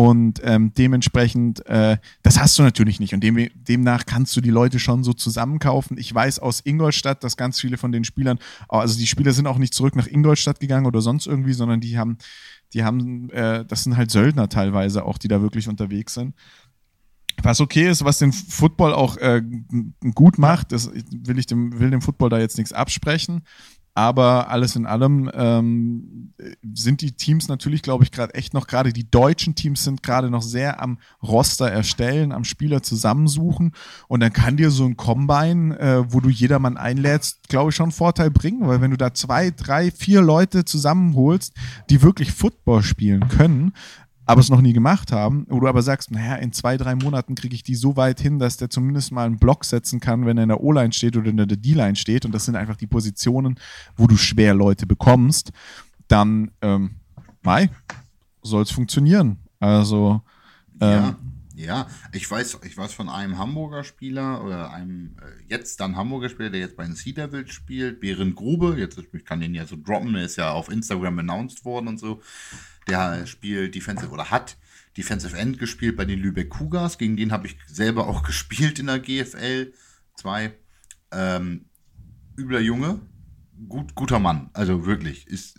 Und 0.00 0.40
ähm, 0.44 0.72
dementsprechend, 0.72 1.66
äh, 1.66 1.98
das 2.22 2.40
hast 2.40 2.58
du 2.58 2.62
natürlich 2.62 3.00
nicht. 3.00 3.12
Und 3.12 3.22
dem, 3.22 3.50
demnach 3.54 4.06
kannst 4.06 4.34
du 4.34 4.40
die 4.40 4.48
Leute 4.48 4.78
schon 4.78 5.04
so 5.04 5.12
zusammenkaufen. 5.12 5.98
Ich 5.98 6.14
weiß 6.14 6.38
aus 6.38 6.62
Ingolstadt, 6.64 7.22
dass 7.22 7.36
ganz 7.36 7.60
viele 7.60 7.76
von 7.76 7.92
den 7.92 8.04
Spielern, 8.04 8.38
also 8.66 8.98
die 8.98 9.06
Spieler 9.06 9.34
sind 9.34 9.46
auch 9.46 9.58
nicht 9.58 9.74
zurück 9.74 9.96
nach 9.96 10.06
Ingolstadt 10.06 10.58
gegangen 10.58 10.86
oder 10.86 11.02
sonst 11.02 11.26
irgendwie, 11.26 11.52
sondern 11.52 11.82
die 11.82 11.98
haben, 11.98 12.16
die 12.72 12.82
haben, 12.82 13.28
äh, 13.28 13.66
das 13.66 13.84
sind 13.84 13.98
halt 13.98 14.10
Söldner 14.10 14.48
teilweise 14.48 15.04
auch, 15.04 15.18
die 15.18 15.28
da 15.28 15.42
wirklich 15.42 15.68
unterwegs 15.68 16.14
sind. 16.14 16.34
Was 17.42 17.60
okay 17.60 17.90
ist, 17.90 18.02
was 18.02 18.16
den 18.16 18.32
Football 18.32 18.94
auch 18.94 19.18
äh, 19.18 19.42
gut 20.14 20.38
macht, 20.38 20.72
das 20.72 20.90
will 21.10 21.38
ich 21.38 21.44
dem, 21.44 21.78
will 21.78 21.90
dem 21.90 22.00
Football 22.00 22.30
da 22.30 22.38
jetzt 22.38 22.56
nichts 22.56 22.72
absprechen. 22.72 23.42
Aber 24.00 24.48
alles 24.48 24.76
in 24.76 24.86
allem 24.86 25.30
ähm, 25.34 26.32
sind 26.72 27.02
die 27.02 27.12
Teams 27.12 27.48
natürlich, 27.48 27.82
glaube 27.82 28.02
ich, 28.02 28.10
gerade 28.10 28.32
echt 28.32 28.54
noch, 28.54 28.66
gerade 28.66 28.94
die 28.94 29.10
deutschen 29.10 29.54
Teams 29.54 29.84
sind 29.84 30.02
gerade 30.02 30.30
noch 30.30 30.40
sehr 30.40 30.80
am 30.82 30.96
Roster 31.22 31.70
erstellen, 31.70 32.32
am 32.32 32.44
Spieler 32.44 32.82
zusammensuchen. 32.82 33.72
Und 34.08 34.20
dann 34.20 34.32
kann 34.32 34.56
dir 34.56 34.70
so 34.70 34.86
ein 34.86 34.96
Combine, 34.96 35.78
äh, 35.78 36.14
wo 36.14 36.20
du 36.20 36.30
jedermann 36.30 36.78
einlädst, 36.78 37.50
glaube 37.50 37.68
ich, 37.68 37.76
schon 37.76 37.84
einen 37.84 37.92
Vorteil 37.92 38.30
bringen, 38.30 38.66
weil 38.66 38.80
wenn 38.80 38.90
du 38.90 38.96
da 38.96 39.12
zwei, 39.12 39.50
drei, 39.50 39.90
vier 39.90 40.22
Leute 40.22 40.64
zusammenholst, 40.64 41.52
die 41.90 42.00
wirklich 42.00 42.32
Football 42.32 42.82
spielen 42.82 43.28
können, 43.28 43.74
aber 44.30 44.40
es 44.40 44.48
noch 44.48 44.60
nie 44.60 44.72
gemacht 44.72 45.10
haben, 45.10 45.44
wo 45.48 45.58
du 45.58 45.66
aber 45.66 45.82
sagst, 45.82 46.12
naja, 46.12 46.36
in 46.36 46.52
zwei, 46.52 46.76
drei 46.76 46.94
Monaten 46.94 47.34
kriege 47.34 47.52
ich 47.52 47.64
die 47.64 47.74
so 47.74 47.96
weit 47.96 48.20
hin, 48.20 48.38
dass 48.38 48.56
der 48.56 48.70
zumindest 48.70 49.10
mal 49.10 49.26
einen 49.26 49.40
Block 49.40 49.64
setzen 49.64 49.98
kann, 49.98 50.24
wenn 50.24 50.38
er 50.38 50.44
in 50.44 50.50
der 50.50 50.60
O-Line 50.60 50.92
steht 50.92 51.16
oder 51.16 51.28
in 51.28 51.36
der 51.36 51.46
D-Line 51.48 51.96
steht. 51.96 52.24
Und 52.24 52.32
das 52.32 52.44
sind 52.44 52.54
einfach 52.54 52.76
die 52.76 52.86
Positionen, 52.86 53.58
wo 53.96 54.06
du 54.06 54.16
schwer 54.16 54.54
Leute 54.54 54.86
bekommst. 54.86 55.50
Dann, 56.06 56.52
ähm, 56.62 56.92
Mai, 57.42 57.70
soll 58.42 58.62
es 58.62 58.70
funktionieren. 58.70 59.38
Also, 59.58 60.22
ähm, 60.80 60.90
ja. 60.90 61.16
Ja, 61.56 61.88
ich 62.12 62.30
weiß, 62.30 62.60
ich 62.64 62.78
weiß 62.78 62.94
von 62.94 63.10
einem 63.10 63.36
Hamburger 63.36 63.84
Spieler 63.84 64.42
oder 64.42 64.70
einem 64.70 65.16
äh, 65.18 65.52
jetzt 65.52 65.78
dann 65.80 65.94
Hamburger 65.94 66.30
Spieler, 66.30 66.48
der 66.48 66.60
jetzt 66.60 66.76
bei 66.76 66.84
den 66.84 66.94
Sea 66.94 67.12
Devils 67.12 67.50
spielt, 67.50 68.00
Bären 68.00 68.34
Grube. 68.34 68.76
Jetzt, 68.78 68.98
ich 69.12 69.24
kann 69.26 69.40
den 69.40 69.54
ja 69.54 69.66
so 69.66 69.76
droppen, 69.76 70.14
der 70.14 70.24
ist 70.24 70.36
ja 70.36 70.52
auf 70.52 70.70
Instagram 70.70 71.18
announced 71.18 71.64
worden 71.66 71.88
und 71.88 71.98
so. 71.98 72.22
Der 72.90 73.26
spielt 73.26 73.74
Defensive 73.74 74.10
oder 74.10 74.30
hat 74.30 74.56
Defensive 74.96 75.36
End 75.36 75.58
gespielt 75.58 75.96
bei 75.96 76.04
den 76.04 76.18
Lübeck 76.18 76.50
Cougars. 76.50 76.98
Gegen 76.98 77.16
den 77.16 77.32
habe 77.32 77.46
ich 77.46 77.56
selber 77.66 78.06
auch 78.06 78.22
gespielt 78.26 78.78
in 78.78 78.86
der 78.86 78.98
GFL 78.98 79.72
2. 80.16 80.52
Ähm, 81.12 81.66
übler 82.36 82.60
Junge, 82.60 83.00
gut, 83.68 83.94
guter 83.94 84.18
Mann. 84.18 84.50
Also 84.52 84.86
wirklich. 84.86 85.26
Ist 85.26 85.58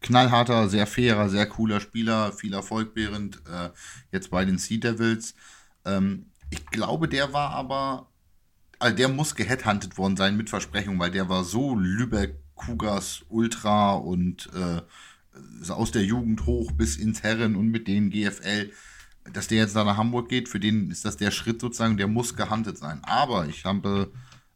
knallharter, 0.00 0.68
sehr 0.68 0.86
fairer, 0.86 1.28
sehr 1.28 1.46
cooler 1.46 1.80
Spieler, 1.80 2.32
viel 2.32 2.54
Erfolg 2.54 2.92
während 2.94 3.36
äh, 3.46 3.70
jetzt 4.10 4.30
bei 4.30 4.44
den 4.44 4.58
Sea 4.58 4.78
Devils. 4.78 5.34
Ähm, 5.84 6.26
ich 6.50 6.66
glaube, 6.66 7.08
der 7.08 7.32
war 7.32 7.50
aber, 7.50 8.10
also 8.78 8.94
der 8.94 9.08
muss 9.08 9.34
geheadhunted 9.34 9.96
worden 9.96 10.16
sein 10.16 10.36
mit 10.36 10.50
Versprechung, 10.50 10.98
weil 10.98 11.10
der 11.10 11.28
war 11.28 11.44
so 11.44 11.74
Lübeck 11.74 12.36
Cougars 12.54 13.24
Ultra 13.28 13.94
und 13.94 14.50
äh, 14.54 14.82
aus 15.68 15.92
der 15.92 16.04
Jugend 16.04 16.46
hoch 16.46 16.72
bis 16.72 16.96
ins 16.96 17.22
Herren 17.22 17.56
und 17.56 17.68
mit 17.68 17.88
den 17.88 18.10
GFL, 18.10 18.70
dass 19.32 19.48
der 19.48 19.58
jetzt 19.58 19.76
da 19.76 19.84
nach 19.84 19.96
Hamburg 19.96 20.28
geht, 20.28 20.48
für 20.48 20.60
den 20.60 20.90
ist 20.90 21.04
das 21.04 21.16
der 21.16 21.30
Schritt 21.30 21.60
sozusagen, 21.60 21.96
der 21.96 22.08
muss 22.08 22.36
gehandelt 22.36 22.78
sein. 22.78 23.00
Aber 23.04 23.46
ich 23.46 23.64
habe, 23.64 24.10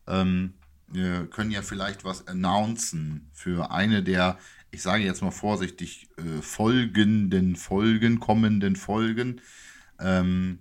ähm, 0.06 0.54
wir 0.88 1.26
können 1.26 1.50
ja 1.50 1.62
vielleicht 1.62 2.04
was 2.04 2.26
announcen 2.26 3.30
für 3.32 3.70
eine 3.70 4.02
der, 4.02 4.38
ich 4.70 4.82
sage 4.82 5.04
jetzt 5.04 5.22
mal 5.22 5.30
vorsichtig, 5.30 6.08
äh, 6.16 6.42
folgenden 6.42 7.56
Folgen, 7.56 8.18
kommenden 8.18 8.76
Folgen. 8.76 9.40
Ähm, 10.00 10.58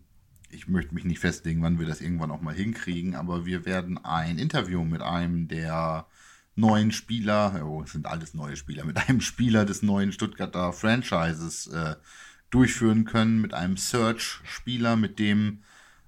ich 0.49 0.67
möchte 0.67 0.93
mich 0.93 1.03
nicht 1.03 1.19
festlegen, 1.19 1.61
wann 1.61 1.79
wir 1.79 1.87
das 1.87 2.01
irgendwann 2.01 2.31
auch 2.31 2.41
mal 2.41 2.55
hinkriegen, 2.55 3.15
aber 3.15 3.45
wir 3.45 3.65
werden 3.65 3.97
ein 3.97 4.37
Interview 4.37 4.83
mit 4.85 5.01
einem 5.01 5.47
der 5.47 6.07
neuen 6.55 6.91
Spieler, 6.91 7.61
oh, 7.65 7.83
es 7.83 7.91
sind 7.91 8.07
alles 8.07 8.33
neue 8.33 8.55
Spieler, 8.55 8.85
mit 8.85 8.97
einem 8.97 9.21
Spieler 9.21 9.65
des 9.65 9.81
neuen 9.81 10.11
Stuttgarter 10.11 10.73
Franchises 10.73 11.67
äh, 11.67 11.95
durchführen 12.49 13.05
können, 13.05 13.41
mit 13.41 13.53
einem 13.53 13.77
Search-Spieler, 13.77 14.95
mit 14.95 15.19
dem 15.19 15.63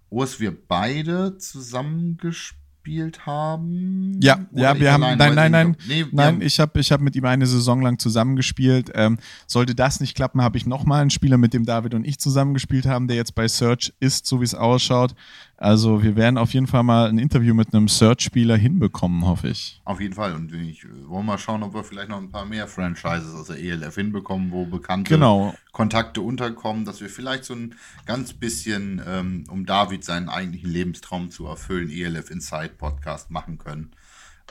Urs 0.09 0.39
wir 0.39 0.55
beide 0.55 1.37
zusammengespielt 1.37 2.67
gespielt 2.87 3.25
haben? 3.25 4.17
Ja, 4.21 4.39
Oder 4.51 4.61
ja, 4.61 4.79
wir 4.79 4.93
haben, 4.93 5.01
nein, 5.01 5.35
nein, 5.35 5.51
nein, 5.51 5.77
nee, 5.87 6.05
nein, 6.11 6.41
ich 6.41 6.59
habe 6.59 6.79
ich 6.79 6.91
hab 6.91 7.01
mit 7.01 7.15
ihm 7.15 7.25
eine 7.25 7.45
Saison 7.45 7.81
lang 7.81 7.99
zusammengespielt. 7.99 8.91
Ähm, 8.95 9.17
sollte 9.45 9.75
das 9.75 9.99
nicht 9.99 10.15
klappen, 10.15 10.41
habe 10.41 10.57
ich 10.57 10.65
nochmal 10.65 11.01
einen 11.01 11.09
Spieler, 11.09 11.37
mit 11.37 11.53
dem 11.53 11.65
David 11.65 11.93
und 11.93 12.07
ich 12.07 12.17
zusammengespielt 12.17 12.85
haben, 12.85 13.07
der 13.07 13.17
jetzt 13.17 13.35
bei 13.35 13.47
Search 13.47 13.93
ist, 13.99 14.25
so 14.25 14.39
wie 14.39 14.45
es 14.45 14.55
ausschaut. 14.55 15.15
Also 15.59 16.03
wir 16.03 16.15
werden 16.15 16.37
auf 16.37 16.53
jeden 16.53 16.67
Fall 16.67 16.83
mal 16.83 17.09
ein 17.09 17.17
Interview 17.17 17.55
mit 17.55 17.73
einem 17.73 17.87
Search-Spieler 17.87 18.55
hinbekommen, 18.55 19.25
hoffe 19.25 19.47
ich. 19.47 19.81
Auf 19.85 19.99
jeden 19.99 20.13
Fall. 20.13 20.35
Und 20.35 20.53
ich 20.53 20.83
äh, 20.83 20.87
wollen 21.07 21.25
mal 21.25 21.39
schauen, 21.39 21.63
ob 21.63 21.73
wir 21.73 21.83
vielleicht 21.83 22.09
noch 22.09 22.19
ein 22.19 22.29
paar 22.29 22.45
mehr 22.45 22.67
Franchises 22.67 23.33
aus 23.33 23.47
der 23.47 23.57
ELF 23.57 23.95
hinbekommen, 23.95 24.51
wo 24.51 24.65
bekannte 24.65 25.15
genau. 25.15 25.55
Kontakte 25.71 26.21
unterkommen, 26.21 26.85
dass 26.85 27.01
wir 27.01 27.09
vielleicht 27.09 27.43
so 27.43 27.55
ein 27.55 27.73
ganz 28.05 28.33
bisschen, 28.33 29.01
ähm, 29.07 29.45
um 29.49 29.65
David 29.65 30.03
seinen 30.03 30.29
eigentlichen 30.29 30.69
Lebenstraum 30.69 31.31
zu 31.31 31.47
erfüllen, 31.47 31.89
ELF 31.89 32.29
Inside 32.29 32.73
Podcast 32.77 33.31
machen 33.31 33.57
können. 33.57 33.91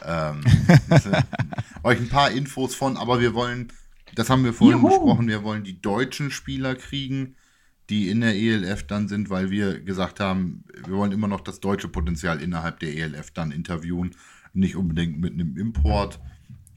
Ähm, 0.04 0.40
euch 1.84 2.00
ein 2.00 2.08
paar 2.08 2.32
Infos 2.32 2.74
von, 2.74 2.96
aber 2.96 3.20
wir 3.20 3.32
wollen, 3.32 3.68
das 4.16 4.28
haben 4.28 4.42
wir 4.42 4.52
vorhin 4.52 4.80
Juhu. 4.80 4.88
besprochen, 4.88 5.28
wir 5.28 5.44
wollen 5.44 5.62
die 5.62 5.80
deutschen 5.80 6.32
Spieler 6.32 6.74
kriegen 6.74 7.36
die 7.90 8.08
in 8.08 8.20
der 8.20 8.34
ELF 8.34 8.86
dann 8.86 9.08
sind, 9.08 9.30
weil 9.30 9.50
wir 9.50 9.80
gesagt 9.80 10.20
haben, 10.20 10.64
wir 10.86 10.96
wollen 10.96 11.12
immer 11.12 11.28
noch 11.28 11.40
das 11.40 11.60
deutsche 11.60 11.88
Potenzial 11.88 12.42
innerhalb 12.42 12.80
der 12.80 12.94
ELF 12.94 13.30
dann 13.30 13.52
interviewen, 13.52 14.16
nicht 14.52 14.76
unbedingt 14.76 15.20
mit 15.20 15.34
einem 15.34 15.56
Import, 15.56 16.18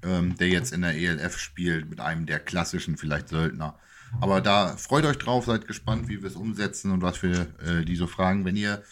ähm, 0.04 0.36
der 0.38 0.50
jetzt 0.50 0.72
in 0.72 0.82
der 0.82 0.96
ELF 0.96 1.38
spielt, 1.38 1.90
mit 1.90 2.00
einem 2.00 2.26
der 2.26 2.40
klassischen 2.40 2.98
vielleicht 2.98 3.30
Söldner. 3.30 3.78
Aber 4.22 4.42
da 4.42 4.76
freut 4.78 5.06
euch 5.06 5.18
drauf, 5.18 5.46
seid 5.46 5.68
gespannt, 5.68 6.08
wie 6.08 6.22
wir 6.22 6.30
es 6.30 6.36
umsetzen 6.36 6.92
und 6.92 7.02
was 7.02 7.22
wir 7.22 7.48
äh, 7.66 7.86
die 7.86 7.96
fragen. 7.96 8.46
Wenn 8.46 8.56
ihr 8.56 8.84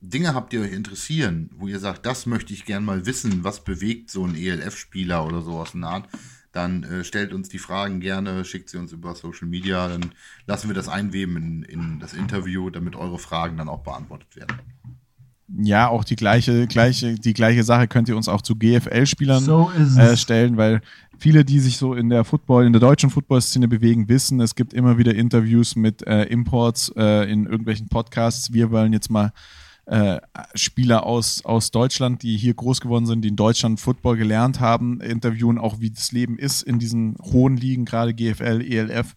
Dinge 0.00 0.34
habt, 0.34 0.52
die 0.52 0.58
euch 0.58 0.72
interessieren, 0.72 1.50
wo 1.56 1.66
ihr 1.66 1.78
sagt, 1.78 2.06
das 2.06 2.26
möchte 2.26 2.52
ich 2.52 2.64
gern 2.64 2.84
mal 2.84 3.06
wissen, 3.06 3.44
was 3.44 3.64
bewegt 3.64 4.10
so 4.10 4.26
ein 4.26 4.36
ELF-Spieler 4.36 5.24
oder 5.26 5.42
so 5.42 5.52
aus 5.52 5.72
der 5.72 5.84
Art, 5.84 6.08
dann 6.54 6.84
äh, 6.84 7.04
stellt 7.04 7.32
uns 7.32 7.48
die 7.48 7.58
Fragen 7.58 8.00
gerne, 8.00 8.44
schickt 8.44 8.70
sie 8.70 8.78
uns 8.78 8.92
über 8.92 9.14
Social 9.14 9.48
Media, 9.48 9.88
dann 9.88 10.12
lassen 10.46 10.68
wir 10.68 10.74
das 10.74 10.88
einweben 10.88 11.36
in, 11.36 11.62
in 11.64 12.00
das 12.00 12.14
Interview, 12.14 12.70
damit 12.70 12.94
eure 12.94 13.18
Fragen 13.18 13.56
dann 13.56 13.68
auch 13.68 13.82
beantwortet 13.82 14.36
werden. 14.36 14.56
Ja, 15.56 15.88
auch 15.88 16.04
die 16.04 16.16
gleiche, 16.16 16.66
gleiche, 16.66 17.16
die 17.16 17.34
gleiche 17.34 17.64
Sache 17.64 17.86
könnt 17.86 18.08
ihr 18.08 18.16
uns 18.16 18.28
auch 18.28 18.40
zu 18.40 18.56
GFL-Spielern 18.56 19.42
so 19.42 19.70
äh, 19.98 20.16
stellen, 20.16 20.56
weil 20.56 20.80
viele, 21.18 21.44
die 21.44 21.58
sich 21.58 21.76
so 21.76 21.94
in 21.94 22.08
der 22.08 22.24
Football, 22.24 22.66
in 22.66 22.72
der 22.72 22.80
deutschen 22.80 23.10
Football-Szene 23.10 23.68
bewegen, 23.68 24.08
wissen, 24.08 24.40
es 24.40 24.54
gibt 24.54 24.72
immer 24.72 24.96
wieder 24.96 25.14
Interviews 25.14 25.76
mit 25.76 26.06
äh, 26.06 26.22
Imports 26.24 26.92
äh, 26.96 27.30
in 27.30 27.46
irgendwelchen 27.46 27.88
Podcasts. 27.88 28.52
Wir 28.52 28.70
wollen 28.70 28.92
jetzt 28.92 29.10
mal 29.10 29.32
äh, 29.86 30.18
Spieler 30.54 31.04
aus, 31.04 31.44
aus 31.44 31.70
Deutschland, 31.70 32.22
die 32.22 32.36
hier 32.36 32.54
groß 32.54 32.80
geworden 32.80 33.06
sind, 33.06 33.22
die 33.22 33.28
in 33.28 33.36
Deutschland 33.36 33.80
Football 33.80 34.16
gelernt 34.16 34.60
haben, 34.60 35.00
interviewen, 35.00 35.58
auch 35.58 35.80
wie 35.80 35.90
das 35.90 36.12
Leben 36.12 36.38
ist 36.38 36.62
in 36.62 36.78
diesen 36.78 37.16
hohen 37.22 37.56
Ligen, 37.56 37.84
gerade 37.84 38.14
GFL, 38.14 38.62
ELF. 38.62 39.14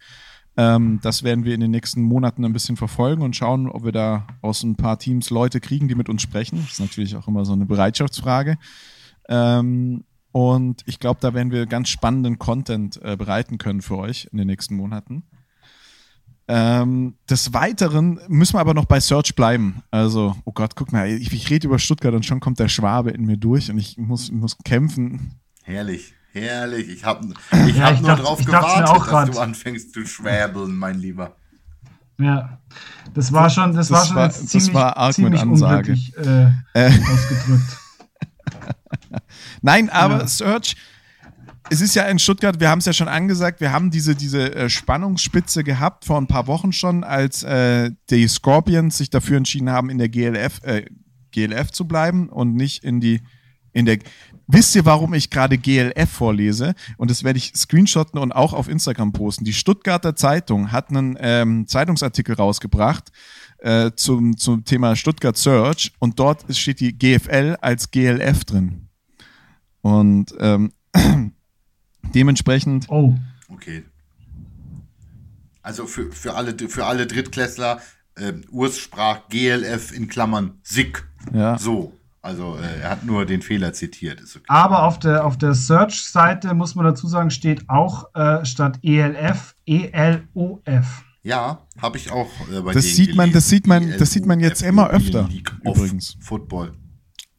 Ähm, 0.57 0.99
das 1.03 1.23
werden 1.23 1.45
wir 1.45 1.53
in 1.53 1.61
den 1.61 1.71
nächsten 1.71 2.01
Monaten 2.01 2.43
ein 2.43 2.51
bisschen 2.51 2.75
verfolgen 2.75 3.21
und 3.21 3.35
schauen, 3.35 3.69
ob 3.69 3.85
wir 3.85 3.91
da 3.91 4.27
aus 4.41 4.63
ein 4.63 4.75
paar 4.75 4.99
Teams 4.99 5.29
Leute 5.29 5.61
kriegen, 5.61 5.87
die 5.87 5.95
mit 5.95 6.09
uns 6.09 6.21
sprechen. 6.21 6.59
Das 6.61 6.73
ist 6.73 6.79
natürlich 6.79 7.15
auch 7.15 7.27
immer 7.27 7.45
so 7.45 7.53
eine 7.53 7.65
Bereitschaftsfrage. 7.65 8.57
Ähm, 9.29 10.03
und 10.31 10.83
ich 10.85 10.99
glaube, 10.99 11.19
da 11.21 11.33
werden 11.33 11.51
wir 11.51 11.65
ganz 11.65 11.89
spannenden 11.89 12.39
Content 12.39 12.99
äh, 13.03 13.15
bereiten 13.15 13.57
können 13.57 13.81
für 13.81 13.97
euch 13.97 14.27
in 14.31 14.37
den 14.37 14.47
nächsten 14.47 14.75
Monaten. 14.75 15.23
Ähm, 16.49 17.15
des 17.29 17.53
Weiteren 17.53 18.21
müssen 18.29 18.53
wir 18.53 18.61
aber 18.61 18.73
noch 18.73 18.85
bei 18.85 19.01
Search 19.01 19.35
bleiben. 19.35 19.83
Also, 19.91 20.35
oh 20.45 20.53
Gott, 20.53 20.75
guck 20.75 20.93
mal, 20.93 21.09
ich, 21.09 21.33
ich 21.33 21.49
rede 21.49 21.67
über 21.67 21.77
Stuttgart 21.77 22.13
und 22.13 22.25
schon 22.25 22.39
kommt 22.39 22.59
der 22.59 22.69
Schwabe 22.69 23.11
in 23.11 23.25
mir 23.25 23.35
durch 23.35 23.69
und 23.69 23.77
ich 23.77 23.97
muss, 23.97 24.31
muss 24.31 24.57
kämpfen. 24.63 25.33
Herrlich, 25.63 26.13
herrlich. 26.31 26.87
Ich 26.87 27.03
habe 27.03 27.27
ich 27.67 27.75
ja, 27.75 27.85
hab 27.85 27.93
ich 27.95 27.99
nur 27.99 28.11
dacht, 28.11 28.19
darauf 28.23 28.45
gewartet, 28.45 28.87
dass 28.87 29.07
grad. 29.07 29.33
du 29.33 29.39
anfängst 29.39 29.93
zu 29.93 30.05
schwäbeln, 30.05 30.77
mein 30.77 30.99
Lieber. 30.99 31.35
Ja, 32.19 32.59
das 33.13 33.31
war 33.31 33.49
schon, 33.49 33.73
das, 33.73 33.89
das 33.89 33.91
war 33.91 34.05
schon 34.05 34.15
war, 34.15 34.31
ziemlich, 34.31 34.67
das 34.67 34.73
war 34.73 34.97
arg 34.97 35.13
ziemlich 35.13 35.43
mit 35.43 35.51
Ansage. 35.51 35.97
Äh, 36.17 36.87
äh. 36.87 36.87
ausgedrückt. 37.11 37.77
Nein, 39.61 39.89
aber 39.89 40.19
ja. 40.19 40.27
Search 40.27 40.75
es 41.69 41.81
ist 41.81 41.95
ja 41.95 42.03
in 42.03 42.19
Stuttgart, 42.19 42.59
wir 42.59 42.69
haben 42.69 42.79
es 42.79 42.85
ja 42.85 42.93
schon 42.93 43.07
angesagt, 43.07 43.61
wir 43.61 43.71
haben 43.71 43.91
diese, 43.91 44.15
diese 44.15 44.53
äh, 44.55 44.69
Spannungsspitze 44.69 45.63
gehabt 45.63 46.05
vor 46.05 46.17
ein 46.17 46.27
paar 46.27 46.47
Wochen 46.47 46.71
schon, 46.71 47.03
als 47.03 47.43
äh, 47.43 47.91
die 48.09 48.27
Scorpions 48.27 48.97
sich 48.97 49.09
dafür 49.09 49.37
entschieden 49.37 49.69
haben, 49.69 49.89
in 49.89 49.97
der 49.97 50.09
GLF, 50.09 50.61
äh, 50.63 50.85
GLF 51.31 51.71
zu 51.71 51.87
bleiben 51.87 52.29
und 52.29 52.55
nicht 52.55 52.83
in 52.83 52.99
die, 52.99 53.21
in 53.73 53.85
der, 53.85 53.99
wisst 54.47 54.75
ihr, 54.75 54.85
warum 54.85 55.13
ich 55.13 55.29
gerade 55.29 55.57
GLF 55.57 56.09
vorlese? 56.09 56.73
Und 56.97 57.11
das 57.11 57.23
werde 57.23 57.37
ich 57.37 57.53
screenshotten 57.55 58.19
und 58.19 58.31
auch 58.31 58.53
auf 58.53 58.69
Instagram 58.69 59.11
posten. 59.11 59.45
Die 59.45 59.53
Stuttgarter 59.53 60.15
Zeitung 60.15 60.71
hat 60.71 60.89
einen 60.89 61.17
ähm, 61.19 61.67
Zeitungsartikel 61.67 62.35
rausgebracht 62.35 63.11
äh, 63.59 63.91
zum, 63.95 64.37
zum 64.37 64.63
Thema 64.63 64.95
Stuttgart 64.95 65.37
Search 65.37 65.91
und 65.99 66.19
dort 66.19 66.45
steht 66.55 66.79
die 66.79 66.97
GFL 66.97 67.57
als 67.61 67.91
GLF 67.91 68.45
drin. 68.45 68.87
Und 69.81 70.33
ähm, 70.39 70.71
dementsprechend. 72.13 72.87
Oh. 72.89 73.15
Okay. 73.49 73.83
Also 75.61 75.85
für, 75.85 76.11
für, 76.11 76.35
alle, 76.35 76.55
für 76.69 76.85
alle 76.85 77.07
Drittklässler, 77.07 77.81
äh, 78.15 78.33
Urs 78.49 78.79
sprach 78.79 79.27
GLF 79.29 79.91
in 79.91 80.07
Klammern 80.07 80.59
SIG. 80.63 81.03
Ja. 81.33 81.57
So. 81.57 81.93
Also 82.21 82.57
äh, 82.57 82.81
er 82.81 82.89
hat 82.89 83.05
nur 83.05 83.25
den 83.25 83.41
Fehler 83.41 83.73
zitiert. 83.73 84.21
Okay. 84.21 84.43
Aber 84.47 84.83
auf 84.83 84.99
der, 84.99 85.25
auf 85.25 85.37
der 85.37 85.53
Search-Seite, 85.53 86.53
muss 86.53 86.75
man 86.75 86.85
dazu 86.85 87.07
sagen, 87.07 87.29
steht 87.31 87.69
auch 87.69 88.13
äh, 88.15 88.43
statt 88.45 88.79
ELF 88.83 89.55
ELOF. 89.65 91.03
Ja, 91.23 91.59
habe 91.81 91.97
ich 91.97 92.11
auch 92.11 92.29
äh, 92.51 92.61
bei 92.61 92.73
das 92.73 92.95
sieht 92.95 93.15
man, 93.15 93.31
das 93.31 93.49
sieht 93.49 93.67
man, 93.67 93.97
das 93.97 94.11
sieht 94.11 94.25
man 94.25 94.39
jetzt 94.39 94.61
immer 94.61 94.89
öfter. 94.89 95.29
übrigens. 95.63 96.17
Football. 96.21 96.71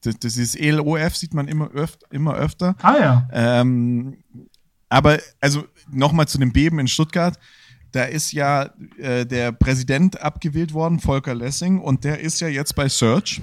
Das, 0.03 0.19
das 0.19 0.37
ist 0.37 0.55
ELOF 0.55 1.17
sieht 1.17 1.35
man 1.35 1.49
immer, 1.49 1.71
öfter, 1.71 2.07
immer 2.11 2.35
öfter. 2.35 2.77
Ah 2.83 2.97
ja. 2.99 3.29
Ähm, 3.33 4.19
aber 4.89 5.19
also 5.41 5.65
nochmal 5.91 6.29
zu 6.29 6.39
dem 6.39 6.53
Beben 6.53 6.79
in 6.79 6.89
Stuttgart. 6.89 7.39
Da 7.93 8.05
ist 8.05 8.33
ja 8.33 8.71
äh, 8.99 9.25
der 9.25 9.53
Präsident 9.53 10.21
abgewählt 10.21 10.75
worden, 10.75 11.01
Volker 11.01 11.35
Lessing, 11.35 11.79
und 11.79 12.05
der 12.05 12.21
ist 12.21 12.41
ja 12.41 12.49
jetzt 12.49 12.75
bei 12.75 12.89
Search 12.89 13.41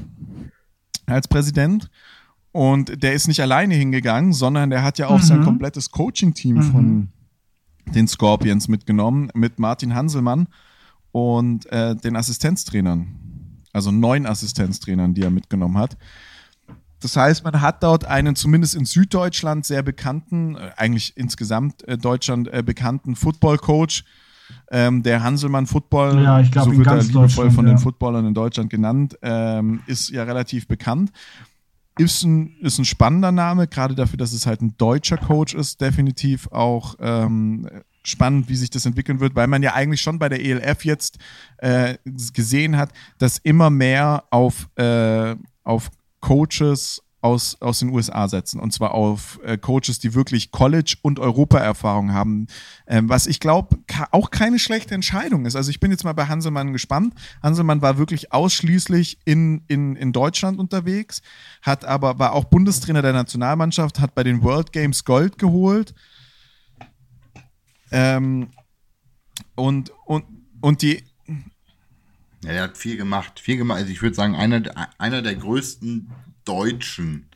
als 1.08 1.28
Präsident. 1.28 1.90
Und 2.52 3.04
der 3.04 3.14
ist 3.14 3.28
nicht 3.28 3.42
alleine 3.42 3.76
hingegangen, 3.76 4.32
sondern 4.32 4.70
der 4.70 4.84
hat 4.84 4.98
ja 4.98 5.08
auch 5.08 5.18
mhm. 5.18 5.24
sein 5.24 5.44
komplettes 5.44 5.92
Coaching-Team 5.92 6.56
mhm. 6.56 6.72
von 6.72 7.10
den 7.94 8.08
Scorpions 8.08 8.68
mitgenommen, 8.68 9.30
mit 9.34 9.60
Martin 9.60 9.94
Hanselmann 9.94 10.48
und 11.12 11.66
äh, 11.72 11.96
den 11.96 12.16
Assistenztrainern. 12.16 13.62
Also 13.74 13.92
neun 13.92 14.26
Assistenztrainern, 14.26 15.14
die 15.14 15.24
er 15.24 15.32
mitgenommen 15.32 15.78
hat. 15.78 15.98
Das 17.06 17.18
heißt, 17.18 17.44
man 17.44 17.62
hat 17.62 17.84
dort 17.84 18.06
einen 18.06 18.36
zumindest 18.36 18.74
in 18.74 18.86
Süddeutschland 18.86 19.64
sehr 19.64 19.84
bekannten, 19.84 20.56
äh, 20.56 20.72
eigentlich 20.76 21.16
insgesamt 21.16 21.88
äh, 21.88 22.00
Deutschland 22.00 22.52
äh, 22.52 22.64
bekannten 22.64 23.16
Football-Coach, 23.16 24.04
ähm, 24.72 25.04
der 25.04 25.22
Hanselmann 25.22 25.68
Football, 25.68 26.24
ja, 26.24 26.40
ich 26.40 26.52
glaub, 26.52 26.66
so 26.66 26.76
wird 26.76 26.88
er 26.88 27.04
liebevoll 27.04 27.52
von 27.52 27.68
ja. 27.68 27.74
den 27.74 27.78
Footballern 27.78 28.26
in 28.26 28.34
Deutschland 28.34 28.72
genannt, 28.72 29.20
ähm, 29.22 29.82
ist 29.86 30.10
ja 30.10 30.24
relativ 30.24 30.68
bekannt. 30.68 31.12
Ist 32.00 32.24
ein, 32.24 32.56
ist 32.62 32.80
ein 32.80 32.86
spannender 32.86 33.32
Name, 33.32 33.68
gerade 33.68 33.94
dafür, 33.94 34.18
dass 34.18 34.34
es 34.34 34.48
halt 34.48 34.64
ein 34.64 34.76
deutscher 34.76 35.18
Coach 35.18 35.54
ist, 35.54 35.82
definitiv 35.82 36.48
auch 36.52 36.96
ähm, 37.00 37.70
spannend, 38.04 38.50
wie 38.50 38.56
sich 38.56 38.72
das 38.72 38.88
entwickeln 38.88 39.20
wird, 39.20 39.36
weil 39.36 39.46
man 39.46 39.62
ja 39.62 39.76
eigentlich 39.76 40.02
schon 40.02 40.18
bei 40.18 40.28
der 40.28 40.44
ELF 40.44 40.86
jetzt 40.86 41.20
äh, 41.60 41.98
gesehen 42.34 42.78
hat, 42.78 42.94
dass 43.20 43.38
immer 43.38 43.70
mehr 43.70 44.24
auf, 44.32 44.68
äh, 44.76 45.36
auf 45.64 45.92
Coaches 46.26 47.04
aus, 47.22 47.62
aus 47.62 47.80
den 47.80 47.90
USA 47.90 48.28
setzen. 48.28 48.60
Und 48.60 48.72
zwar 48.74 48.96
auf 48.96 49.40
äh, 49.44 49.60
Coaches, 49.60 50.00
die 50.00 50.16
wirklich 50.16 50.52
College- 50.52 50.98
und 51.04 51.20
Europa-Erfahrung 51.20 52.14
haben. 52.14 52.48
Ähm, 52.88 53.10
was 53.10 53.28
ich 53.28 53.40
glaube, 53.40 53.78
auch 54.10 54.32
keine 54.32 54.58
schlechte 54.58 54.96
Entscheidung 54.96 55.46
ist. 55.46 55.56
Also 55.56 55.70
ich 55.70 55.80
bin 55.80 55.92
jetzt 55.92 56.04
mal 56.04 56.14
bei 56.14 56.26
Hanselmann 56.26 56.74
gespannt. 56.74 57.14
Hanselmann 57.44 57.84
war 57.84 58.00
wirklich 58.00 58.34
ausschließlich 58.34 59.20
in, 59.24 59.64
in, 59.68 59.96
in 59.96 60.14
Deutschland 60.14 60.58
unterwegs, 60.58 61.22
hat 61.62 61.86
aber, 61.86 62.18
war 62.18 62.34
auch 62.34 62.46
Bundestrainer 62.46 63.04
der 63.04 63.14
Nationalmannschaft, 63.14 64.00
hat 64.00 64.16
bei 64.16 64.24
den 64.24 64.42
World 64.42 64.72
Games 64.72 65.06
Gold 65.06 65.38
geholt. 65.38 65.94
Ähm, 67.92 68.50
und, 69.54 69.92
und, 70.06 70.26
und 70.62 70.82
die, 70.82 71.04
ja, 72.46 72.52
er 72.52 72.64
hat 72.64 72.78
viel 72.78 72.98
gemacht. 72.98 73.40
Viel 73.40 73.58
gemacht. 73.58 73.80
Also 73.80 73.92
ich 73.92 74.02
würde 74.02 74.16
sagen, 74.16 74.36
einer, 74.36 74.64
einer 74.98 75.22
der 75.22 75.36
größten 75.36 76.12
deutschen 76.46 77.28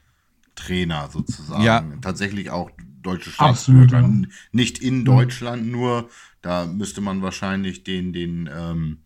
Trainer 0.56 1.10
sozusagen. 1.12 1.64
Ja. 1.64 1.84
Tatsächlich 2.02 2.50
auch 2.50 2.72
deutsche 3.02 3.32
Staatsbürger. 3.32 3.98
Absolut, 3.98 4.26
ja. 4.26 4.30
Nicht 4.52 4.80
in 4.80 5.06
Deutschland 5.06 5.66
mhm. 5.66 5.72
nur. 5.72 6.10
Da 6.42 6.66
müsste 6.66 7.02
man 7.02 7.22
wahrscheinlich 7.22 7.84
den, 7.84 8.14
den, 8.14 8.50
ähm, 8.54 9.00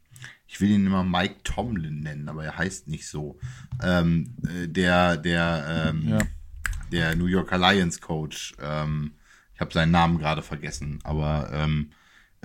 ich 0.47 0.61
will 0.61 0.69
ihn 0.69 0.85
immer 0.85 1.03
Mike 1.03 1.37
Tomlin 1.43 2.01
nennen, 2.01 2.29
aber 2.29 2.43
er 2.43 2.57
heißt 2.57 2.87
nicht 2.87 3.07
so. 3.07 3.39
Ähm, 3.81 4.35
äh, 4.47 4.67
der, 4.67 5.17
der, 5.17 5.89
ähm, 5.89 6.07
ja. 6.07 6.19
der 6.91 7.15
New 7.15 7.25
Yorker 7.25 7.57
Lions 7.57 8.01
Coach. 8.01 8.55
Ähm, 8.61 9.13
ich 9.55 9.61
habe 9.61 9.73
seinen 9.73 9.91
Namen 9.91 10.19
gerade 10.19 10.41
vergessen, 10.41 10.99
aber 11.03 11.49
ähm, 11.53 11.91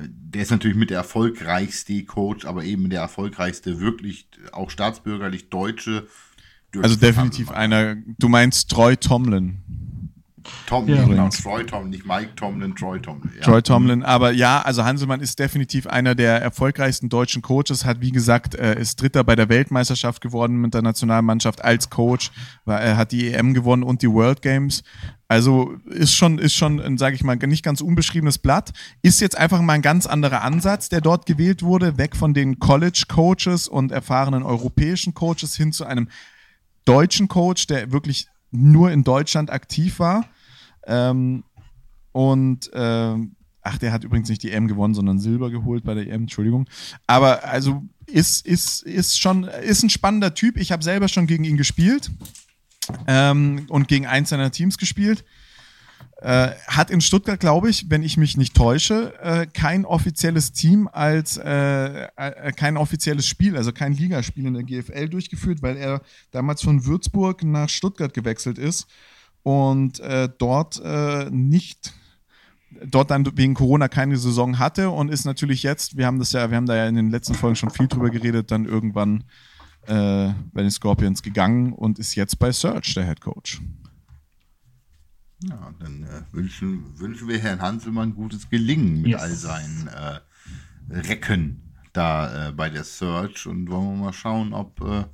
der 0.00 0.42
ist 0.42 0.50
natürlich 0.50 0.76
mit 0.76 0.90
der 0.90 0.98
erfolgreichste 0.98 2.04
Coach, 2.04 2.44
aber 2.44 2.64
eben 2.64 2.90
der 2.90 3.00
erfolgreichste 3.00 3.80
wirklich 3.80 4.28
auch 4.52 4.70
staatsbürgerlich 4.70 5.50
Deutsche 5.50 6.06
also 6.76 6.96
definitiv 6.96 7.50
einer. 7.50 7.96
Du 8.18 8.28
meinst 8.28 8.70
Troy 8.70 8.96
Tomlin. 8.96 9.62
Tom, 10.66 10.88
ja, 10.88 11.04
genau, 11.04 11.28
Troy 11.28 11.64
Tomlin, 11.64 11.90
nicht 11.90 12.06
Mike 12.06 12.34
Tomlin, 12.36 12.74
Troy 12.74 13.00
Tomlin. 13.00 13.30
Ja. 13.36 13.42
Troy 13.42 13.60
Tomlin, 13.60 14.02
aber 14.02 14.32
ja, 14.32 14.62
also 14.62 14.82
Hanselmann 14.82 15.20
ist 15.20 15.38
definitiv 15.38 15.86
einer 15.86 16.14
der 16.14 16.40
erfolgreichsten 16.40 17.10
deutschen 17.10 17.42
Coaches, 17.42 17.84
hat 17.84 18.00
wie 18.00 18.12
gesagt, 18.12 18.54
äh, 18.54 18.80
ist 18.80 19.00
Dritter 19.00 19.24
bei 19.24 19.36
der 19.36 19.50
Weltmeisterschaft 19.50 20.22
geworden 20.22 20.56
mit 20.58 20.72
der 20.72 20.80
Nationalmannschaft 20.80 21.62
als 21.62 21.90
Coach, 21.90 22.30
er 22.64 22.96
hat 22.96 23.12
die 23.12 23.32
EM 23.32 23.52
gewonnen 23.52 23.82
und 23.82 24.00
die 24.00 24.10
World 24.10 24.40
Games. 24.40 24.82
Also 25.28 25.76
ist 25.84 26.14
schon, 26.14 26.38
ist 26.38 26.54
schon, 26.54 26.96
sage 26.96 27.14
ich 27.14 27.22
mal, 27.22 27.36
nicht 27.36 27.62
ganz 27.62 27.82
unbeschriebenes 27.82 28.38
Blatt. 28.38 28.72
Ist 29.02 29.20
jetzt 29.20 29.36
einfach 29.36 29.60
mal 29.60 29.74
ein 29.74 29.82
ganz 29.82 30.06
anderer 30.06 30.42
Ansatz, 30.42 30.88
der 30.88 31.02
dort 31.02 31.26
gewählt 31.26 31.62
wurde, 31.62 31.98
weg 31.98 32.16
von 32.16 32.32
den 32.32 32.58
College 32.58 33.04
Coaches 33.08 33.68
und 33.68 33.92
erfahrenen 33.92 34.42
europäischen 34.42 35.12
Coaches 35.12 35.54
hin 35.54 35.70
zu 35.72 35.84
einem 35.84 36.08
deutschen 36.86 37.28
Coach, 37.28 37.66
der 37.66 37.92
wirklich 37.92 38.28
nur 38.50 38.90
in 38.90 39.04
Deutschland 39.04 39.50
aktiv 39.50 39.98
war. 39.98 40.24
Ähm, 40.86 41.44
und 42.12 42.72
äh, 42.72 43.14
ach, 43.60 43.78
der 43.78 43.92
hat 43.92 44.04
übrigens 44.04 44.30
nicht 44.30 44.42
die 44.42 44.50
EM 44.50 44.66
gewonnen, 44.66 44.94
sondern 44.94 45.18
Silber 45.18 45.50
geholt 45.50 45.84
bei 45.84 45.92
der 45.92 46.06
EM, 46.06 46.22
Entschuldigung. 46.22 46.66
Aber 47.06 47.44
also 47.44 47.84
ist, 48.06 48.46
ist, 48.46 48.82
ist 48.82 49.20
schon, 49.20 49.44
ist 49.44 49.82
ein 49.82 49.90
spannender 49.90 50.32
Typ. 50.32 50.56
Ich 50.56 50.72
habe 50.72 50.82
selber 50.82 51.08
schon 51.08 51.26
gegen 51.26 51.44
ihn 51.44 51.58
gespielt 51.58 52.10
ähm, 53.06 53.66
und 53.68 53.88
gegen 53.88 54.06
eins 54.06 54.30
seiner 54.30 54.50
Teams 54.50 54.78
gespielt. 54.78 55.24
Äh, 56.20 56.50
hat 56.66 56.90
in 56.90 57.00
Stuttgart, 57.00 57.38
glaube 57.38 57.70
ich, 57.70 57.90
wenn 57.90 58.02
ich 58.02 58.16
mich 58.16 58.36
nicht 58.36 58.56
täusche, 58.56 59.14
äh, 59.20 59.46
kein 59.46 59.84
offizielles 59.84 60.52
Team 60.52 60.88
als 60.92 61.36
äh, 61.36 62.06
äh, 62.16 62.52
kein 62.52 62.76
offizielles 62.76 63.26
Spiel, 63.26 63.56
also 63.56 63.72
kein 63.72 63.92
Ligaspiel 63.92 64.46
in 64.46 64.54
der 64.54 64.64
GFL 64.64 65.08
durchgeführt, 65.08 65.62
weil 65.62 65.76
er 65.76 66.02
damals 66.32 66.62
von 66.62 66.84
Würzburg 66.84 67.44
nach 67.44 67.68
Stuttgart 67.68 68.12
gewechselt 68.14 68.58
ist 68.58 68.88
und 69.44 70.00
äh, 70.00 70.28
dort 70.38 70.80
äh, 70.84 71.30
nicht 71.30 71.94
dort 72.84 73.10
dann 73.10 73.24
wegen 73.36 73.54
Corona 73.54 73.88
keine 73.88 74.16
Saison 74.16 74.58
hatte 74.58 74.90
und 74.90 75.10
ist 75.10 75.24
natürlich 75.24 75.62
jetzt, 75.62 75.96
wir 75.96 76.06
haben 76.06 76.18
das 76.18 76.32
ja, 76.32 76.50
wir 76.50 76.56
haben 76.56 76.66
da 76.66 76.76
ja 76.76 76.86
in 76.86 76.96
den 76.96 77.10
letzten 77.10 77.34
Folgen 77.34 77.56
schon 77.56 77.70
viel 77.70 77.88
drüber 77.88 78.10
geredet, 78.10 78.50
dann 78.50 78.64
irgendwann 78.64 79.24
bei 79.88 80.62
den 80.62 80.70
Scorpions 80.70 81.22
gegangen 81.22 81.72
und 81.72 81.98
ist 81.98 82.14
jetzt 82.14 82.38
bei 82.38 82.52
Search 82.52 82.94
der 82.94 83.06
Head 83.06 83.20
Coach. 83.20 83.60
Ja, 85.44 85.72
dann 85.78 86.02
äh, 86.02 86.22
wünschen, 86.32 86.98
wünschen 86.98 87.28
wir 87.28 87.38
Herrn 87.38 87.60
Hanselmann 87.60 88.14
gutes 88.14 88.50
Gelingen 88.50 89.02
mit 89.02 89.12
yes. 89.12 89.20
all 89.20 89.34
seinen 89.34 89.88
äh, 89.88 90.20
Recken 90.90 91.74
da 91.92 92.48
äh, 92.48 92.52
bei 92.52 92.70
der 92.70 92.84
Search 92.84 93.46
und 93.46 93.70
wollen 93.70 93.98
wir 93.98 94.04
mal 94.06 94.12
schauen, 94.12 94.52
ob 94.52 94.80
äh, 94.80 95.04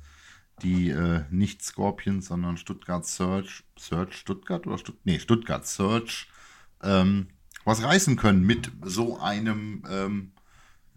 die 0.63 0.89
äh, 0.89 1.23
nicht 1.29 1.63
Scorpions, 1.63 2.27
sondern 2.27 2.57
Stuttgart 2.57 3.05
Search, 3.05 3.63
Search 3.77 4.15
Stuttgart 4.15 4.65
oder 4.65 4.77
Stutt 4.77 4.97
nee, 5.03 5.19
Stuttgart 5.19 5.67
Search 5.67 6.27
ähm, 6.81 7.27
was 7.63 7.83
reißen 7.83 8.15
können 8.15 8.43
mit 8.45 8.71
so 8.83 9.19
einem 9.19 9.83
ähm, 9.89 10.31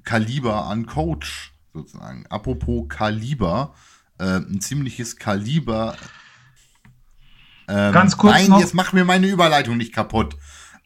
Kaliber 0.05 0.67
an 0.67 0.87
Coach 0.87 1.53
sozusagen. 1.79 2.27
Apropos 2.29 2.87
Kaliber, 2.89 3.75
äh, 4.19 4.37
ein 4.37 4.61
ziemliches 4.61 5.17
Kaliber 5.17 5.97
ähm, 7.69 7.93
Ganz 7.93 8.17
kurz 8.17 8.35
nein, 8.35 8.49
noch. 8.49 8.61
jetzt 8.61 8.75
mach 8.75 8.93
mir 8.93 9.05
meine 9.05 9.29
Überleitung 9.29 9.77
nicht 9.77 9.93
kaputt. 9.93 10.37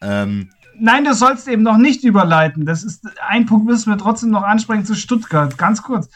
Ähm, 0.01 0.49
nein, 0.77 1.05
du 1.05 1.13
sollst 1.13 1.47
eben 1.47 1.63
noch 1.63 1.77
nicht 1.77 2.03
überleiten. 2.03 2.65
Das 2.65 2.83
ist 2.83 3.07
ein 3.27 3.45
Punkt, 3.45 3.65
müssen 3.65 3.89
wir 3.89 3.97
trotzdem 3.97 4.31
noch 4.31 4.43
ansprechen 4.43 4.85
zu 4.85 4.95
Stuttgart. 4.95 5.57
Ganz 5.57 5.81
kurz. 5.81 6.09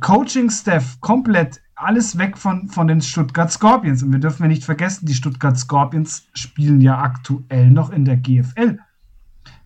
Coaching-Staff 0.00 1.00
komplett 1.00 1.60
alles 1.74 2.18
weg 2.18 2.38
von, 2.38 2.68
von 2.68 2.86
den 2.86 3.00
Stuttgart 3.00 3.50
Scorpions. 3.50 4.02
Und 4.02 4.12
wir 4.12 4.20
dürfen 4.20 4.42
ja 4.42 4.48
nicht 4.48 4.64
vergessen, 4.64 5.06
die 5.06 5.14
Stuttgart 5.14 5.58
Scorpions 5.58 6.26
spielen 6.34 6.80
ja 6.80 7.00
aktuell 7.00 7.70
noch 7.70 7.90
in 7.90 8.04
der 8.04 8.16
GFL. 8.16 8.78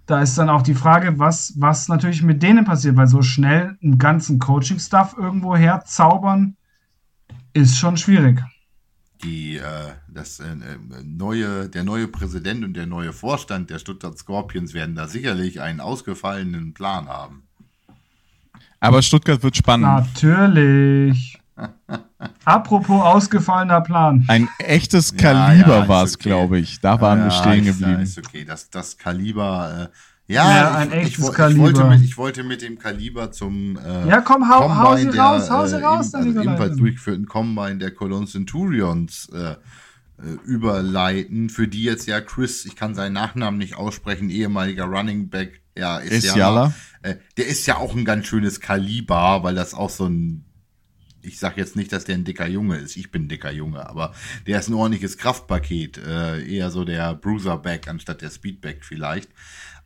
Da 0.07 0.21
ist 0.21 0.37
dann 0.37 0.49
auch 0.49 0.63
die 0.63 0.75
Frage, 0.75 1.19
was, 1.19 1.55
was 1.57 1.89
natürlich 1.89 2.23
mit 2.23 2.43
denen 2.43 2.65
passiert, 2.65 2.97
weil 2.97 3.07
so 3.07 3.23
schnell 3.23 3.79
einen 3.83 3.99
ganzen 3.99 4.39
Coaching-Staff 4.39 5.17
irgendwo 5.17 5.57
herzaubern, 5.57 6.57
ist 7.53 7.79
schon 7.79 7.97
schwierig 7.97 8.43
die 9.23 9.57
äh, 9.57 9.93
das 10.09 10.41
äh, 10.41 10.57
neue, 11.05 11.69
der 11.69 11.85
neue 11.85 12.09
Präsident 12.09 12.65
und 12.65 12.75
der 12.75 12.87
neue 12.87 13.13
Vorstand 13.13 13.71
der 13.71 13.79
Stuttgart 13.79 14.17
Scorpions 14.19 14.75
werden 14.75 14.95
da 14.95 15.07
sicherlich 15.07 15.61
einen 15.61 15.81
ausgefallenen 15.81 16.75
Plan 16.75 17.09
haben. 17.09 17.45
Aber 18.81 19.01
Stuttgart 19.01 19.43
wird 19.43 19.57
spannend. 19.57 19.87
Natürlich. 19.87 21.32
Apropos 22.45 23.03
ausgefallener 23.03 23.81
Plan. 23.81 24.25
Ein 24.29 24.49
echtes 24.59 25.17
Kaliber 25.17 25.69
ja, 25.69 25.83
ja, 25.83 25.89
war 25.89 26.05
es, 26.05 26.15
okay. 26.15 26.29
glaube 26.29 26.59
ich. 26.59 26.81
Da 26.81 27.01
waren 27.01 27.21
ja, 27.21 27.25
wir 27.27 27.31
stehen 27.31 27.65
geblieben. 27.65 28.01
Ist, 28.01 28.19
ist 28.19 28.27
okay. 28.27 28.45
Das, 28.45 28.71
das 28.71 28.99
Kaliber. 28.99 29.91
Äh, 29.91 30.33
ja, 30.33 30.57
ja, 30.57 30.75
ein 30.75 30.89
ich, 30.93 30.99
echtes 30.99 31.29
ich, 31.29 31.35
Kaliber. 31.35 31.71
Ich 31.71 31.77
wollte, 31.77 31.89
mit, 31.89 32.03
ich 32.03 32.19
wollte 32.19 32.45
mit 32.45 32.63
dem 32.63 32.79
Kaliber 32.79 33.33
zum. 33.33 33.77
Äh, 33.77 34.09
ja, 34.09 34.21
komm, 34.21 34.49
hau, 34.49 34.75
hau 34.75 34.97
sie 34.97 35.11
der, 35.11 35.21
raus, 35.21 35.51
hau 35.51 35.67
sie 35.67 35.77
äh, 35.81 35.85
raus. 35.85 36.15
also 36.15 36.29
ebenfalls 36.29 36.77
durchgeführten 36.77 37.27
Combine 37.27 37.79
der 37.79 37.91
Cologne 37.91 38.27
Centurions 38.27 39.29
äh, 39.35 39.57
äh, 40.23 40.35
überleiten, 40.45 41.51
für 41.51 41.67
die 41.67 41.83
jetzt 41.83 42.07
ja 42.07 42.21
Chris, 42.21 42.65
ich 42.65 42.77
kann 42.77 42.95
seinen 42.95 43.15
Nachnamen 43.15 43.59
nicht 43.59 43.77
aussprechen, 43.77 44.31
ehemaliger 44.31 44.85
Running 44.85 45.29
Back, 45.29 45.63
ja, 45.77 45.99
ist, 45.99 46.25
ist 46.25 46.37
ja. 46.37 46.73
Äh, 47.03 47.17
der 47.37 47.47
ist 47.49 47.67
ja 47.67 47.79
auch 47.79 47.95
ein 47.97 48.05
ganz 48.05 48.27
schönes 48.27 48.61
Kaliber, 48.61 49.43
weil 49.43 49.55
das 49.55 49.75
auch 49.75 49.91
so 49.91 50.07
ein 50.07 50.45
ich 51.23 51.39
sage 51.39 51.61
jetzt 51.61 51.77
nicht, 51.77 51.93
dass 51.93 52.05
der 52.05 52.17
ein 52.17 52.25
dicker 52.25 52.47
Junge 52.47 52.77
ist. 52.79 52.97
Ich 52.97 53.11
bin 53.11 53.25
ein 53.25 53.29
dicker 53.29 53.53
Junge, 53.53 53.89
aber 53.89 54.15
der 54.47 54.59
ist 54.59 54.69
ein 54.69 54.75
ordentliches 54.75 55.19
Kraftpaket. 55.19 55.99
Äh, 55.99 56.45
eher 56.45 56.71
so 56.71 56.85
der 56.85 57.15
Bruiserback 57.15 57.89
anstatt 57.89 58.23
der 58.23 58.31
Speedback 58.31 58.85
vielleicht. 58.85 59.31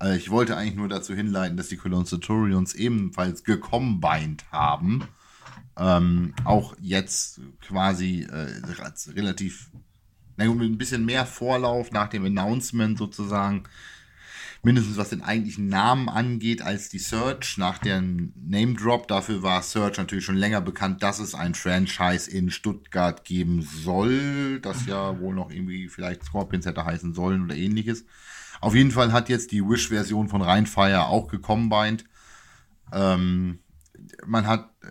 Äh, 0.03 0.16
ich 0.16 0.30
wollte 0.30 0.57
eigentlich 0.57 0.76
nur 0.76 0.89
dazu 0.89 1.14
hinleiten, 1.14 1.57
dass 1.57 1.68
die 1.68 1.76
Cologne 1.76 2.07
Centurions 2.07 2.74
ebenfalls 2.74 3.45
gecombined 3.45 4.45
haben. 4.51 5.05
Ähm, 5.78 6.34
auch 6.45 6.74
jetzt 6.80 7.41
quasi 7.61 8.22
äh, 8.22 9.12
relativ, 9.12 9.70
na 10.37 10.47
gut, 10.47 10.57
mit 10.59 10.70
ein 10.70 10.78
bisschen 10.78 11.05
mehr 11.05 11.26
Vorlauf 11.26 11.93
nach 11.93 12.09
dem 12.09 12.24
Announcement 12.24 12.97
sozusagen 12.97 13.64
mindestens 14.62 14.96
was 14.96 15.11
den 15.11 15.22
eigentlichen 15.22 15.68
Namen 15.68 16.09
angeht, 16.09 16.62
als 16.62 16.88
die 16.88 16.98
Search 16.98 17.59
nach 17.59 17.78
dem 17.78 18.32
Name 18.36 18.74
Drop. 18.74 19.09
Dafür 19.09 19.42
war 19.42 19.62
Search 19.62 19.98
natürlich 19.98 20.24
schon 20.24 20.36
länger 20.36 20.61
bekannt, 20.61 21.02
dass 21.02 21.18
es 21.18 21.34
ein 21.34 21.54
Franchise 21.54 22.30
in 22.30 22.50
Stuttgart 22.50 23.24
geben 23.24 23.62
soll, 23.62 24.61
das 24.61 24.86
ja 24.86 25.18
wohl 25.20 25.34
noch 25.34 25.50
irgendwie 25.50 25.88
vielleicht 25.88 26.24
Scorpions 26.24 26.66
hätte 26.66 26.84
heißen 26.84 27.14
sollen 27.14 27.44
oder 27.44 27.57
ähnliches. 27.57 28.04
Auf 28.61 28.74
jeden 28.74 28.90
Fall 28.90 29.12
hat 29.12 29.28
jetzt 29.28 29.52
die 29.52 29.62
Wish-Version 29.62 30.28
von 30.28 30.42
Rheinfire 30.42 31.07
auch 31.07 31.28
gecombined. 31.28 32.04
Ähm, 32.92 33.61
man 34.26 34.46
hat 34.46 34.70
äh, 34.82 34.88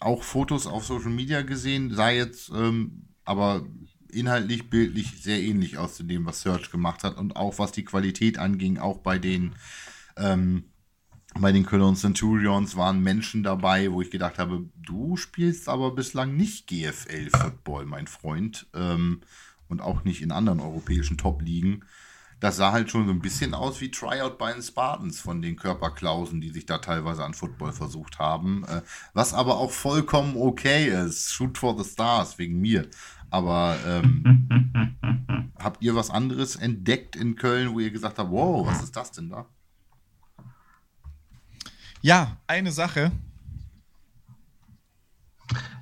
auch 0.00 0.22
Fotos 0.22 0.66
auf 0.66 0.84
Social 0.84 1.10
Media 1.10 1.42
gesehen, 1.42 1.94
sei 1.94 2.16
jetzt 2.16 2.50
ähm, 2.50 3.06
aber 3.24 3.66
inhaltlich, 4.12 4.70
bildlich 4.70 5.22
sehr 5.22 5.40
ähnlich 5.40 5.78
aus 5.78 5.96
zu 5.96 6.02
dem, 6.02 6.26
was 6.26 6.42
Search 6.42 6.70
gemacht 6.70 7.04
hat 7.04 7.16
und 7.16 7.36
auch 7.36 7.58
was 7.58 7.72
die 7.72 7.84
Qualität 7.84 8.38
anging, 8.38 8.78
auch 8.78 8.98
bei 8.98 9.18
den 9.18 9.54
ähm, 10.16 10.64
bei 11.38 11.52
den 11.52 11.66
Cologne 11.66 11.96
Centurions 11.96 12.76
waren 12.76 13.02
Menschen 13.02 13.42
dabei, 13.42 13.92
wo 13.92 14.00
ich 14.00 14.10
gedacht 14.10 14.38
habe, 14.38 14.64
du 14.74 15.16
spielst 15.16 15.68
aber 15.68 15.94
bislang 15.94 16.34
nicht 16.34 16.66
GFL-Football, 16.66 17.84
mein 17.84 18.06
Freund, 18.06 18.66
ähm, 18.74 19.20
und 19.68 19.80
auch 19.80 20.04
nicht 20.04 20.22
in 20.22 20.32
anderen 20.32 20.60
europäischen 20.60 21.18
Top-Ligen. 21.18 21.84
Das 22.38 22.56
sah 22.56 22.72
halt 22.72 22.90
schon 22.90 23.06
so 23.06 23.12
ein 23.12 23.22
bisschen 23.22 23.54
aus 23.54 23.80
wie 23.80 23.90
Tryout 23.90 24.36
bei 24.38 24.52
den 24.52 24.62
Spartans 24.62 25.20
von 25.20 25.40
den 25.40 25.56
Körperklausen, 25.56 26.40
die 26.40 26.50
sich 26.50 26.66
da 26.66 26.78
teilweise 26.78 27.24
an 27.24 27.32
Football 27.32 27.72
versucht 27.72 28.18
haben. 28.18 28.64
Äh, 28.64 28.82
was 29.14 29.32
aber 29.32 29.56
auch 29.56 29.70
vollkommen 29.70 30.36
okay 30.36 30.86
ist. 30.86 31.32
Shoot 31.32 31.56
for 31.56 31.82
the 31.82 31.88
Stars 31.88 32.38
wegen 32.38 32.60
mir. 32.60 32.88
Aber 33.36 33.76
ähm, 33.86 34.48
habt 35.58 35.82
ihr 35.82 35.94
was 35.94 36.08
anderes 36.08 36.56
entdeckt 36.56 37.16
in 37.16 37.36
Köln, 37.36 37.74
wo 37.74 37.80
ihr 37.80 37.90
gesagt 37.90 38.18
habt, 38.18 38.30
wow, 38.30 38.66
was 38.66 38.82
ist 38.82 38.96
das 38.96 39.10
denn 39.10 39.28
da? 39.28 39.44
Ja, 42.00 42.38
eine 42.46 42.72
Sache. 42.72 43.12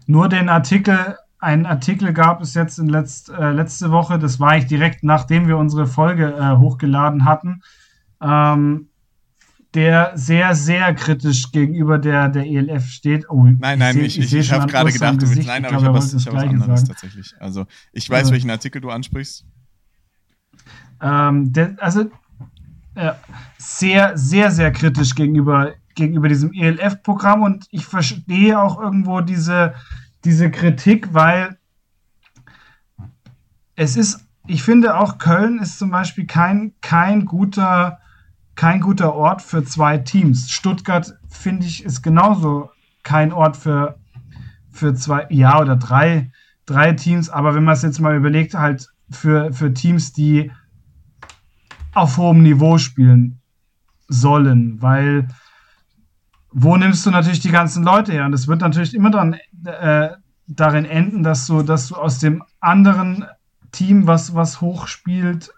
Nur 0.09 0.29
den 0.29 0.49
Artikel, 0.49 1.17
einen 1.39 1.65
Artikel 1.65 2.13
gab 2.13 2.41
es 2.41 2.55
jetzt 2.55 2.81
in 2.81 2.89
letzt, 2.89 3.29
äh, 3.29 3.53
letzte 3.53 3.93
Woche, 3.93 4.19
das 4.19 4.41
war 4.41 4.57
ich 4.57 4.67
direkt 4.67 5.05
nachdem 5.05 5.47
wir 5.47 5.57
unsere 5.57 5.87
Folge 5.87 6.35
äh, 6.35 6.57
hochgeladen 6.57 7.25
hatten. 7.25 7.63
Ähm, 8.21 8.89
der 9.75 10.13
sehr, 10.15 10.55
sehr 10.55 10.95
kritisch 10.95 11.51
gegenüber 11.51 11.99
der, 11.99 12.29
der 12.29 12.47
ELF 12.47 12.87
steht. 12.87 13.29
Oh, 13.29 13.43
nein, 13.43 13.79
nein, 13.79 13.99
ich, 13.99 14.19
ich, 14.19 14.33
ich, 14.33 14.35
ich 14.35 14.53
habe 14.53 14.71
gerade 14.71 14.93
gedacht, 14.93 15.21
du 15.21 15.29
willst, 15.29 15.47
nein, 15.47 15.65
aber 15.65 15.77
ich 15.77 15.85
habe 15.85 15.99
was, 15.99 16.15
hab 16.15 16.33
was 16.33 16.43
anderes 16.45 16.81
sagen. 16.81 16.89
tatsächlich. 16.89 17.35
Also, 17.41 17.67
ich 17.93 18.09
weiß, 18.09 18.29
äh, 18.29 18.33
welchen 18.33 18.51
Artikel 18.51 18.81
du 18.81 18.91
ansprichst. 18.91 19.45
Ähm, 21.03 21.53
der, 21.53 21.75
also, 21.81 22.11
äh, 22.95 23.13
sehr, 23.59 24.17
sehr, 24.17 24.53
sehr 24.53 24.71
kritisch 24.71 25.17
gegenüber, 25.17 25.75
gegenüber 25.97 26.29
diesem 26.29 26.53
ELF-Programm 26.53 27.43
und 27.43 27.67
ich 27.71 27.85
verstehe 27.85 28.61
auch 28.61 28.81
irgendwo 28.81 29.21
diese, 29.21 29.75
diese 30.25 30.51
Kritik, 30.53 31.13
weil 31.13 31.59
es 33.75 33.97
ist, 33.97 34.25
ich 34.47 34.63
finde 34.63 34.97
auch 34.97 35.19
Köln 35.19 35.59
ist 35.59 35.79
zum 35.79 35.91
Beispiel 35.91 36.27
kein, 36.27 36.75
kein 36.81 37.25
guter 37.25 37.99
kein 38.57 38.81
guter 38.81 39.15
Ort 39.15 39.43
für 39.43 39.65
zwei 39.65 39.99
Teams. 39.99 40.51
Stuttgart, 40.51 41.15
finde 41.29 41.67
ich, 41.67 41.85
ist 41.85 42.03
genauso 42.03 42.71
kein 43.03 43.33
Ort 43.33 43.57
für, 43.57 43.99
für 44.71 44.95
zwei, 44.95 45.27
ja, 45.31 45.61
oder 45.61 45.77
drei, 45.77 46.31
drei 46.67 46.93
Teams. 46.93 47.29
Aber 47.31 47.55
wenn 47.55 47.65
man 47.65 47.75
es 47.75 47.83
jetzt 47.83 48.01
mal 48.01 48.17
überlegt, 48.17 48.55
halt 48.55 48.89
für, 49.11 49.53
für 49.53 49.73
Teams, 49.75 50.13
die 50.13 50.51
auf 51.93 52.17
hohem 52.17 52.43
Niveau 52.43 52.79
spielen 52.79 53.41
sollen, 54.09 54.81
weil 54.83 55.29
wo 56.51 56.77
nimmst 56.77 57.05
du 57.05 57.11
natürlich 57.11 57.41
die 57.41 57.51
ganzen 57.51 57.83
Leute 57.83 58.13
her? 58.13 58.25
Und 58.25 58.33
es 58.33 58.47
wird 58.47 58.61
natürlich 58.61 58.95
immer 58.95 59.11
dann 59.11 59.37
äh, 59.65 60.11
darin 60.47 60.85
enden, 60.85 61.25
dass 61.25 61.47
du, 61.47 61.63
dass 61.63 61.89
du 61.89 61.97
aus 61.97 62.21
dem 62.21 62.45
anderen 62.61 63.25
Team, 63.73 64.07
was, 64.07 64.35
was 64.35 64.61
hoch 64.61 64.87
spielt, 64.87 65.51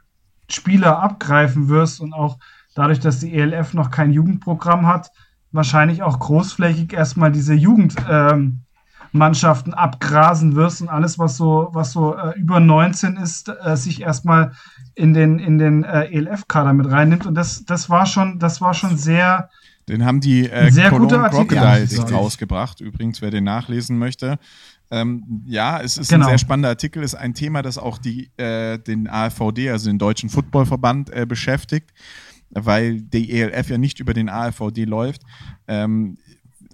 Spieler 0.48 1.02
abgreifen 1.02 1.68
wirst 1.68 2.00
und 2.00 2.14
auch 2.14 2.38
dadurch, 2.76 3.00
dass 3.00 3.18
die 3.18 3.34
ELF 3.34 3.74
noch 3.74 3.90
kein 3.90 4.12
Jugendprogramm 4.12 4.86
hat, 4.86 5.10
wahrscheinlich 5.50 6.04
auch 6.04 6.20
großflächig 6.20 6.92
erstmal 6.92 7.32
diese 7.32 7.54
Jugendmannschaften 7.54 9.72
ähm, 9.72 9.78
abgrasen 9.78 10.54
wirst 10.54 10.82
und 10.82 10.88
alles, 10.88 11.18
was 11.18 11.36
so, 11.36 11.70
was 11.72 11.90
so 11.92 12.14
äh, 12.14 12.38
über 12.38 12.60
19 12.60 13.16
ist, 13.16 13.48
äh, 13.48 13.76
sich 13.76 14.02
erstmal 14.02 14.52
in 14.94 15.12
den, 15.14 15.40
in 15.40 15.58
den 15.58 15.82
äh, 15.84 16.04
ELF-Kader 16.12 16.74
mit 16.74 16.90
reinnimmt. 16.90 17.26
Und 17.26 17.34
das, 17.34 17.64
das 17.64 17.90
war 17.90 18.06
schon, 18.06 18.38
das 18.38 18.60
war 18.60 18.74
schon 18.74 18.98
sehr. 18.98 19.48
Den 19.88 20.04
haben 20.04 20.20
die 20.20 20.50
äh, 20.50 20.70
sehr 20.70 20.90
Cologne 20.90 21.16
gute 21.16 21.30
Crocodiles 21.30 22.12
rausgebracht. 22.12 22.82
Übrigens, 22.82 23.22
wer 23.22 23.30
den 23.30 23.44
nachlesen 23.44 23.96
möchte. 23.98 24.38
Ähm, 24.90 25.42
ja, 25.46 25.80
es 25.80 25.96
ist 25.96 26.10
genau. 26.10 26.26
ein 26.26 26.30
sehr 26.30 26.38
spannender 26.38 26.68
Artikel, 26.68 27.02
ist 27.02 27.14
ein 27.14 27.32
Thema, 27.34 27.62
das 27.62 27.76
auch 27.76 27.98
die, 27.98 28.30
äh, 28.36 28.78
den 28.78 29.08
AFVD, 29.08 29.70
also 29.70 29.88
den 29.88 29.98
Deutschen 29.98 30.28
Footballverband, 30.28 31.10
äh, 31.10 31.26
beschäftigt 31.26 31.90
weil 32.50 33.00
die 33.00 33.30
ELF 33.32 33.68
ja 33.70 33.78
nicht 33.78 34.00
über 34.00 34.14
den 34.14 34.28
AFVD 34.28 34.84
läuft. 34.84 35.22
Ähm, 35.68 36.16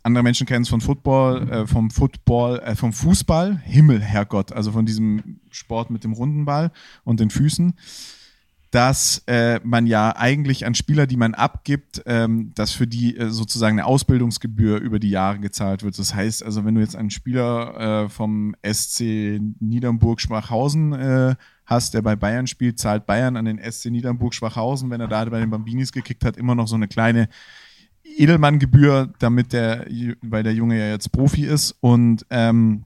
andere 0.02 0.24
Menschen 0.24 0.46
kennen 0.46 0.62
es 0.62 0.68
von 0.68 0.80
Football, 0.80 1.48
äh, 1.48 1.66
vom 1.66 1.90
Football, 1.90 2.58
äh, 2.60 2.74
vom 2.74 2.92
Fußball, 2.92 3.58
Himmel, 3.58 4.00
Herrgott, 4.00 4.52
also 4.52 4.72
von 4.72 4.84
diesem 4.84 5.40
Sport 5.50 5.90
mit 5.90 6.04
dem 6.04 6.12
runden 6.12 6.44
Ball 6.44 6.72
und 7.04 7.20
den 7.20 7.30
Füßen, 7.30 7.74
dass 8.72 9.22
äh, 9.26 9.60
man 9.62 9.86
ja 9.86 10.16
eigentlich 10.16 10.66
an 10.66 10.74
Spieler, 10.74 11.06
die 11.06 11.18
man 11.18 11.34
abgibt, 11.34 12.02
ähm, 12.06 12.52
dass 12.54 12.72
für 12.72 12.86
die 12.86 13.16
äh, 13.16 13.28
sozusagen 13.28 13.78
eine 13.78 13.86
Ausbildungsgebühr 13.86 14.80
über 14.80 14.98
die 14.98 15.10
Jahre 15.10 15.38
gezahlt 15.38 15.82
wird. 15.84 15.98
Das 15.98 16.14
heißt 16.14 16.42
also, 16.42 16.64
wenn 16.64 16.74
du 16.74 16.80
jetzt 16.80 16.96
einen 16.96 17.10
Spieler 17.10 18.04
äh, 18.04 18.08
vom 18.08 18.56
SC 18.66 19.40
Niedernburg-Schwachhausen 19.60 20.92
äh, 20.94 21.34
hast, 21.66 21.94
der 21.94 22.02
bei 22.02 22.16
Bayern 22.16 22.46
spielt, 22.46 22.78
zahlt 22.78 23.06
Bayern 23.06 23.36
an 23.36 23.44
den 23.44 23.58
SC 23.58 23.86
Niedernburg-Schwachhausen, 23.86 24.90
wenn 24.90 25.00
er 25.00 25.08
da 25.08 25.24
bei 25.24 25.40
den 25.40 25.50
Bambinis 25.50 25.92
gekickt 25.92 26.24
hat, 26.24 26.36
immer 26.36 26.54
noch 26.54 26.68
so 26.68 26.74
eine 26.74 26.88
kleine 26.88 27.28
Edelmann-Gebühr, 28.04 29.12
damit 29.18 29.52
der, 29.52 29.86
weil 30.22 30.42
der 30.42 30.54
Junge 30.54 30.78
ja 30.78 30.90
jetzt 30.90 31.12
Profi 31.12 31.44
ist. 31.44 31.76
Und 31.80 32.26
ähm, 32.30 32.84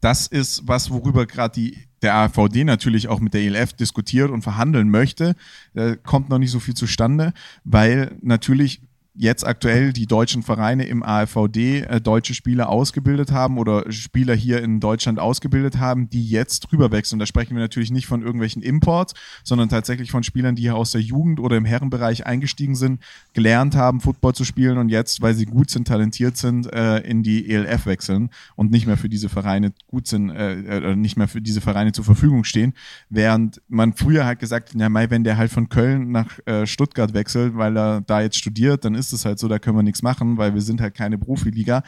das 0.00 0.26
ist 0.26 0.66
was, 0.66 0.90
worüber 0.90 1.26
gerade 1.26 1.72
der 2.02 2.14
AVD 2.14 2.64
natürlich 2.64 3.08
auch 3.08 3.20
mit 3.20 3.34
der 3.34 3.42
ELF 3.42 3.72
diskutiert 3.72 4.30
und 4.30 4.42
verhandeln 4.42 4.90
möchte. 4.90 5.34
Da 5.74 5.96
kommt 5.96 6.28
noch 6.28 6.38
nicht 6.38 6.50
so 6.50 6.60
viel 6.60 6.74
zustande, 6.74 7.32
weil 7.64 8.16
natürlich 8.20 8.80
jetzt 9.18 9.44
aktuell 9.44 9.92
die 9.92 10.06
deutschen 10.06 10.44
Vereine 10.44 10.84
im 10.84 11.02
AFVD 11.02 11.80
äh, 11.80 12.00
deutsche 12.00 12.34
Spieler 12.34 12.68
ausgebildet 12.68 13.32
haben 13.32 13.58
oder 13.58 13.90
Spieler 13.90 14.34
hier 14.34 14.62
in 14.62 14.78
Deutschland 14.78 15.18
ausgebildet 15.18 15.78
haben, 15.78 16.08
die 16.08 16.24
jetzt 16.24 16.72
rüberwechseln. 16.72 17.18
Da 17.18 17.26
sprechen 17.26 17.56
wir 17.56 17.60
natürlich 17.60 17.90
nicht 17.90 18.06
von 18.06 18.22
irgendwelchen 18.22 18.62
Imports, 18.62 19.14
sondern 19.42 19.68
tatsächlich 19.68 20.12
von 20.12 20.22
Spielern, 20.22 20.54
die 20.54 20.62
hier 20.62 20.76
aus 20.76 20.92
der 20.92 21.00
Jugend 21.00 21.40
oder 21.40 21.56
im 21.56 21.64
Herrenbereich 21.64 22.26
eingestiegen 22.26 22.76
sind, 22.76 23.02
gelernt 23.34 23.74
haben, 23.74 24.00
Football 24.00 24.34
zu 24.34 24.44
spielen 24.44 24.78
und 24.78 24.88
jetzt, 24.88 25.20
weil 25.20 25.34
sie 25.34 25.46
gut 25.46 25.70
sind, 25.70 25.88
talentiert 25.88 26.36
sind, 26.36 26.72
äh, 26.72 26.98
in 27.00 27.24
die 27.24 27.50
ELF 27.50 27.86
wechseln 27.86 28.30
und 28.54 28.70
nicht 28.70 28.86
mehr 28.86 28.96
für 28.96 29.08
diese 29.08 29.28
Vereine 29.28 29.72
gut 29.88 30.06
sind, 30.06 30.30
äh, 30.30 30.52
äh, 30.92 30.96
nicht 30.96 31.16
mehr 31.16 31.28
für 31.28 31.42
diese 31.42 31.60
Vereine 31.60 31.90
zur 31.90 32.04
Verfügung 32.04 32.44
stehen. 32.44 32.72
Während 33.10 33.60
man 33.68 33.94
früher 33.94 34.24
halt 34.24 34.38
gesagt 34.38 34.70
hat, 34.70 34.80
ja, 34.80 34.88
Mai, 34.88 35.10
wenn 35.10 35.24
der 35.24 35.36
halt 35.36 35.50
von 35.50 35.68
Köln 35.68 36.12
nach 36.12 36.38
äh, 36.46 36.66
Stuttgart 36.66 37.14
wechselt, 37.14 37.56
weil 37.56 37.76
er 37.76 38.00
da 38.02 38.20
jetzt 38.20 38.38
studiert, 38.38 38.84
dann 38.84 38.94
ist 38.94 39.07
es 39.12 39.24
halt 39.24 39.38
so, 39.38 39.48
da 39.48 39.58
können 39.58 39.76
wir 39.76 39.82
nichts 39.82 40.02
machen, 40.02 40.36
weil 40.36 40.54
wir 40.54 40.62
sind 40.62 40.80
halt 40.80 40.94
keine 40.94 41.18
Profiliga. 41.18 41.82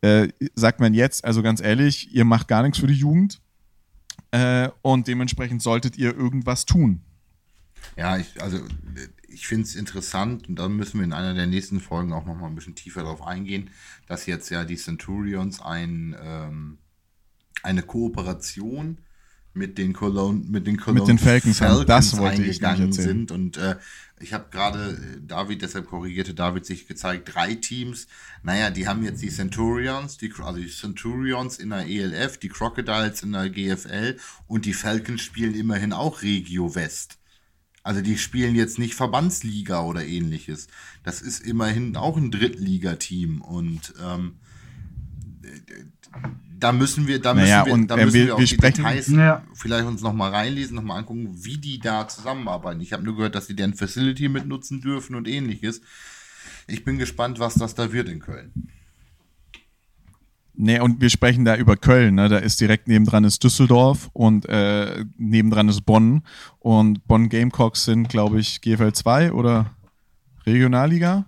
Äh, 0.00 0.28
sagt 0.54 0.80
man 0.80 0.94
jetzt, 0.94 1.24
also 1.24 1.42
ganz 1.42 1.60
ehrlich, 1.60 2.14
ihr 2.14 2.24
macht 2.24 2.48
gar 2.48 2.62
nichts 2.62 2.78
für 2.78 2.86
die 2.86 2.94
Jugend 2.94 3.40
äh, 4.30 4.68
und 4.82 5.08
dementsprechend 5.08 5.62
solltet 5.62 5.96
ihr 5.96 6.14
irgendwas 6.14 6.66
tun. 6.66 7.02
Ja, 7.96 8.16
ich, 8.16 8.42
also 8.42 8.58
ich 9.28 9.46
finde 9.46 9.64
es 9.64 9.76
interessant 9.76 10.48
und 10.48 10.58
da 10.58 10.68
müssen 10.68 10.98
wir 10.98 11.04
in 11.04 11.12
einer 11.12 11.34
der 11.34 11.46
nächsten 11.46 11.80
Folgen 11.80 12.12
auch 12.12 12.24
nochmal 12.24 12.50
ein 12.50 12.54
bisschen 12.54 12.74
tiefer 12.74 13.02
darauf 13.02 13.26
eingehen, 13.26 13.70
dass 14.06 14.26
jetzt 14.26 14.50
ja 14.50 14.64
die 14.64 14.76
Centurions 14.76 15.60
ein, 15.60 16.16
ähm, 16.20 16.78
eine 17.62 17.82
Kooperation 17.82 18.98
mit 19.54 19.78
den 19.78 19.92
Cologne, 19.92 20.44
mit 20.48 20.66
den 20.66 20.76
Cologne 20.76 21.00
mit 21.00 21.08
den 21.08 21.18
Falcons, 21.18 21.58
Falcons 21.58 21.86
das 21.86 22.18
wollte 22.18 22.42
eingegangen 22.42 22.90
ich 22.90 22.96
sind 22.96 23.30
und 23.30 23.56
äh, 23.56 23.76
ich 24.20 24.32
habe 24.32 24.46
gerade 24.50 24.90
äh, 24.90 25.20
David, 25.26 25.62
deshalb 25.62 25.86
korrigierte 25.86 26.34
David 26.34 26.66
sich 26.66 26.86
gezeigt, 26.86 27.34
drei 27.34 27.54
Teams. 27.54 28.06
Naja, 28.42 28.70
die 28.70 28.86
haben 28.88 29.04
jetzt 29.04 29.22
die 29.22 29.30
Centurions, 29.30 30.18
die, 30.18 30.32
also 30.38 30.60
die 30.60 30.68
Centurions 30.68 31.58
in 31.58 31.70
der 31.70 31.86
ELF, 31.86 32.38
die 32.38 32.48
Crocodiles 32.48 33.22
in 33.22 33.32
der 33.32 33.50
GFL 33.50 34.16
und 34.46 34.64
die 34.64 34.72
Falcons 34.72 35.22
spielen 35.22 35.54
immerhin 35.54 35.92
auch 35.92 36.22
Regio 36.22 36.74
West. 36.74 37.18
Also 37.82 38.00
die 38.00 38.16
spielen 38.16 38.54
jetzt 38.54 38.78
nicht 38.78 38.94
Verbandsliga 38.94 39.82
oder 39.82 40.06
ähnliches. 40.06 40.68
Das 41.02 41.20
ist 41.20 41.40
immerhin 41.40 41.96
auch 41.96 42.16
ein 42.16 42.30
Drittligateam 42.30 43.42
und 43.42 43.92
ähm, 44.02 44.36
da 46.58 46.72
müssen 46.72 47.06
wir, 47.06 47.20
da 47.20 47.34
müssen 47.34 47.44
Naja, 47.50 47.66
wir, 47.66 47.72
und, 47.72 47.88
da 47.88 47.96
äh, 47.96 48.04
müssen 48.04 48.14
wir- 48.14 48.26
wir, 48.26 48.34
auch 48.34 48.38
wir 48.38 48.46
die 48.46 48.54
sprechen- 48.54 48.76
Details 48.84 49.08
Ja. 49.08 49.42
vielleicht 49.54 49.86
uns 49.86 50.00
noch 50.02 50.12
mal 50.12 50.30
reinlesen, 50.30 50.76
noch 50.76 50.82
mal 50.82 50.96
angucken, 50.98 51.28
wie 51.44 51.58
die 51.58 51.78
da 51.78 52.06
zusammenarbeiten. 52.08 52.80
Ich 52.80 52.92
habe 52.92 53.02
nur 53.02 53.16
gehört, 53.16 53.34
dass 53.34 53.46
sie 53.46 53.56
deren 53.56 53.74
Facility 53.74 54.28
mitnutzen 54.28 54.80
dürfen 54.80 55.14
und 55.16 55.28
ähnliches. 55.28 55.80
Ich 56.66 56.84
bin 56.84 56.98
gespannt, 56.98 57.38
was 57.38 57.54
das 57.54 57.74
da 57.74 57.92
wird 57.92 58.08
in 58.08 58.20
Köln. 58.20 58.52
Nee, 60.56 60.78
und 60.78 61.00
wir 61.00 61.10
sprechen 61.10 61.44
da 61.44 61.56
über 61.56 61.76
Köln, 61.76 62.14
ne? 62.14 62.28
Da 62.28 62.38
ist 62.38 62.60
direkt 62.60 62.86
nebendran 62.86 63.24
ist 63.24 63.42
Düsseldorf 63.42 64.08
und 64.12 64.48
äh, 64.48 65.04
nebendran 65.18 65.68
ist 65.68 65.80
Bonn. 65.84 66.22
Und 66.60 67.04
Bonn 67.08 67.28
Gamecocks 67.28 67.84
sind, 67.84 68.08
glaube 68.08 68.38
ich, 68.38 68.60
GFL 68.60 68.92
2 68.92 69.32
oder 69.32 69.74
Regionalliga. 70.46 71.26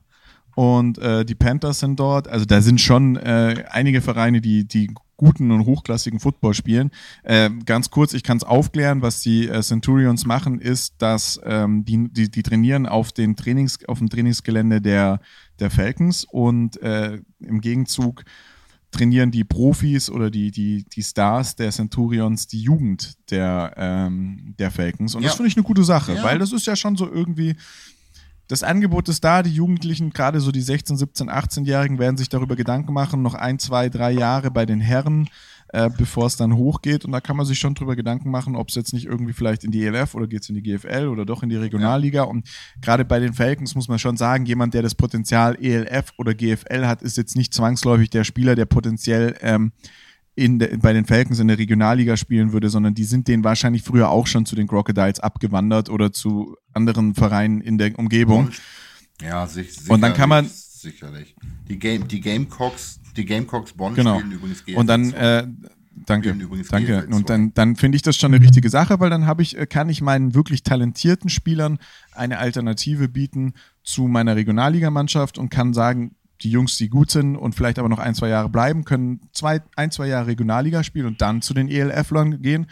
Und 0.55 0.99
äh, 0.99 1.25
die 1.25 1.35
Panthers 1.35 1.81
sind 1.81 1.99
dort. 1.99 2.29
Also 2.29 2.45
da 2.47 2.61
sind 2.63 2.81
schon 2.81 3.17
äh, 3.17 3.65
einige 3.71 4.01
Vereine, 4.01 4.41
die, 4.41 4.65
die 4.67 4.95
guten 5.17 5.51
und 5.51 5.65
hochklassigen 5.65 6.21
Football 6.21 6.55
spielen. 6.55 6.91
Äh, 7.23 7.51
ganz 7.65 7.91
kurz, 7.91 8.13
ich 8.13 8.23
kann 8.23 8.37
es 8.37 8.45
aufklären, 8.45 9.03
was 9.03 9.21
die 9.21 9.49
äh, 9.49 9.63
Centurions 9.63 10.27
machen, 10.27 10.61
ist, 10.61 10.95
dass 10.99 11.41
ähm, 11.45 11.85
die, 11.85 12.09
die, 12.13 12.31
die 12.31 12.43
trainieren 12.43 12.87
auf, 12.87 13.13
den 13.13 13.37
Trainings, 13.37 13.79
auf 13.87 13.99
dem 13.99 14.09
Trainingsgelände 14.11 14.81
der, 14.81 15.21
der 15.59 15.71
Falcons 15.71 16.25
und 16.25 16.81
äh, 16.83 17.21
im 17.41 17.61
Gegenzug 17.61 18.25
trainieren 18.91 19.31
die 19.31 19.45
Profis 19.45 20.09
oder 20.09 20.31
die, 20.31 20.51
die, 20.51 20.85
die 20.85 21.03
Stars 21.03 21.57
der 21.57 21.71
Centurions 21.71 22.47
die 22.47 22.61
Jugend 22.63 23.15
der, 23.31 23.75
ähm, 23.77 24.55
der 24.59 24.71
Falcons. 24.71 25.15
Und 25.15 25.23
das 25.25 25.33
Ja. 25.33 25.37
finde 25.37 25.49
ich 25.49 25.57
eine 25.57 25.65
gute 25.65 25.85
Sache, 25.85 26.15
Ja. 26.15 26.23
weil 26.23 26.39
das 26.39 26.53
ist 26.53 26.67
ja 26.67 26.77
schon 26.77 26.97
so 26.97 27.11
irgendwie, 27.11 27.57
das 28.49 28.63
Angebot 28.63 29.09
ist 29.09 29.25
da, 29.25 29.43
die 29.43 29.51
Jugendlichen, 29.51 30.11
gerade 30.11 30.41
so 30.41 30.53
die 30.53 30.61
16, 30.61 30.97
17, 30.97 31.31
18-Jährigen 31.31 31.99
werden 31.99 32.17
sich 32.17 32.29
darüber 32.29 32.57
Gedanken 32.57 32.93
machen, 32.93 33.23
noch 33.23 33.35
ein, 33.35 33.59
zwei, 33.59 33.89
drei 33.89 34.13
Jahre 34.13 34.51
bei 34.51 34.67
den 34.67 34.81
Herren, 34.81 35.29
äh, 35.73 35.91
bevor 35.97 36.27
es 36.27 36.37
dann 36.37 36.55
hochgeht. 36.55 37.05
Und 37.05 37.13
da 37.13 37.21
kann 37.21 37.37
man 37.37 37.45
sich 37.45 37.59
schon 37.59 37.75
drüber 37.75 37.97
Gedanken 37.97 38.31
machen, 38.31 38.55
ob 38.55 38.69
es 38.69 38.77
jetzt 38.77 38.93
nicht 38.93 39.07
irgendwie 39.07 39.33
vielleicht 39.33 39.65
in 39.65 39.73
die 39.73 39.85
ELF 39.85 40.15
oder 40.15 40.29
geht 40.29 40.43
es 40.43 40.49
in 40.49 40.55
die 40.55 40.63
GFL 40.63 41.09
oder 41.09 41.25
doch 41.25 41.43
in 41.43 41.49
die 41.49 41.57
Regionalliga. 41.57 42.23
Und 42.23 42.49
gerade 42.81 43.05
bei 43.05 43.19
den 43.19 43.35
Falcons 43.35 43.75
muss 43.75 43.89
man 43.89 43.99
schon 43.99 44.17
sagen, 44.17 44.47
jemand, 44.47 44.75
der 44.75 44.83
das 44.83 44.95
Potenzial 44.95 45.57
ELF 45.61 46.13
oder 46.17 46.35
GFL 46.35 46.87
hat, 46.87 47.03
ist 47.03 47.17
jetzt 47.17 47.37
nicht 47.37 47.53
zwangsläufig 47.53 48.11
der 48.11 48.23
Spieler, 48.23 48.55
der 48.55 48.67
potenziell 48.67 49.37
ähm, 49.41 49.73
in 50.37 50.59
de, 50.59 50.77
bei 50.77 50.93
den 50.93 51.07
Falcons 51.07 51.41
in 51.41 51.49
der 51.49 51.59
Regionalliga 51.59 52.17
spielen 52.17 52.53
würde, 52.53 52.69
sondern 52.69 52.95
die 52.95 53.05
sind 53.05 53.27
denen 53.27 53.43
wahrscheinlich 53.43 53.83
früher 53.83 54.11
auch 54.11 54.27
schon 54.27 54.45
zu 54.47 54.55
den 54.55 54.67
Crocodiles 54.69 55.19
abgewandert 55.19 55.89
oder 55.89 56.13
zu 56.13 56.57
anderen 56.75 57.15
Vereinen 57.15 57.61
in 57.63 57.79
der 57.79 57.99
Umgebung. 57.99 58.51
Ja, 59.23 59.47
sich, 59.47 59.89
Und 59.89 60.03
dann 60.03 60.13
kann 60.13 60.29
man- 60.29 60.47
sicherlich. 60.47 61.35
Die 61.69 61.79
Game, 61.79 62.07
die 62.07 62.21
Gamecocks, 62.21 63.01
die 63.17 63.25
Gamecocks 63.25 63.73
Bonn 63.73 63.95
Genau. 63.95 64.19
spielen 64.19 64.33
übrigens 64.33 64.63
GFL 64.65 64.79
Und 64.79 64.87
dann, 64.89 65.05
2. 65.07 65.17
äh, 65.39 65.47
danke, 66.05 66.37
danke. 66.71 67.09
Und 67.11 67.31
dann, 67.31 67.55
dann 67.55 67.75
finde 67.77 67.97
ich 67.97 68.03
das 68.03 68.17
schon 68.17 68.35
eine 68.35 68.45
richtige 68.45 68.69
Sache, 68.69 69.01
weil 69.01 69.09
dann 69.09 69.25
habe 69.27 69.41
ich, 69.41 69.57
äh, 69.57 69.67
kann 69.67 69.89
ich 69.89 70.03
meinen 70.03 70.35
wirklich 70.35 70.63
talentierten 70.65 71.31
Spielern 71.31 71.79
eine 72.13 72.39
Alternative 72.39 73.09
bieten 73.09 73.55
zu 73.83 74.07
meiner 74.07 74.37
Regionalligamannschaft 74.37 75.39
und 75.39 75.49
kann 75.49 75.73
sagen, 75.73 76.15
die 76.43 76.51
Jungs, 76.51 76.77
die 76.77 76.89
gut 76.89 77.11
sind 77.11 77.37
und 77.37 77.55
vielleicht 77.55 77.79
aber 77.79 77.89
noch 77.89 77.99
ein, 77.99 78.15
zwei 78.15 78.29
Jahre 78.29 78.49
bleiben, 78.49 78.85
können 78.85 79.21
zwei, 79.33 79.63
ein, 79.77 79.91
zwei 79.91 80.07
Jahre 80.07 80.27
Regionalliga 80.27 80.83
spielen 80.83 81.07
und 81.07 81.23
dann 81.23 81.43
zu 81.43 81.55
den 81.55 81.69
ELF-Lern 81.69 82.43
gehen. 82.43 82.67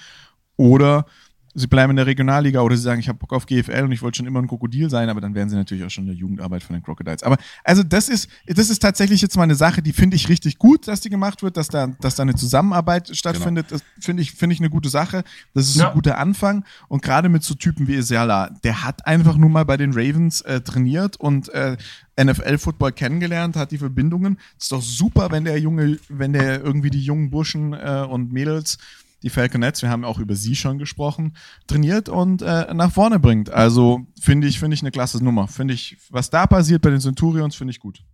Oder 0.56 1.06
sie 1.54 1.66
bleiben 1.66 1.90
in 1.90 1.96
der 1.96 2.06
Regionalliga 2.06 2.60
oder 2.62 2.76
sie 2.76 2.82
sagen, 2.82 3.00
ich 3.00 3.08
habe 3.08 3.18
Bock 3.18 3.32
auf 3.32 3.46
GFL 3.46 3.82
und 3.84 3.92
ich 3.92 4.02
wollte 4.02 4.16
schon 4.18 4.26
immer 4.26 4.40
ein 4.40 4.48
Krokodil 4.48 4.90
sein, 4.90 5.08
aber 5.08 5.20
dann 5.20 5.34
wären 5.34 5.48
sie 5.48 5.56
natürlich 5.56 5.84
auch 5.84 5.90
schon 5.90 6.04
in 6.04 6.08
der 6.08 6.16
Jugendarbeit 6.16 6.62
von 6.62 6.74
den 6.74 6.82
Crocodiles. 6.82 7.22
Aber 7.22 7.36
also 7.62 7.82
das 7.82 8.08
ist, 8.08 8.28
das 8.46 8.70
ist 8.70 8.80
tatsächlich 8.80 9.22
jetzt 9.22 9.36
mal 9.36 9.44
eine 9.44 9.54
Sache, 9.54 9.80
die 9.82 9.92
finde 9.92 10.16
ich 10.16 10.28
richtig 10.28 10.58
gut, 10.58 10.88
dass 10.88 11.00
die 11.00 11.10
gemacht 11.10 11.42
wird, 11.42 11.56
dass 11.56 11.68
da, 11.68 11.86
dass 12.00 12.16
da 12.16 12.22
eine 12.24 12.34
Zusammenarbeit 12.34 13.16
stattfindet. 13.16 13.66
Das 13.70 13.82
finde 14.00 14.22
ich, 14.22 14.32
finde 14.32 14.54
ich 14.54 14.60
eine 14.60 14.70
gute 14.70 14.88
Sache. 14.88 15.22
Das 15.54 15.68
ist 15.68 15.76
Ja. 15.76 15.88
ein 15.88 15.94
guter 15.94 16.18
Anfang. 16.18 16.64
Und 16.88 17.02
gerade 17.02 17.28
mit 17.28 17.42
so 17.44 17.54
Typen 17.54 17.86
wie 17.88 17.94
Isiala, 17.94 18.50
der 18.64 18.84
hat 18.84 19.06
einfach 19.06 19.36
nur 19.36 19.50
mal 19.50 19.64
bei 19.64 19.76
den 19.76 19.92
Ravens 19.92 20.40
äh, 20.42 20.60
trainiert 20.60 21.16
und 21.18 21.48
äh, 21.50 21.76
NFL-Football 22.22 22.92
kennengelernt, 22.92 23.56
hat 23.56 23.70
die 23.70 23.78
Verbindungen. 23.78 24.38
ist 24.58 24.70
doch 24.72 24.82
super, 24.82 25.30
wenn 25.30 25.44
der 25.44 25.58
Junge, 25.58 25.98
wenn 26.08 26.32
der 26.32 26.62
irgendwie 26.62 26.90
die 26.90 27.02
jungen 27.02 27.30
Burschen 27.30 27.72
äh, 27.72 28.06
und 28.08 28.32
Mädels 28.32 28.78
die 29.24 29.30
Falconets, 29.30 29.80
wir 29.80 29.88
haben 29.88 30.04
auch 30.04 30.18
über 30.18 30.36
sie 30.36 30.54
schon 30.54 30.76
gesprochen, 30.78 31.34
trainiert 31.66 32.10
und 32.10 32.42
äh, 32.42 32.72
nach 32.74 32.92
vorne 32.92 33.18
bringt. 33.18 33.48
Also 33.48 34.06
finde 34.20 34.46
ich, 34.46 34.60
finde 34.60 34.74
ich 34.74 34.82
eine 34.82 34.90
klasse 34.90 35.24
Nummer. 35.24 35.48
Finde 35.48 35.72
ich, 35.72 35.96
was 36.10 36.28
da 36.28 36.46
passiert 36.46 36.82
bei 36.82 36.90
den 36.90 37.00
Centurions, 37.00 37.56
finde 37.56 37.70
ich 37.70 37.80
gut. 37.80 38.04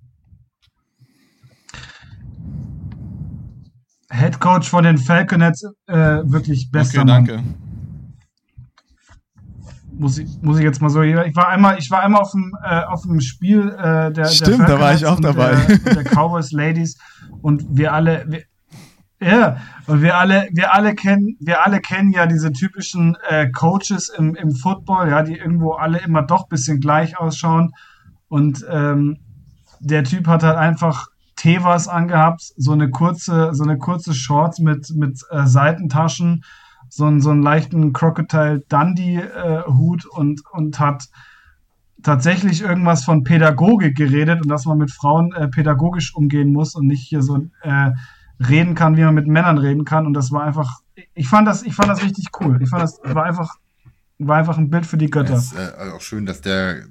Head 4.13 4.39
Coach 4.39 4.69
von 4.69 4.85
den 4.85 4.99
Falconets, 4.99 5.65
äh, 5.89 5.95
wirklich 5.97 6.71
bester 6.71 7.01
Okay, 7.01 7.11
Mann. 7.11 7.25
danke. 7.27 7.45
Muss 9.93 10.17
ich, 10.19 10.29
muss 10.41 10.59
ich 10.59 10.65
jetzt 10.65 10.81
mal 10.81 10.89
so. 10.91 11.03
Ich 11.03 11.37
war 11.37 11.49
einmal, 11.49 11.77
ich 11.79 11.91
war 11.91 12.03
einmal 12.03 12.23
auf 12.23 12.31
dem, 12.31 12.57
äh, 12.65 12.85
auf 12.85 13.03
dem 13.03 13.21
Spiel 13.21 13.69
äh, 13.69 14.13
der, 14.13 14.27
Stimmt, 14.27 14.61
der 14.61 14.67
da 14.67 14.81
war 14.81 14.95
ich 14.95 15.05
auch 15.07 15.21
dabei. 15.21 15.57
Der, 15.85 15.95
der 15.95 16.05
Cowboys 16.05 16.53
Ladies 16.53 16.97
und 17.43 17.67
wir 17.71 17.93
alle, 17.93 18.25
wir, 18.29 18.43
ja, 19.21 19.59
und 19.87 20.03
wir 20.03 20.17
alle, 20.17 20.49
wir 20.53 20.73
alle 20.73 20.95
kennen, 20.95 21.37
wir 21.41 21.65
alle 21.65 21.81
kennen 21.81 22.11
ja 22.11 22.27
diese 22.27 22.53
typischen 22.53 23.17
äh, 23.29 23.51
Coaches 23.51 24.09
im, 24.09 24.35
im 24.35 24.53
Football, 24.53 25.11
ja, 25.11 25.23
die 25.23 25.37
irgendwo 25.37 25.73
alle 25.73 25.99
immer 25.99 26.23
doch 26.23 26.45
ein 26.45 26.49
bisschen 26.49 26.81
gleich 26.81 27.19
ausschauen. 27.19 27.73
Und 28.29 28.65
ähm, 28.71 29.19
der 29.81 30.05
Typ 30.05 30.27
hat 30.27 30.43
halt 30.43 30.57
einfach 30.57 31.09
Tevas 31.37 31.89
angehabt, 31.89 32.43
so 32.57 32.73
eine 32.73 32.91
kurze, 32.91 33.51
so 33.53 33.63
eine 33.63 33.79
kurze 33.79 34.15
Shorts 34.15 34.59
mit, 34.59 34.91
mit 34.95 35.21
äh, 35.31 35.47
Seitentaschen, 35.47 36.45
so 36.89 37.05
einen, 37.05 37.21
so 37.21 37.31
einen 37.31 37.43
leichten 37.43 37.93
Crocodile 37.93 38.63
Dundee 38.69 39.21
äh, 39.21 39.63
und, 39.65 40.47
und 40.51 40.81
hat 40.81 41.05
tatsächlich 42.03 42.63
irgendwas 42.63 43.05
von 43.05 43.25
Pädagogik 43.25 43.97
geredet 43.97 44.43
und 44.43 44.49
dass 44.49 44.65
man 44.65 44.79
mit 44.79 44.91
Frauen 44.91 45.33
äh, 45.33 45.49
pädagogisch 45.49 46.15
umgehen 46.15 46.53
muss 46.53 46.75
und 46.75 46.87
nicht 46.87 47.07
hier 47.07 47.23
so 47.23 47.39
äh, 47.63 47.91
reden 48.49 48.75
kann, 48.75 48.97
wie 48.97 49.03
man 49.03 49.15
mit 49.15 49.27
Männern 49.27 49.59
reden 49.59 49.85
kann. 49.85 50.07
Und 50.07 50.15
das 50.15 50.33
war 50.33 50.45
einfach, 50.45 50.81
ich 51.15 51.29
fand 51.29 51.47
das, 51.47 51.63
ich 51.63 51.75
fand 51.75 51.89
das 51.89 52.03
richtig 52.03 52.29
cool. 52.41 52.61
Ich 52.63 52.69
fand 52.69 52.83
das 52.83 53.01
war 53.03 53.25
einfach, 53.25 53.57
war 54.19 54.39
einfach 54.39 54.59
ein 54.59 54.71
Bild 54.71 54.87
für 54.87 54.97
die 54.97 55.11
Götter. 55.11 55.35
Es 55.35 55.53
ist 55.53 55.59
äh, 55.59 55.91
auch 55.95 56.01
schön, 56.01 56.27
dass 56.27 56.41
der, 56.41 56.87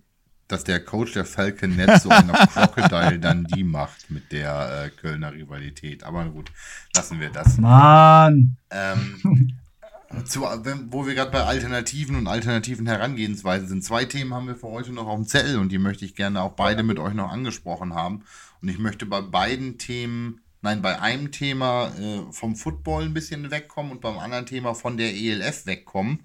dass 0.47 0.63
der 0.63 0.83
Coach 0.83 1.13
der 1.13 1.25
Falcon 1.25 1.75
Net 1.75 2.01
so 2.01 2.09
eine 2.09 2.33
Crocodile 2.33 3.19
dann 3.21 3.45
die 3.45 3.63
macht 3.63 4.09
mit 4.09 4.31
der 4.31 4.85
äh, 4.85 4.89
Kölner 4.89 5.33
Rivalität. 5.33 6.03
Aber 6.03 6.25
gut, 6.25 6.51
lassen 6.95 7.19
wir 7.19 7.29
das. 7.29 7.57
Mann. 7.57 8.57
Ähm, 8.69 9.55
zu, 10.25 10.41
wo 10.41 11.05
wir 11.05 11.13
gerade 11.13 11.31
bei 11.31 11.43
Alternativen 11.43 12.15
und 12.15 12.27
alternativen 12.27 12.87
Herangehensweisen 12.87 13.67
sind. 13.67 13.83
Zwei 13.83 14.05
Themen 14.05 14.33
haben 14.33 14.47
wir 14.47 14.55
für 14.55 14.67
heute 14.67 14.91
noch 14.91 15.07
auf 15.07 15.15
dem 15.15 15.27
Zettel 15.27 15.57
und 15.59 15.71
die 15.71 15.77
möchte 15.77 16.05
ich 16.05 16.15
gerne 16.15 16.41
auch 16.41 16.53
beide 16.53 16.83
mit 16.83 16.99
euch 16.99 17.13
noch 17.13 17.31
angesprochen 17.31 17.93
haben. 17.93 18.23
Und 18.61 18.69
ich 18.69 18.79
möchte 18.79 19.05
bei 19.05 19.21
beiden 19.21 19.77
Themen, 19.77 20.41
nein, 20.61 20.81
bei 20.81 20.99
einem 20.99 21.31
Thema 21.31 21.91
äh, 21.99 22.31
vom 22.31 22.55
Football 22.55 23.05
ein 23.05 23.13
bisschen 23.13 23.51
wegkommen 23.51 23.91
und 23.91 24.01
beim 24.01 24.17
anderen 24.17 24.45
Thema 24.45 24.73
von 24.75 24.97
der 24.97 25.13
ELF 25.13 25.65
wegkommen. 25.65 26.19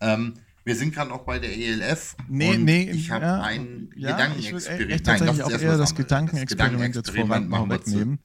Ähm, 0.00 0.34
wir 0.64 0.76
sind 0.76 0.94
gerade 0.94 1.08
noch 1.08 1.24
bei 1.24 1.38
der 1.38 1.56
ELF. 1.56 2.14
Nee, 2.28 2.58
nee, 2.58 2.90
ich 2.90 3.10
habe 3.10 3.24
ja, 3.24 3.40
ein 3.40 3.90
ja, 3.96 4.12
Gedankenexperiment. 4.12 4.82
Ich 4.82 4.88
will 4.88 5.00
tatsächlich 5.00 5.38
Nein, 5.38 5.46
auch 5.46 5.60
eher 5.60 5.78
das 5.78 5.94
Gedankenexperiment 5.94 6.94
jetzt 6.94 7.10
voran 7.10 7.48
machen 7.48 7.70
wir 7.70 7.76
wegnehmen. 7.76 8.18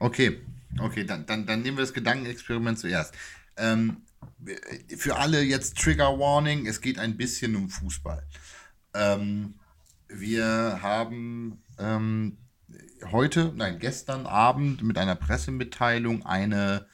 Okay, 0.00 0.40
okay, 0.80 1.04
dann, 1.04 1.26
dann, 1.26 1.46
dann 1.46 1.62
nehmen 1.62 1.76
wir 1.76 1.82
das 1.82 1.92
Gedankenexperiment 1.92 2.78
zuerst. 2.78 3.14
Ähm, 3.56 3.98
für 4.96 5.16
alle 5.16 5.42
jetzt 5.42 5.78
Trigger 5.78 6.18
Warning, 6.18 6.66
es 6.66 6.80
geht 6.80 6.98
ein 6.98 7.16
bisschen 7.16 7.54
um 7.56 7.68
Fußball. 7.68 8.24
Ähm, 8.94 9.54
wir 10.08 10.80
haben 10.82 11.62
ähm, 11.78 12.38
heute, 13.10 13.52
nein, 13.56 13.78
gestern 13.78 14.26
Abend 14.26 14.82
mit 14.82 14.98
einer 14.98 15.14
Pressemitteilung 15.14 16.24
eine 16.24 16.86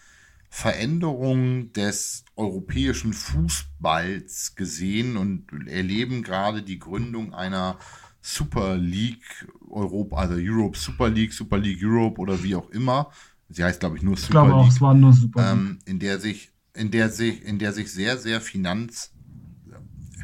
Veränderung 0.51 1.73
des 1.73 2.25
europäischen 2.37 3.13
Fußballs 3.13 4.55
gesehen 4.55 5.17
und 5.17 5.47
erleben 5.67 6.23
gerade 6.23 6.63
die 6.63 6.79
Gründung 6.79 7.35
einer 7.35 7.79
Super 8.21 8.77
League 8.77 9.49
Europa, 9.69 10.17
also 10.17 10.35
Europe 10.39 10.79
Super 10.79 11.11
League, 11.11 11.33
Super 11.33 11.59
League 11.59 11.81
Europe 11.83 12.21
oder 12.21 12.43
wie 12.43 12.55
auch 12.55 12.71
immer. 12.71 13.11
Sie 13.49 13.65
heißt, 13.65 13.81
glaube 13.81 13.97
ich, 13.97 14.03
nur 14.03 14.17
Super 14.17 14.25
ich 14.25 14.31
glaube 14.31 14.51
League. 14.51 14.61
Auch, 14.61 14.69
es 14.69 14.81
war 14.81 14.95
nur 14.95 15.13
Super 15.13 15.43
League. 15.43 15.53
Ähm, 15.53 15.79
in 15.85 15.99
der 15.99 16.21
sich, 16.21 16.53
in 16.73 16.91
der 16.91 17.11
sich, 17.11 17.45
in 17.45 17.59
der 17.59 17.73
sich 17.73 17.93
sehr, 17.93 18.17
sehr 18.17 18.41
finanz 18.41 19.14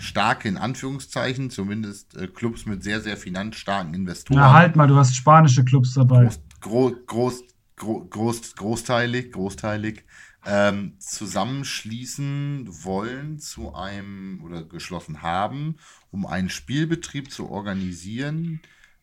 starke, 0.01 0.48
in 0.48 0.57
Anführungszeichen, 0.57 1.51
zumindest 1.51 2.16
äh, 2.16 2.26
Clubs 2.26 2.66
mit 2.66 2.82
sehr, 2.82 3.01
sehr 3.01 3.16
finanzstarken 3.16 3.94
Investoren. 3.94 4.40
Na 4.40 4.53
halt 4.53 4.76
mal, 4.76 4.86
du 4.86 4.96
hast 4.96 5.14
spanische 5.14 5.64
Clubs 5.64 5.94
dabei. 5.94 6.24
Groß, 6.24 6.40
groß, 6.61 6.94
groß, 7.07 7.44
groß, 7.76 8.11
groß 8.11 8.55
großteilig, 8.57 9.32
großteilig 9.32 10.05
ähm, 10.46 10.94
zusammenschließen 10.98 12.66
wollen 12.84 13.38
zu 13.38 13.74
einem 13.74 14.42
oder 14.42 14.64
geschlossen 14.64 15.22
haben, 15.22 15.76
um 16.11 16.26
einen 16.26 16.48
Spielbetrieb 16.48 17.30
zu 17.30 17.51
organisieren, 17.51 18.61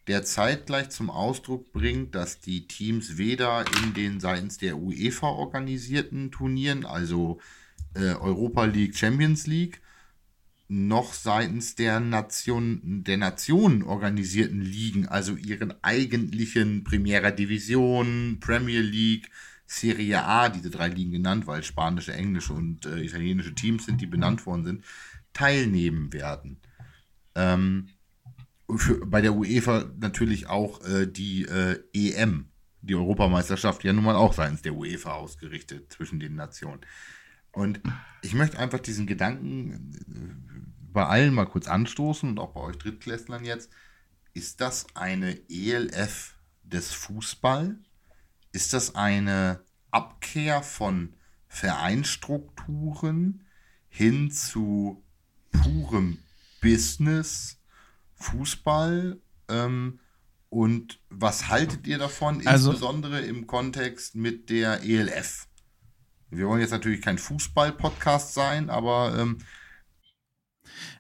der 0.08 0.24
zeitgleich 0.24 0.90
zum 0.90 1.10
Ausdruck 1.10 1.72
bringt, 1.74 2.16
dass 2.16 2.40
die 2.40 2.68
Teams 2.68 3.18
weder 3.18 3.66
in 3.84 3.94
den 3.94 4.20
seitens 4.20 4.58
der 4.58 4.78
UEFA 4.78 5.28
organisierten 5.28 6.32
Turnieren, 6.32 6.86
also 6.86 7.40
äh, 7.94 8.14
Europa 8.14 8.66
League, 8.66 8.96
Champions 8.96 9.48
League, 9.48 9.82
noch 10.70 11.14
seitens 11.14 11.76
der 11.76 12.00
Nation, 12.00 13.04
der 13.04 13.18
Nationen 13.18 13.84
organisierten 13.84 14.62
Ligen, 14.62 15.08
also 15.08 15.36
ihren 15.36 15.74
eigentlichen 15.82 16.84
Primera 16.84 17.32
Division, 17.32 18.40
Premier 18.42 18.82
League, 18.82 19.30
Serie 19.66 20.24
A, 20.24 20.50
diese 20.50 20.70
drei 20.70 20.88
Ligen 20.88 21.12
genannt, 21.12 21.48
weil 21.48 21.64
spanische, 21.64 22.14
englische 22.14 22.54
und 22.54 22.86
äh, 22.86 23.04
italienische 23.04 23.54
Teams 23.54 23.86
sind, 23.86 24.02
die 24.02 24.08
benannt 24.08 24.46
worden 24.46 24.66
sind, 24.66 24.84
teilnehmen 25.34 26.12
werden. 26.14 26.58
Ähm, 27.36 27.90
für, 28.76 29.06
bei 29.06 29.22
der 29.22 29.36
UEFA 29.36 29.86
natürlich 30.00 30.48
auch 30.48 30.84
äh, 30.86 31.06
die 31.06 31.44
äh, 31.44 31.82
EM, 31.94 32.50
die 32.82 32.96
Europameisterschaft, 32.96 33.84
ja 33.84 33.94
nun 33.94 34.04
mal 34.04 34.16
auch 34.16 34.34
seitens 34.34 34.62
der 34.62 34.76
UEFA 34.76 35.14
ausgerichtet 35.14 35.92
zwischen 35.92 36.20
den 36.20 36.36
Nationen. 36.36 36.82
Und 37.58 37.82
ich 38.22 38.36
möchte 38.36 38.60
einfach 38.60 38.78
diesen 38.78 39.08
Gedanken 39.08 39.92
äh, 39.96 40.94
bei 40.94 41.08
allen 41.08 41.34
mal 41.34 41.48
kurz 41.48 41.68
anstoßen 41.68 42.30
und 42.30 42.38
auch 42.38 42.54
bei 42.54 42.62
euch 42.62 42.78
Drittklässlern 42.78 43.44
jetzt. 43.46 43.72
Ist 44.36 44.62
das 44.62 44.86
eine 44.94 45.40
ELF 45.50 46.36
des 46.62 46.94
Fußball? 46.94 47.76
Ist 48.52 48.74
das 48.74 48.94
eine 48.94 49.62
Abkehr 49.90 50.62
von 50.62 51.16
Vereinstrukturen 51.48 53.44
hin 53.90 54.30
zu 54.30 55.04
purem 55.52 56.20
Business, 56.62 57.60
Fußball? 58.18 59.20
Ähm, 59.50 60.00
und 60.50 61.00
was 61.10 61.48
haltet 61.48 61.88
ihr 61.88 61.98
davon, 61.98 62.46
Also- 62.46 62.70
insbesondere 62.70 63.22
im 63.22 63.48
Kontext 63.48 64.14
mit 64.14 64.52
der 64.52 64.84
ELF? 64.84 65.47
Wir 66.30 66.48
wollen 66.48 66.62
jetzt 66.62 66.72
natürlich 66.72 67.02
kein 67.02 67.18
Fußball-Podcast 67.18 68.34
sein, 68.34 68.70
aber 68.70 69.18
ähm, 69.18 69.38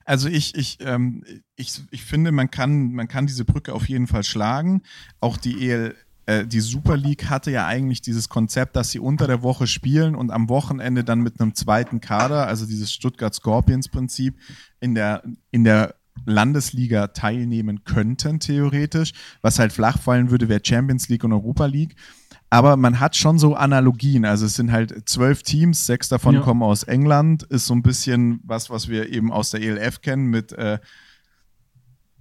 Also 0.05 0.30
ich, 0.30 0.55
ich, 0.55 0.78
ähm, 0.82 1.23
ich, 1.55 1.82
ich 1.91 2.03
finde, 2.03 2.32
man 2.32 2.49
kann, 2.49 2.93
man 2.93 3.07
kann 3.07 3.28
diese 3.28 3.43
Brücke 3.45 3.73
auf 3.73 3.89
jeden 3.89 4.07
Fall 4.07 4.23
schlagen. 4.23 4.82
Auch 5.19 5.38
die 5.38 5.69
EL, 5.69 5.95
äh, 6.28 6.45
die 6.45 6.61
Super 6.61 6.95
League 6.95 7.30
hatte 7.30 7.51
ja 7.51 7.67
eigentlich 7.67 8.01
dieses 8.01 8.30
Konzept, 8.30 8.75
dass 8.75 8.91
sie 8.91 8.99
unter 8.99 9.28
der 9.28 9.43
Woche 9.43 9.67
spielen 9.67 10.15
und 10.15 10.32
am 10.32 10.49
Wochenende 10.49 11.03
dann 11.03 11.19
mit 11.21 11.41
einem 11.41 11.55
zweiten 11.55 11.99
Kader, 11.99 12.47
also 12.47 12.65
dieses 12.65 12.91
Stuttgart 12.93 13.34
Scorpions 13.36 13.89
Prinzip, 13.89 14.38
in 14.80 14.95
der, 14.95 15.23
in 15.51 15.63
der 15.63 15.95
Landesliga 16.25 17.07
teilnehmen 17.07 17.84
könnten, 17.84 18.39
theoretisch. 18.39 19.13
Was 19.41 19.59
halt 19.59 19.73
flach 19.73 19.99
fallen 19.99 20.32
würde, 20.32 20.49
wäre 20.49 20.61
Champions 20.63 21.09
League 21.09 21.23
und 21.23 21.34
Europa 21.34 21.65
League. 21.65 21.95
Aber 22.49 22.77
man 22.77 22.99
hat 22.99 23.15
schon 23.15 23.37
so 23.39 23.55
Analogien. 23.55 24.23
Also 24.23 24.45
es 24.45 24.55
sind 24.55 24.71
halt 24.71 25.09
zwölf 25.09 25.43
Teams, 25.43 25.85
sechs 25.85 26.07
davon 26.07 26.35
Ja. 26.35 26.41
kommen 26.41 26.63
aus 26.63 26.83
England. 26.83 27.43
Ist 27.43 27.65
so 27.65 27.73
ein 27.75 27.83
bisschen 27.83 28.39
was, 28.43 28.69
was 28.69 28.87
wir 28.87 29.09
eben 29.11 29.31
aus 29.31 29.49
der 29.51 29.61
ELF 29.61 30.01
kennen 30.01 30.27
mit 30.27 30.53
äh, 30.53 30.79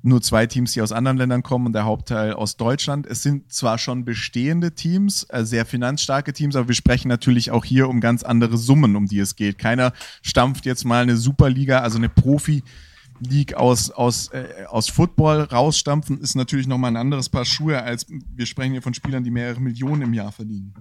nur 0.02 0.22
zwei 0.22 0.46
Teams, 0.46 0.72
die 0.72 0.82
aus 0.82 0.92
anderen 0.92 1.16
Ländern 1.16 1.42
kommen 1.42 1.66
und 1.66 1.72
der 1.72 1.84
Hauptteil 1.84 2.32
aus 2.32 2.56
Deutschland. 2.56 3.06
Es 3.06 3.22
sind 3.22 3.52
zwar 3.52 3.78
schon 3.78 4.04
bestehende 4.04 4.72
Teams, 4.72 5.24
äh, 5.30 5.44
sehr 5.44 5.64
finanzstarke 5.66 6.32
Teams, 6.32 6.56
aber 6.56 6.68
wir 6.68 6.74
sprechen 6.74 7.08
natürlich 7.08 7.50
auch 7.50 7.64
hier 7.64 7.88
um 7.88 8.00
ganz 8.00 8.22
andere 8.22 8.56
Summen, 8.56 8.96
um 8.96 9.06
die 9.06 9.18
es 9.18 9.36
geht. 9.36 9.58
Keiner 9.58 9.92
stampft 10.22 10.64
jetzt 10.66 10.84
mal 10.84 11.02
eine 11.02 11.16
Superliga, 11.16 11.80
also 11.80 11.98
eine 11.98 12.08
Profi. 12.08 12.62
League 13.20 13.54
aus, 13.54 13.90
aus, 13.90 14.28
äh, 14.28 14.64
aus 14.68 14.88
Football 14.88 15.42
rausstampfen, 15.42 16.20
ist 16.20 16.34
natürlich 16.34 16.66
nochmal 16.66 16.92
ein 16.92 16.96
anderes 16.96 17.28
Paar 17.28 17.44
Schuhe, 17.44 17.82
als 17.82 18.06
wir 18.08 18.46
sprechen 18.46 18.72
hier 18.72 18.82
von 18.82 18.94
Spielern, 18.94 19.24
die 19.24 19.30
mehrere 19.30 19.60
Millionen 19.60 20.02
im 20.02 20.14
Jahr 20.14 20.32
verdienen 20.32 20.74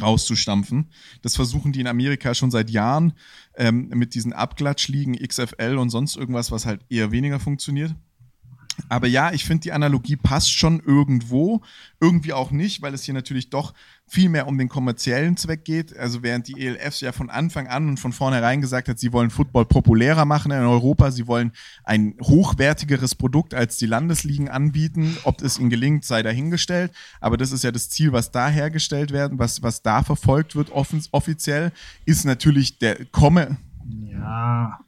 rauszustampfen. 0.00 0.88
Das 1.22 1.36
versuchen 1.36 1.72
die 1.72 1.80
in 1.80 1.86
Amerika 1.86 2.34
schon 2.34 2.50
seit 2.50 2.70
Jahren 2.70 3.12
ähm, 3.56 3.88
mit 3.88 4.14
diesen 4.14 4.32
Abklatschligen, 4.32 5.16
XFL 5.16 5.76
und 5.78 5.90
sonst 5.90 6.16
irgendwas, 6.16 6.50
was 6.50 6.66
halt 6.66 6.80
eher 6.88 7.10
weniger 7.10 7.40
funktioniert. 7.40 7.94
Aber 8.88 9.06
ja, 9.06 9.32
ich 9.32 9.44
finde, 9.44 9.62
die 9.62 9.72
Analogie 9.72 10.16
passt 10.16 10.52
schon 10.52 10.80
irgendwo, 10.80 11.62
irgendwie 12.00 12.32
auch 12.32 12.50
nicht, 12.50 12.82
weil 12.82 12.94
es 12.94 13.04
hier 13.04 13.14
natürlich 13.14 13.50
doch 13.50 13.74
viel 14.06 14.28
mehr 14.28 14.46
um 14.46 14.58
den 14.58 14.68
kommerziellen 14.68 15.36
Zweck 15.36 15.64
geht. 15.64 15.96
Also 15.96 16.22
während 16.22 16.48
die 16.48 16.60
ELFs 16.60 17.00
ja 17.00 17.12
von 17.12 17.30
Anfang 17.30 17.68
an 17.68 17.88
und 17.88 17.98
von 17.98 18.12
vornherein 18.12 18.60
gesagt 18.60 18.88
hat, 18.88 18.98
sie 18.98 19.12
wollen 19.12 19.30
Football 19.30 19.64
populärer 19.64 20.24
machen 20.24 20.52
in 20.52 20.58
Europa, 20.58 21.10
sie 21.10 21.26
wollen 21.26 21.52
ein 21.84 22.14
hochwertigeres 22.20 23.14
Produkt 23.14 23.54
als 23.54 23.78
die 23.78 23.86
Landesligen 23.86 24.48
anbieten. 24.48 25.16
Ob 25.24 25.40
es 25.40 25.58
ihnen 25.58 25.70
gelingt, 25.70 26.04
sei 26.04 26.22
dahingestellt. 26.22 26.92
Aber 27.20 27.36
das 27.36 27.52
ist 27.52 27.64
ja 27.64 27.72
das 27.72 27.88
Ziel, 27.88 28.12
was 28.12 28.30
da 28.30 28.48
hergestellt 28.48 29.12
werden, 29.12 29.38
was, 29.38 29.62
was 29.62 29.82
da 29.82 30.02
verfolgt 30.02 30.56
wird 30.56 30.70
offiziell, 30.72 31.72
ist 32.04 32.24
natürlich 32.24 32.78
der 32.78 33.06
Komme. 33.06 33.56
Ja. 34.04 34.78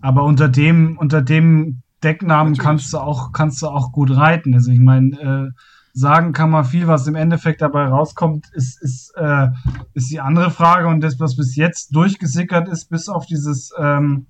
Aber 0.00 0.24
unter 0.24 0.48
dem, 0.48 0.96
unter 0.98 1.22
dem 1.22 1.82
Decknamen 2.02 2.52
Natürlich. 2.52 2.66
kannst 2.66 2.92
du 2.92 2.98
auch, 2.98 3.32
kannst 3.32 3.62
du 3.62 3.68
auch 3.68 3.92
gut 3.92 4.14
reiten. 4.14 4.54
Also 4.54 4.70
ich 4.70 4.80
meine, 4.80 5.20
äh, 5.20 5.50
sagen 5.92 6.32
kann 6.32 6.50
man 6.50 6.64
viel, 6.64 6.86
was 6.86 7.06
im 7.06 7.16
Endeffekt 7.16 7.60
dabei 7.60 7.86
rauskommt, 7.86 8.46
ist, 8.52 8.80
ist, 8.82 9.12
äh, 9.16 9.48
ist 9.94 10.10
die 10.10 10.20
andere 10.20 10.50
Frage. 10.50 10.86
Und 10.88 11.00
das, 11.00 11.18
was 11.18 11.36
bis 11.36 11.56
jetzt 11.56 11.94
durchgesickert 11.94 12.68
ist, 12.68 12.88
bis 12.88 13.08
auf 13.08 13.26
dieses, 13.26 13.72
ähm, 13.78 14.26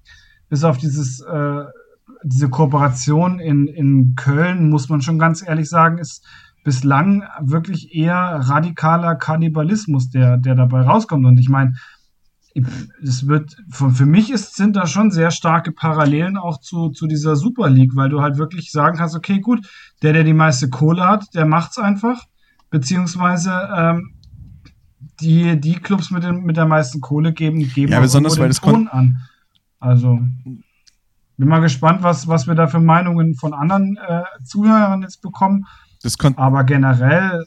bis 0.49 0.65
auf 0.65 0.79
dieses, 0.79 1.21
äh, 1.21 1.65
diese 2.25 2.49
Kooperation 2.49 3.39
in, 3.39 3.67
in 3.67 4.15
Köln, 4.17 4.71
muss 4.71 4.89
man 4.89 5.03
schon 5.03 5.19
ganz 5.19 5.47
ehrlich 5.47 5.69
sagen, 5.69 5.99
ist 5.99 6.25
bislang 6.65 7.25
wirklich 7.41 7.95
eher 7.95 8.41
radikaler 8.43 9.15
Kannibalismus, 9.15 10.11
der, 10.11 10.37
der 10.39 10.55
dabei 10.55 10.83
rauskommt. 10.83 11.27
Und 11.27 11.39
ich 11.39 11.49
meine, 11.49 11.75
es 13.03 13.27
wird, 13.27 13.57
für, 13.71 14.07
mich 14.07 14.31
ist, 14.31 14.57
sind 14.57 14.77
da 14.77 14.87
schon 14.87 15.11
sehr 15.11 15.31
starke 15.31 15.73
Parallelen 15.73 16.37
auch 16.37 16.61
zu, 16.61 16.91
zu 16.91 17.07
dieser 17.07 17.37
Super 17.37 17.69
League, 17.69 17.95
weil 17.95 18.09
du 18.09 18.21
halt 18.21 18.39
wirklich 18.39 18.71
sagen 18.71 18.99
kannst, 18.99 19.17
okay, 19.17 19.41
gut, 19.41 19.67
der, 20.03 20.13
der 20.13 20.25
die 20.25 20.35
meiste 20.35 20.69
Kohle 20.69 21.07
hat, 21.07 21.35
der 21.35 21.47
macht's 21.47 21.79
einfach, 21.79 22.25
beziehungsweise 22.71 23.69
ähm, 23.77 24.15
die, 25.21 25.61
die 25.61 25.75
Clubs 25.75 26.11
mit, 26.11 26.25
den, 26.25 26.45
mit 26.45 26.57
der 26.57 26.67
meisten 26.67 27.01
Kohle 27.01 27.33
geben, 27.33 27.59
geben 27.59 27.93
Ja, 27.93 27.99
auch 27.99 28.03
besonders, 28.03 28.39
weil 28.39 28.49
den 28.49 28.57
Ton 28.57 28.89
an. 28.89 29.19
Also, 29.81 30.21
bin 31.37 31.49
mal 31.49 31.61
gespannt, 31.61 32.03
was, 32.03 32.27
was 32.27 32.47
wir 32.47 32.55
da 32.55 32.67
für 32.67 32.81
Meinungen 32.81 33.35
von 33.35 33.55
anderen 33.55 33.97
äh, 33.97 34.23
Zuhörern 34.45 35.03
jetzt 35.03 35.23
bekommen. 35.23 35.67
Aber 36.37 36.65
generell, 36.65 37.47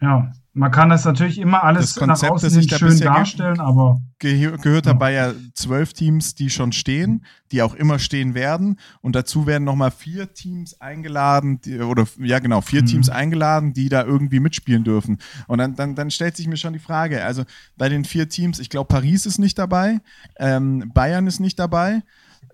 ja, 0.00 0.32
Man 0.58 0.70
kann 0.70 0.88
das 0.88 1.04
natürlich 1.04 1.38
immer 1.38 1.62
alles 1.64 1.92
Das 1.92 1.96
Konzept, 1.96 2.22
nach 2.22 2.36
außen 2.36 2.46
das 2.46 2.54
sich 2.54 2.66
da 2.66 2.78
schön 2.78 2.96
ge- 2.96 3.04
darstellen, 3.04 3.60
aber 3.60 4.00
Gehö 4.20 4.56
gehört 4.56 4.86
dabei 4.86 5.12
ja 5.12 5.34
zwölf 5.52 5.92
Teams, 5.92 6.34
die 6.34 6.48
schon 6.48 6.72
stehen, 6.72 7.26
die 7.52 7.60
auch 7.60 7.74
immer 7.74 7.98
stehen 7.98 8.32
werden. 8.32 8.78
Und 9.02 9.14
dazu 9.14 9.46
werden 9.46 9.64
nochmal 9.64 9.90
vier 9.90 10.32
Teams 10.32 10.80
eingeladen, 10.80 11.60
die, 11.60 11.78
oder 11.80 12.06
ja 12.18 12.38
genau, 12.38 12.62
vier 12.62 12.80
Mhm. 12.80 12.86
Teams 12.86 13.10
eingeladen, 13.10 13.74
die 13.74 13.90
da 13.90 14.04
irgendwie 14.04 14.40
mitspielen 14.40 14.82
dürfen. 14.82 15.18
Und 15.46 15.58
dann, 15.58 15.74
dann, 15.76 15.94
dann 15.94 16.10
stellt 16.10 16.38
sich 16.38 16.48
mir 16.48 16.56
schon 16.56 16.72
die 16.72 16.78
Frage, 16.78 17.22
also 17.22 17.42
bei 17.76 17.90
den 17.90 18.06
vier 18.06 18.26
Teams, 18.26 18.58
ich 18.58 18.70
glaube, 18.70 18.88
Paris 18.88 19.26
ist 19.26 19.38
nicht 19.38 19.58
dabei, 19.58 20.00
ähm, 20.38 20.90
Bayern 20.94 21.26
ist 21.26 21.38
nicht 21.38 21.58
dabei, 21.58 22.02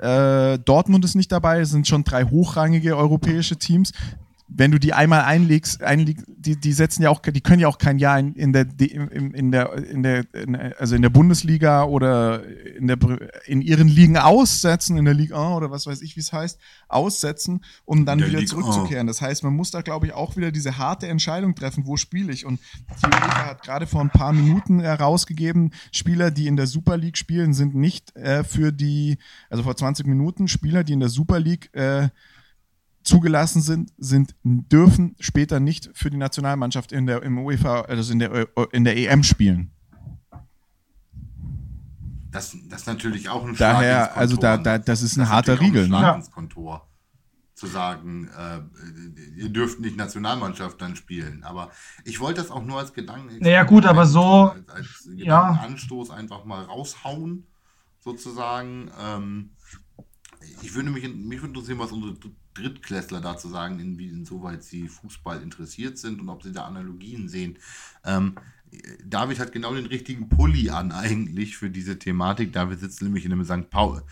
äh, 0.01 0.59
Dortmund 0.59 1.05
ist 1.05 1.15
nicht 1.15 1.31
dabei, 1.31 1.61
es 1.61 1.71
sind 1.71 1.87
schon 1.87 2.03
drei 2.03 2.25
hochrangige 2.25 2.97
europäische 2.97 3.59
Teams. 3.59 3.93
Wenn 4.49 4.71
du 4.71 4.79
die 4.79 4.93
einmal 4.93 5.23
einlegst, 5.23 5.83
einleg, 5.83 6.23
die, 6.27 6.57
die 6.57 6.73
setzen 6.73 7.03
ja 7.03 7.11
auch, 7.11 7.21
die 7.21 7.41
können 7.41 7.61
ja 7.61 7.69
auch 7.69 7.79
kein 7.79 7.99
Jahr 7.99 8.19
in, 8.19 8.35
in 8.35 8.53
der, 8.53 8.67
in, 8.79 9.33
in 9.33 9.51
der, 9.51 9.73
in 9.73 10.03
der, 10.03 10.35
in, 10.35 10.57
also 10.57 10.95
in 10.95 11.03
der 11.03 11.09
Bundesliga 11.09 11.85
oder 11.85 12.45
in 12.77 12.87
der, 12.87 12.99
in 13.47 13.63
ihren 13.63 13.89
Ligen 13.89 14.19
aussetzen, 14.19 14.97
in 14.99 15.05
der 15.05 15.15
Liga 15.15 15.37
1 15.37 15.57
oder 15.57 15.71
was 15.71 15.87
weiß 15.87 16.03
ich, 16.03 16.17
wie 16.17 16.21
es 16.21 16.33
heißt, 16.33 16.59
aussetzen, 16.89 17.65
um 17.85 18.05
dann 18.05 18.19
wieder 18.19 18.29
Ligue 18.29 18.41
1. 18.41 18.51
zurückzukehren. 18.51 19.07
Das 19.07 19.23
heißt, 19.23 19.43
man 19.45 19.55
muss 19.55 19.71
da, 19.71 19.81
glaube 19.81 20.07
ich, 20.07 20.13
auch 20.13 20.37
wieder 20.37 20.53
diese 20.53 20.77
harte 20.77 21.09
Entscheidung 21.09 21.55
treffen, 21.55 21.87
wo 21.87 21.97
spiele 21.97 22.33
ich. 22.33 22.45
Und 22.45 22.61
die 22.89 23.07
UEFA 23.07 23.47
hat 23.47 23.63
gerade 23.63 23.87
vor 23.87 24.01
ein 24.01 24.11
paar 24.11 24.33
Minuten 24.33 24.81
herausgegeben, 24.81 25.73
Spieler, 25.93 26.31
die 26.31 26.47
in 26.47 26.57
der 26.57 26.67
Super 26.67 26.97
League 26.97 27.17
spielen, 27.17 27.55
sind 27.55 27.75
nicht 27.75 28.15
äh, 28.17 28.45
für 28.45 28.73
die, 28.73 29.19
also 29.49 29.63
vor 29.63 29.77
20 29.77 30.07
Minuten, 30.07 30.49
Spieler, 30.49 30.85
die 30.85 30.93
in 30.93 31.01
der 31.01 31.09
Super 31.09 31.41
League 31.41 31.75
äh, 31.75 32.09
zugelassen 33.05 33.63
sind, 33.63 33.93
sind, 33.99 34.35
dürfen 34.45 35.17
später 35.21 35.61
nicht 35.61 35.91
für 35.95 36.11
die 36.11 36.17
Nationalmannschaft 36.17 36.93
in 36.93 37.07
der, 37.07 37.23
im 37.23 37.39
UEFA, 37.39 37.83
also 37.83 38.13
in 38.13 38.19
der, 38.19 38.49
in 38.73 38.85
der 38.85 38.97
EM 38.97 39.23
spielen. 39.23 39.71
Das, 42.31 42.57
das 42.69 42.81
ist 42.83 42.87
natürlich 42.87 43.29
auch 43.29 43.45
ein 43.47 43.55
Schlag 43.55 43.75
Daher, 43.75 44.05
Kontor. 44.07 44.17
also 44.19 44.37
da, 44.37 44.57
da, 44.57 44.79
das 44.79 45.03
ist 45.03 45.17
ein 45.19 45.29
harter 45.29 45.53
natürlich 45.53 45.71
auch 45.71 45.75
Riegel. 45.77 45.85
Ein 45.85 45.91
Ne? 45.91 45.99
Schlag 45.99 46.31
Kontor. 46.33 46.89
Zu 47.55 47.67
sagen, 47.67 48.29
äh, 48.37 48.61
ihr 49.39 49.51
dürft 49.51 49.79
nicht 49.81 49.97
Nationalmannschaft 49.97 50.81
dann 50.81 50.97
spielen. 50.97 51.45
Aber 51.45 51.71
ich 52.05 52.19
wollte 52.21 52.41
das 52.41 52.51
auch 52.51 52.65
nur 52.65 52.79
als 52.79 52.93
Gedanken. 52.95 53.37
Naja, 53.39 53.63
gut, 53.65 53.85
aber 53.87 54.07
so- 54.07 54.51
Als, 54.51 54.69
als 54.71 55.09
ja. 55.15 55.51
Gedankenanstoß 55.51 56.11
einfach 56.11 56.45
mal 56.45 56.65
raushauen, 56.65 57.47
sozusagen. 58.01 58.91
Ähm, 59.01 59.51
ich 60.63 60.75
würde 60.75 60.91
mich, 60.91 61.03
mich 61.05 61.41
würde 61.41 61.49
interessieren, 61.55 61.79
was 61.79 61.93
unsere 61.93 62.15
Drittklässler 62.55 63.21
dazu 63.21 63.49
sagen, 63.49 63.79
in, 63.79 63.99
wie, 63.99 64.09
insoweit 64.09 64.63
sie 64.63 64.89
Fußball 64.89 65.43
interessiert 65.43 65.99
sind 65.99 66.21
und 66.21 66.29
ob 66.29 66.43
sie 66.43 66.53
da 66.53 66.65
Analogien 66.65 67.29
sehen. 67.29 67.59
Ähm, 68.05 68.35
David 69.05 69.39
hat 69.39 69.53
genau 69.53 69.75
den 69.75 69.87
richtigen 69.87 70.29
Pulli 70.29 70.71
an 70.71 70.93
eigentlich 70.93 71.57
für 71.57 71.71
diese 71.71 71.99
Thematik. 71.99 72.53
David 72.53 72.81
sitzt 72.81 73.03
nämlich 73.03 73.25
in 73.25 73.33
einem 73.33 73.45
St. 73.45 73.69
Paul. 73.71 74.03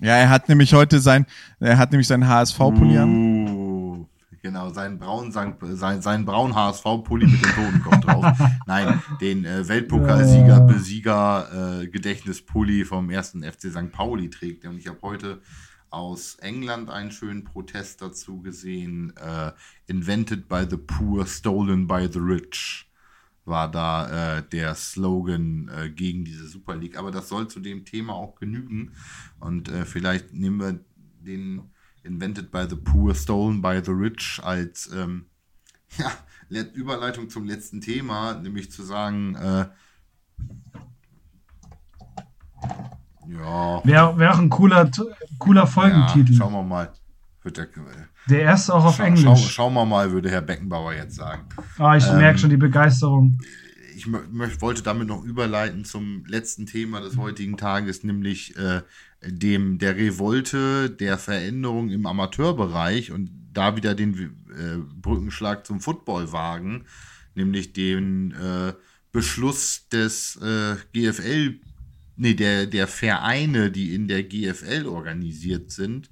Ja, 0.00 0.16
er 0.16 0.30
hat 0.30 0.48
nämlich 0.48 0.72
heute 0.74 0.98
sein, 1.00 1.26
er 1.60 1.78
hat 1.78 1.92
nämlich 1.92 2.08
seinen 2.08 2.26
HSV-Pulli 2.26 2.98
an. 2.98 3.48
Uh, 3.48 4.06
genau, 4.42 4.70
seinen 4.70 4.98
braunen, 4.98 5.30
sein, 5.30 6.02
seinen 6.02 6.24
braunen 6.24 6.54
HSV-Pulli 6.56 7.26
mit 7.26 7.44
dem 7.44 7.52
Totenkopf 7.52 8.00
drauf. 8.00 8.26
Nein, 8.66 9.02
den 9.20 9.44
äh, 9.44 9.68
Weltpokalsieger. 9.68 10.60
Besieger, 10.60 11.82
äh, 11.82 11.86
Gedächtnispulli 11.88 12.84
vom 12.84 13.10
ersten 13.10 13.44
FC 13.44 13.70
St. 13.70 13.92
Pauli 13.92 14.30
trägt. 14.30 14.64
Und 14.64 14.78
ich 14.78 14.88
habe 14.88 14.98
heute 15.02 15.40
aus 15.94 16.34
England 16.36 16.90
einen 16.90 17.12
schönen 17.12 17.44
Protest 17.44 18.02
dazu 18.02 18.42
gesehen. 18.42 19.16
Äh, 19.16 19.52
Invented 19.86 20.48
by 20.48 20.66
the 20.68 20.76
poor, 20.76 21.26
stolen 21.26 21.86
by 21.86 22.08
the 22.12 22.18
rich 22.18 22.90
war 23.44 23.70
da 23.70 24.38
äh, 24.38 24.48
der 24.48 24.74
Slogan 24.74 25.68
äh, 25.68 25.90
gegen 25.90 26.24
diese 26.24 26.48
Super 26.48 26.76
League. 26.76 26.96
Aber 26.96 27.10
das 27.10 27.28
soll 27.28 27.48
zu 27.48 27.60
dem 27.60 27.84
Thema 27.84 28.14
auch 28.14 28.36
genügen. 28.36 28.92
Und 29.38 29.68
äh, 29.68 29.84
vielleicht 29.84 30.32
nehmen 30.32 30.60
wir 30.60 30.80
den 31.20 31.70
Invented 32.02 32.50
by 32.50 32.66
the 32.68 32.76
Poor, 32.76 33.14
Stolen 33.14 33.62
by 33.62 33.80
the 33.84 33.90
Rich 33.90 34.40
als 34.42 34.90
ähm, 34.92 35.26
ja, 35.98 36.62
Überleitung 36.74 37.28
zum 37.28 37.44
letzten 37.44 37.80
Thema, 37.80 38.34
nämlich 38.34 38.70
zu 38.70 38.82
sagen, 38.82 39.34
äh, 39.36 39.68
ja, 43.28 43.84
wäre 43.84 44.18
wär 44.18 44.34
auch 44.34 44.38
ein 44.38 44.50
cooler, 44.50 44.90
cooler 45.38 45.62
ja, 45.62 45.66
Folgentitel. 45.66 46.34
schauen 46.34 46.52
wir 46.52 46.62
mal. 46.62 46.92
Wird 47.42 47.58
der, 47.58 47.68
der 48.28 48.40
erste 48.40 48.74
auch 48.74 48.86
auf 48.86 48.96
schau, 48.96 49.02
Englisch. 49.02 49.22
Schau, 49.22 49.36
schauen 49.36 49.74
wir 49.74 49.84
mal, 49.84 50.10
würde 50.12 50.30
Herr 50.30 50.40
Beckenbauer 50.40 50.94
jetzt 50.94 51.16
sagen. 51.16 51.42
ah, 51.78 51.94
ich 51.96 52.06
ähm, 52.08 52.16
merke 52.16 52.38
schon 52.38 52.50
die 52.50 52.56
Begeisterung. 52.56 53.38
ich 53.94 54.06
wollte 54.60 54.82
damit 54.82 55.08
noch 55.08 55.22
überleiten 55.22 55.84
zum 55.84 56.24
letzten 56.26 56.64
Thema 56.64 57.00
des 57.00 57.18
heutigen 57.18 57.58
Tages, 57.58 58.02
nämlich 58.02 58.56
äh, 58.56 58.80
dem 59.26 59.78
der 59.78 59.96
Revolte 59.96 60.90
der 60.90 61.18
Veränderung 61.18 61.90
im 61.90 62.06
Amateurbereich 62.06 63.12
und 63.12 63.30
da 63.52 63.76
wieder 63.76 63.94
den 63.94 64.14
äh, 64.18 64.78
Brückenschlag 65.00 65.66
zum 65.66 65.80
Football 65.80 66.32
wagen, 66.32 66.84
nämlich 67.34 67.72
den 67.72 68.32
äh, 68.32 68.72
Beschluss 69.12 69.88
des 69.90 70.36
äh, 70.36 70.76
GFL, 70.92 71.60
nee, 72.16 72.34
der, 72.34 72.66
der 72.66 72.86
Vereine, 72.86 73.70
die 73.70 73.94
in 73.94 74.08
der 74.08 74.22
GFL 74.22 74.86
organisiert 74.86 75.70
sind. 75.70 76.10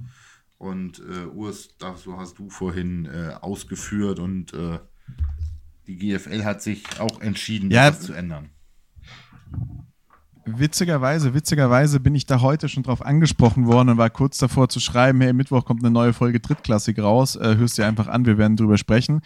Und 0.58 1.00
äh, 1.00 1.26
Urs, 1.26 1.76
das 1.78 2.02
so 2.02 2.18
hast 2.18 2.38
du 2.38 2.48
vorhin 2.48 3.06
äh, 3.06 3.34
ausgeführt 3.40 4.18
und 4.20 4.54
äh, 4.54 4.78
die 5.88 5.96
GFL 5.96 6.44
hat 6.44 6.62
sich 6.62 7.00
auch 7.00 7.20
entschieden, 7.20 7.70
Ja. 7.70 7.90
das 7.90 8.02
zu 8.02 8.12
ändern. 8.12 8.50
Witzigerweise, 10.44 11.34
witzigerweise 11.34 12.00
bin 12.00 12.16
ich 12.16 12.26
da 12.26 12.40
heute 12.40 12.68
schon 12.68 12.82
drauf 12.82 13.04
angesprochen 13.04 13.66
worden 13.66 13.90
und 13.90 13.98
war 13.98 14.10
kurz 14.10 14.38
davor 14.38 14.68
zu 14.68 14.80
schreiben, 14.80 15.20
hey, 15.20 15.32
Mittwoch 15.32 15.64
kommt 15.64 15.84
eine 15.84 15.92
neue 15.92 16.12
Folge 16.12 16.40
Drittklassik 16.40 16.98
raus, 16.98 17.36
äh, 17.36 17.56
hörst 17.56 17.78
dir 17.78 17.86
einfach 17.86 18.08
an, 18.08 18.26
wir 18.26 18.38
werden 18.38 18.56
drüber 18.56 18.76
sprechen. 18.76 19.20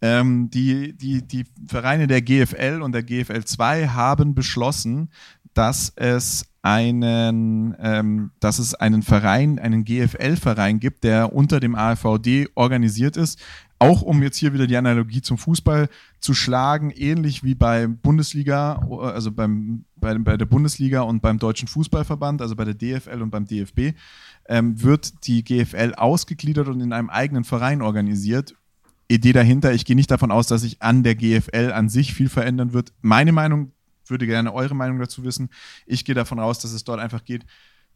Ähm, 0.00 0.48
die, 0.50 0.96
die, 0.96 1.26
die 1.26 1.44
Vereine 1.66 2.06
der 2.06 2.22
GFL 2.22 2.82
und 2.82 2.92
der 2.92 3.02
GFL 3.02 3.44
2 3.44 3.88
haben 3.88 4.34
beschlossen, 4.34 5.10
dass 5.54 5.92
es 5.96 6.46
einen, 6.62 7.74
ähm, 7.80 8.30
dass 8.38 8.58
es 8.58 8.74
einen 8.74 9.02
Verein, 9.02 9.58
einen 9.58 9.84
GFL-Verein 9.84 10.78
gibt, 10.78 11.04
der 11.04 11.32
unter 11.32 11.58
dem 11.58 11.74
AVD 11.74 12.48
organisiert 12.54 13.16
ist, 13.16 13.40
auch 13.80 14.02
um 14.02 14.22
jetzt 14.22 14.36
hier 14.36 14.52
wieder 14.52 14.66
die 14.66 14.76
Analogie 14.76 15.22
zum 15.22 15.38
Fußball 15.38 15.88
zu 16.20 16.34
schlagen, 16.34 16.90
ähnlich 16.90 17.42
wie 17.42 17.54
bei 17.54 17.86
Bundesliga, 17.86 18.74
also 19.00 19.32
beim, 19.32 19.86
bei, 19.96 20.16
bei 20.18 20.36
der 20.36 20.44
Bundesliga 20.44 21.00
und 21.00 21.22
beim 21.22 21.38
Deutschen 21.38 21.66
Fußballverband, 21.66 22.42
also 22.42 22.54
bei 22.54 22.66
der 22.66 22.74
DFL 22.74 23.22
und 23.22 23.30
beim 23.30 23.46
DFB, 23.46 23.96
ähm, 24.48 24.82
wird 24.82 25.26
die 25.26 25.42
GFL 25.42 25.94
ausgegliedert 25.96 26.68
und 26.68 26.80
in 26.82 26.92
einem 26.92 27.08
eigenen 27.08 27.44
Verein 27.44 27.80
organisiert. 27.80 28.54
Idee 29.08 29.32
dahinter, 29.32 29.72
ich 29.72 29.86
gehe 29.86 29.96
nicht 29.96 30.10
davon 30.10 30.30
aus, 30.30 30.46
dass 30.46 30.60
sich 30.60 30.82
an 30.82 31.02
der 31.02 31.14
GFL 31.14 31.72
an 31.72 31.88
sich 31.88 32.12
viel 32.12 32.28
verändern 32.28 32.74
wird. 32.74 32.92
Meine 33.00 33.32
Meinung, 33.32 33.72
würde 34.10 34.26
gerne 34.26 34.52
eure 34.52 34.74
Meinung 34.74 34.98
dazu 34.98 35.24
wissen. 35.24 35.48
Ich 35.86 36.04
gehe 36.04 36.14
davon 36.14 36.38
aus, 36.38 36.58
dass 36.58 36.72
es 36.72 36.84
dort 36.84 37.00
einfach 37.00 37.24
geht, 37.24 37.46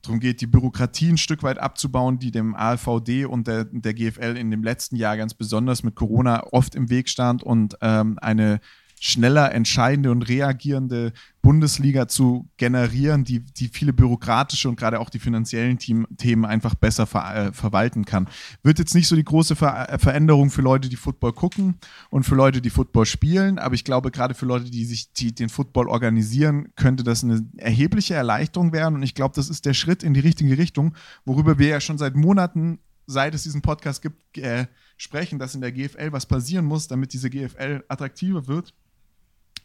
darum 0.05 0.21
geht, 0.21 0.41
die 0.41 0.47
Bürokratie 0.47 1.11
ein 1.11 1.19
Stück 1.19 1.43
weit 1.43 1.59
abzubauen, 1.59 2.19
die 2.19 2.31
dem 2.31 2.55
AVD 2.55 3.25
und 3.25 3.47
der, 3.47 3.65
der 3.65 3.95
GFL 3.95 4.37
in 4.37 4.51
dem 4.51 4.63
letzten 4.63 4.97
Jahr 4.97 5.17
ganz 5.17 5.35
besonders 5.35 5.83
mit 5.83 5.95
Corona 5.95 6.45
oft 6.53 6.75
im 6.75 6.91
Weg 6.91 7.09
stand 7.09 7.43
und 7.43 7.77
ähm, 7.81 8.19
eine 8.21 8.61
schneller 9.07 9.53
entscheidende 9.53 10.11
und 10.11 10.23
reagierende 10.23 11.13
Bundesliga 11.43 12.09
zu 12.09 12.49
generieren, 12.57 13.23
die, 13.23 13.41
die 13.41 13.69
viele 13.69 13.93
bürokratische 13.93 14.67
und 14.67 14.77
gerade 14.77 14.99
auch 14.99 15.11
die 15.11 15.19
finanziellen 15.19 15.77
Team, 15.77 16.07
Themen 16.17 16.47
einfach 16.47 16.75
besser 16.75 17.07
ver, 17.07 17.49
äh, 17.49 17.53
verwalten 17.53 18.07
kann. 18.07 18.31
Wird 18.63 18.79
jetzt 18.79 18.95
nicht 18.95 19.07
so 19.07 19.15
die 19.15 19.23
große 19.23 19.57
ver 19.57 19.91
äh, 19.91 19.99
Veränderung 19.99 20.51
für 20.51 20.63
Leute, 20.63 20.89
die 20.89 20.97
Football 20.97 21.35
gucken 21.35 21.75
und 22.09 22.25
für 22.25 22.35
Leute, 22.35 22.63
die 22.63 22.71
Football 22.71 23.05
spielen, 23.05 23.59
aber 23.59 23.75
ich 23.75 23.85
glaube, 23.85 24.11
gerade 24.11 24.33
für 24.33 24.47
Leute, 24.47 24.71
die 24.71 24.87
sich 24.87 25.13
die, 25.13 25.35
den 25.35 25.51
Football 25.51 25.89
organisieren, 25.89 26.73
könnte 26.75 27.05
das 27.05 27.23
eine 27.23 27.47
erhebliche 27.59 28.15
Erleichterung 28.15 28.73
werden 28.73 28.95
und 28.95 29.03
ich 29.03 29.15
glaube, 29.15 29.35
das 29.37 29.51
ist 29.51 29.67
der 29.67 29.75
Schritt 29.75 30.03
in 30.03 30.15
die 30.15 30.21
richtige 30.21 30.57
Richtung, 30.57 30.95
worüber 31.27 31.59
wir 31.59 31.69
ja 31.69 31.81
schon 31.83 31.99
seit 31.99 32.17
Monaten 32.17 32.79
seit 33.07 33.35
es 33.35 33.43
diesen 33.43 33.61
Podcast 33.61 34.01
gibt, 34.01 34.39
äh, 34.39 34.67
sprechen, 34.97 35.39
dass 35.39 35.55
in 35.55 35.61
der 35.61 35.73
GFL 35.73 36.13
was 36.13 36.25
passieren 36.25 36.65
muss, 36.65 36.89
damit 36.89 37.13
diese 37.13 37.29
GFL 37.29 37.85
attraktiver 37.89 38.47
wird. 38.47 38.73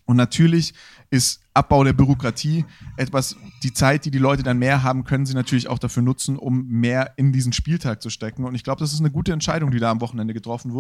Und 0.10 0.16
natürlich 0.16 0.74
ist 1.12 1.40
Abbau 1.54 1.84
der 1.84 1.94
Bürokratie 1.94 2.66
etwas, 2.98 3.36
die 3.62 3.74
Zeit, 3.74 4.06
die 4.06 4.10
die 4.10 4.18
Leute 4.18 4.42
dann 4.42 4.58
mehr 4.58 4.82
haben, 4.82 5.04
können 5.04 5.28
sie 5.28 5.36
natürlich 5.36 5.68
auch 5.68 5.78
dafür 5.78 6.02
nutzen, 6.02 6.36
um 6.36 6.66
mehr 6.68 7.14
in 7.18 7.32
diesen 7.32 7.54
Spieltag 7.54 8.02
zu 8.02 8.10
stecken. 8.10 8.44
Und 8.44 8.56
ich 8.56 8.64
glaube, 8.64 8.80
das 8.80 8.92
ist 8.92 9.02
eine 9.02 9.12
gute 9.12 9.34
Entscheidung, 9.34 9.70
die 9.70 9.78
da 9.78 9.92
am 9.92 10.02
Wochenende 10.02 10.34
getroffen 10.34 10.74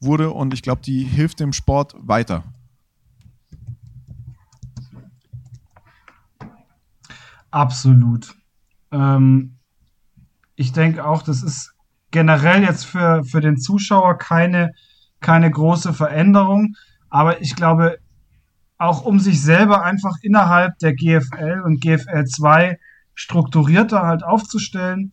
wurde. 0.00 0.30
Und 0.32 0.54
ich 0.54 0.62
glaube, 0.62 0.82
die 0.82 1.04
hilft 1.04 1.38
dem 1.38 1.52
Sport 1.52 1.94
weiter. 2.00 2.42
Absolut. 7.52 8.34
Ähm, 8.90 9.54
ich 10.56 10.72
denke 10.72 11.06
auch, 11.06 11.22
das 11.22 11.44
ist 11.44 11.74
generell 12.10 12.64
jetzt 12.64 12.86
für, 12.86 13.22
für 13.22 13.40
den 13.40 13.56
Zuschauer 13.56 14.18
keine, 14.18 14.72
keine 15.20 15.48
große 15.48 15.94
Veränderung. 15.94 16.74
Aber 17.08 17.40
ich 17.40 17.54
glaube, 17.54 17.98
auch 18.78 19.04
um 19.04 19.20
sich 19.20 19.40
selber 19.40 19.82
einfach 19.82 20.14
innerhalb 20.22 20.78
der 20.78 20.94
GFL 20.94 21.62
und 21.64 21.80
GFL 21.80 22.24
2 22.24 22.78
strukturierter 23.14 24.02
halt 24.02 24.24
aufzustellen, 24.24 25.12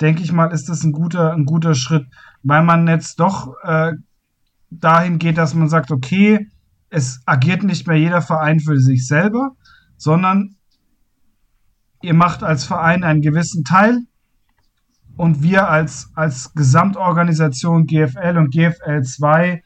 denke 0.00 0.22
ich 0.22 0.32
mal, 0.32 0.52
ist 0.52 0.68
das 0.68 0.84
ein 0.84 0.92
guter, 0.92 1.32
ein 1.32 1.44
guter 1.44 1.74
Schritt, 1.74 2.06
weil 2.42 2.62
man 2.62 2.86
jetzt 2.86 3.20
doch 3.20 3.54
äh, 3.64 3.92
dahin 4.70 5.18
geht, 5.18 5.36
dass 5.36 5.54
man 5.54 5.68
sagt, 5.68 5.90
okay, 5.90 6.48
es 6.90 7.20
agiert 7.26 7.62
nicht 7.62 7.86
mehr 7.86 7.96
jeder 7.96 8.22
Verein 8.22 8.60
für 8.60 8.78
sich 8.78 9.06
selber, 9.06 9.52
sondern 9.96 10.56
ihr 12.02 12.14
macht 12.14 12.42
als 12.42 12.64
Verein 12.64 13.04
einen 13.04 13.20
gewissen 13.20 13.64
Teil 13.64 13.98
und 15.16 15.42
wir 15.42 15.68
als, 15.68 16.10
als 16.14 16.54
Gesamtorganisation 16.54 17.86
GFL 17.86 18.38
und 18.38 18.50
GFL 18.50 19.02
2 19.02 19.62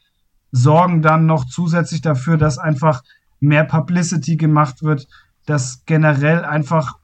sorgen 0.51 1.03
dann 1.03 1.27
noch 1.27 1.47
zusätzlich 1.47 2.01
dafür, 2.01 2.37
dass 2.37 2.59
einfach 2.59 3.03
mehr 3.45 3.65
Publicity 3.65 4.37
gemacht 4.37 4.83
wird, 4.83 5.07
dass 5.47 5.85
generell 5.87 6.45
einfach 6.45 6.99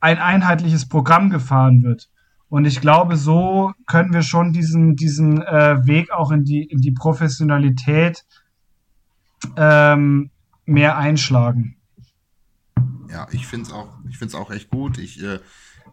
ein 0.00 0.18
einheitliches 0.18 0.88
Programm 0.88 1.30
gefahren 1.30 1.82
wird. 1.82 2.10
Und 2.48 2.66
ich 2.66 2.80
glaube, 2.80 3.16
so 3.16 3.72
können 3.86 4.12
wir 4.12 4.22
schon 4.22 4.52
diesen, 4.52 4.96
diesen 4.96 5.42
äh, 5.42 5.86
Weg 5.86 6.12
auch 6.12 6.30
in 6.30 6.44
die, 6.44 6.62
in 6.62 6.80
die 6.80 6.92
Professionalität 6.92 8.24
ähm, 9.56 10.30
mehr 10.66 10.96
einschlagen. 10.96 11.76
Ja, 13.10 13.26
ich 13.32 13.46
finde 13.46 13.66
es 13.66 14.34
auch, 14.34 14.40
auch 14.40 14.50
echt 14.50 14.70
gut. 14.70 14.98
Ich 14.98 15.22
äh, 15.22 15.40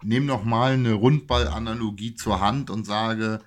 nehme 0.04 0.26
nochmal 0.26 0.74
eine 0.74 0.94
Rundballanalogie 0.94 2.16
zur 2.16 2.42
Hand 2.42 2.70
und 2.70 2.86
sage, 2.86 3.40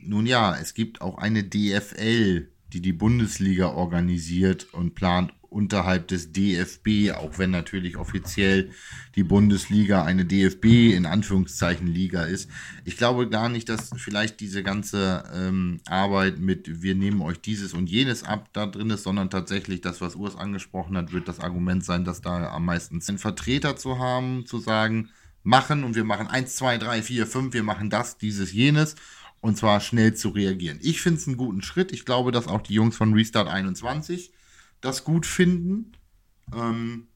nun 0.00 0.26
ja, 0.26 0.56
es 0.56 0.74
gibt 0.74 1.00
auch 1.00 1.18
eine 1.18 1.44
DFL, 1.44 2.48
die 2.72 2.80
die 2.80 2.92
Bundesliga 2.92 3.68
organisiert 3.68 4.72
und 4.72 4.94
plant 4.94 5.32
unterhalb 5.52 6.08
des 6.08 6.32
DFB, 6.32 7.12
auch 7.14 7.38
wenn 7.38 7.50
natürlich 7.50 7.96
offiziell 7.96 8.70
die 9.14 9.22
Bundesliga 9.22 10.04
eine 10.04 10.24
DFB 10.24 10.94
in 10.94 11.06
Anführungszeichen 11.06 11.86
Liga 11.86 12.22
ist. 12.22 12.50
Ich 12.84 12.96
glaube 12.96 13.28
gar 13.28 13.48
nicht, 13.48 13.68
dass 13.68 13.90
vielleicht 13.96 14.40
diese 14.40 14.62
ganze 14.62 15.24
ähm, 15.34 15.80
Arbeit 15.86 16.38
mit 16.38 16.82
wir 16.82 16.94
nehmen 16.94 17.20
euch 17.20 17.40
dieses 17.40 17.74
und 17.74 17.88
jenes 17.88 18.24
ab 18.24 18.48
da 18.52 18.66
drin 18.66 18.90
ist, 18.90 19.02
sondern 19.04 19.30
tatsächlich 19.30 19.80
das, 19.80 20.00
was 20.00 20.16
Urs 20.16 20.36
angesprochen 20.36 20.96
hat, 20.96 21.12
wird 21.12 21.28
das 21.28 21.40
Argument 21.40 21.84
sein, 21.84 22.04
dass 22.04 22.20
da 22.20 22.50
am 22.50 22.64
meisten 22.64 23.00
einen 23.06 23.18
Vertreter 23.18 23.76
zu 23.76 23.98
haben, 23.98 24.46
zu 24.46 24.58
sagen, 24.58 25.10
machen 25.42 25.84
und 25.84 25.94
wir 25.94 26.04
machen 26.04 26.28
eins, 26.28 26.56
zwei, 26.56 26.78
drei, 26.78 27.02
vier, 27.02 27.26
fünf, 27.26 27.52
wir 27.52 27.62
machen 27.62 27.90
das, 27.90 28.16
dieses, 28.16 28.52
jenes 28.52 28.96
und 29.42 29.58
zwar 29.58 29.80
schnell 29.80 30.14
zu 30.14 30.30
reagieren. 30.30 30.78
Ich 30.80 31.02
finde 31.02 31.20
es 31.20 31.26
einen 31.26 31.36
guten 31.36 31.62
Schritt. 31.62 31.92
Ich 31.92 32.04
glaube, 32.04 32.32
dass 32.32 32.46
auch 32.46 32.62
die 32.62 32.74
Jungs 32.74 32.96
von 32.96 33.12
Restart 33.12 33.48
21 33.48 34.32
das 34.82 35.04
gut 35.04 35.24
finden. 35.24 35.92
Ähm, 36.54 37.08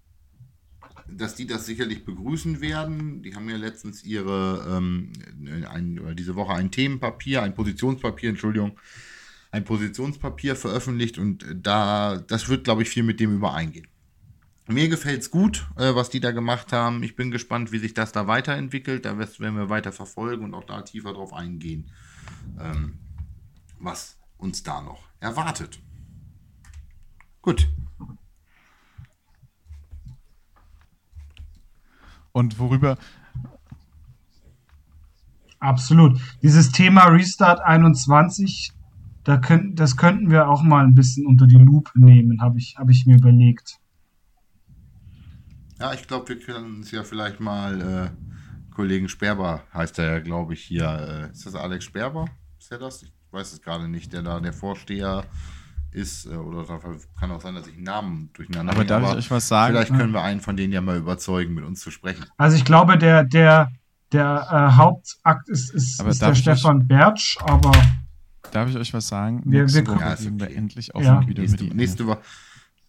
dass 1.08 1.34
die 1.34 1.46
das 1.46 1.66
sicherlich 1.66 2.04
begrüßen 2.04 2.60
werden. 2.60 3.22
Die 3.22 3.34
haben 3.34 3.48
ja 3.48 3.56
letztens 3.56 4.04
ihre, 4.04 4.66
ähm, 4.76 5.12
ein, 5.70 6.16
diese 6.16 6.34
Woche 6.34 6.54
ein 6.54 6.70
Themenpapier, 6.70 7.42
ein 7.42 7.54
Positionspapier, 7.54 8.30
Entschuldigung, 8.30 8.78
ein 9.50 9.64
Positionspapier 9.64 10.56
veröffentlicht 10.56 11.18
und 11.18 11.44
da, 11.54 12.18
das 12.18 12.48
wird, 12.48 12.64
glaube 12.64 12.82
ich, 12.82 12.88
viel 12.88 13.02
mit 13.02 13.20
dem 13.20 13.34
übereingehen. 13.34 13.86
Mir 14.68 14.88
gefällt 14.88 15.22
es 15.22 15.30
gut, 15.30 15.68
äh, 15.76 15.94
was 15.94 16.10
die 16.10 16.18
da 16.18 16.32
gemacht 16.32 16.72
haben. 16.72 17.04
Ich 17.04 17.14
bin 17.14 17.30
gespannt, 17.30 17.70
wie 17.70 17.78
sich 17.78 17.94
das 17.94 18.10
da 18.10 18.26
weiterentwickelt. 18.26 19.04
Da 19.04 19.16
werden 19.16 19.56
wir 19.56 19.68
weiter 19.68 19.92
verfolgen 19.92 20.44
und 20.44 20.54
auch 20.54 20.64
da 20.64 20.82
tiefer 20.82 21.12
drauf 21.12 21.32
eingehen, 21.32 21.92
ähm, 22.58 22.98
was 23.78 24.18
uns 24.38 24.64
da 24.64 24.82
noch 24.82 25.06
erwartet. 25.20 25.78
Gut. 27.46 27.68
Und 32.32 32.58
worüber. 32.58 32.98
Absolut. 35.60 36.20
Dieses 36.42 36.72
Thema 36.72 37.04
Restart 37.04 37.60
21, 37.60 38.72
da 39.22 39.36
könnt, 39.36 39.78
das 39.78 39.96
könnten 39.96 40.28
wir 40.32 40.48
auch 40.48 40.64
mal 40.64 40.84
ein 40.84 40.96
bisschen 40.96 41.24
unter 41.24 41.46
die 41.46 41.54
Lupe 41.54 41.92
nehmen, 41.94 42.42
habe 42.42 42.58
ich, 42.58 42.74
hab 42.78 42.90
ich 42.90 43.06
mir 43.06 43.16
überlegt. 43.16 43.78
Ja, 45.78 45.94
ich 45.94 46.04
glaube, 46.08 46.28
wir 46.30 46.40
können 46.40 46.78
uns 46.78 46.90
ja 46.90 47.04
vielleicht 47.04 47.38
mal 47.38 47.80
äh, 47.80 48.74
Kollegen 48.74 49.08
Sperber, 49.08 49.62
heißt 49.72 50.00
er 50.00 50.14
ja, 50.14 50.18
glaube 50.18 50.54
ich, 50.54 50.64
hier. 50.64 51.28
Äh, 51.30 51.30
ist 51.30 51.46
das 51.46 51.54
Alex 51.54 51.84
Sperber? 51.84 52.24
Ist 52.58 52.72
er 52.72 52.78
das? 52.78 53.04
Ich 53.04 53.12
weiß 53.30 53.52
es 53.52 53.62
gerade 53.62 53.88
nicht, 53.88 54.12
der 54.12 54.22
da 54.22 54.40
der 54.40 54.52
Vorsteher 54.52 55.24
ist, 55.96 56.26
äh, 56.26 56.36
oder 56.36 56.64
kann 57.18 57.30
auch 57.30 57.40
sein, 57.40 57.54
dass 57.54 57.66
ich 57.66 57.74
einen 57.74 57.84
Namen 57.84 58.30
durcheinander 58.34 58.72
Aber 58.72 58.84
darf 58.84 59.10
ich 59.10 59.16
euch 59.16 59.30
was 59.30 59.48
sagen? 59.48 59.74
Vielleicht 59.74 59.94
können 59.94 60.12
wir 60.12 60.22
einen 60.22 60.40
von 60.40 60.56
denen 60.56 60.72
ja 60.72 60.80
mal 60.82 60.98
überzeugen, 60.98 61.54
mit 61.54 61.64
uns 61.64 61.80
zu 61.80 61.90
sprechen. 61.90 62.26
Also 62.36 62.56
ich 62.56 62.64
glaube, 62.64 62.98
der, 62.98 63.24
der, 63.24 63.72
der 64.12 64.46
äh, 64.50 64.76
Hauptakt 64.76 65.48
ist, 65.48 65.74
ist, 65.74 66.00
ist 66.02 66.22
der 66.22 66.34
Stefan 66.34 66.86
Bertsch, 66.86 67.38
aber. 67.40 67.72
Darf 68.52 68.68
ich 68.68 68.76
euch 68.76 68.92
was 68.92 69.08
sagen? 69.08 69.42
Wir, 69.46 69.62
nächste 69.62 69.86
wir, 69.86 69.94
Woche 69.94 70.00
ja, 70.00 70.12
reden 70.12 70.40
wir 70.40 70.50
endlich 70.54 70.94
auch 70.94 71.00
ja. 71.00 71.26
wieder 71.26 71.40
nächste, 71.40 71.64
mit 71.64 71.74
nächste 71.74 72.06
Woche. 72.06 72.20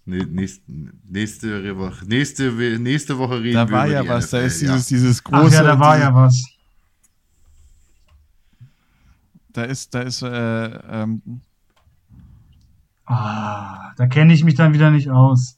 Nächste, 0.06 0.72
nächste, 1.04 1.78
Woche, 1.78 2.06
nächste, 2.06 2.52
nächste 2.80 3.18
Woche 3.18 3.42
reden 3.42 3.56
da 3.56 3.68
wir 3.68 3.76
war 3.76 3.88
ja 3.88 4.08
was, 4.08 4.28
NFL, 4.28 4.38
da 4.38 4.44
ist 4.44 4.62
dieses, 4.62 4.90
ja. 4.90 4.98
dieses 4.98 5.24
große. 5.24 5.46
Ach 5.48 5.52
ja, 5.52 5.64
da 5.64 5.80
war 5.80 5.98
ja 5.98 6.14
was. 6.14 6.46
Da 9.52 9.64
ist, 9.64 9.94
da 9.94 10.02
ist, 10.02 10.22
äh, 10.22 10.28
ähm, 10.30 11.22
Ah, 13.08 13.94
da 13.96 14.06
kenne 14.06 14.34
ich 14.34 14.44
mich 14.44 14.56
dann 14.56 14.74
wieder 14.74 14.92
nicht 14.92 15.10
aus. 15.10 15.58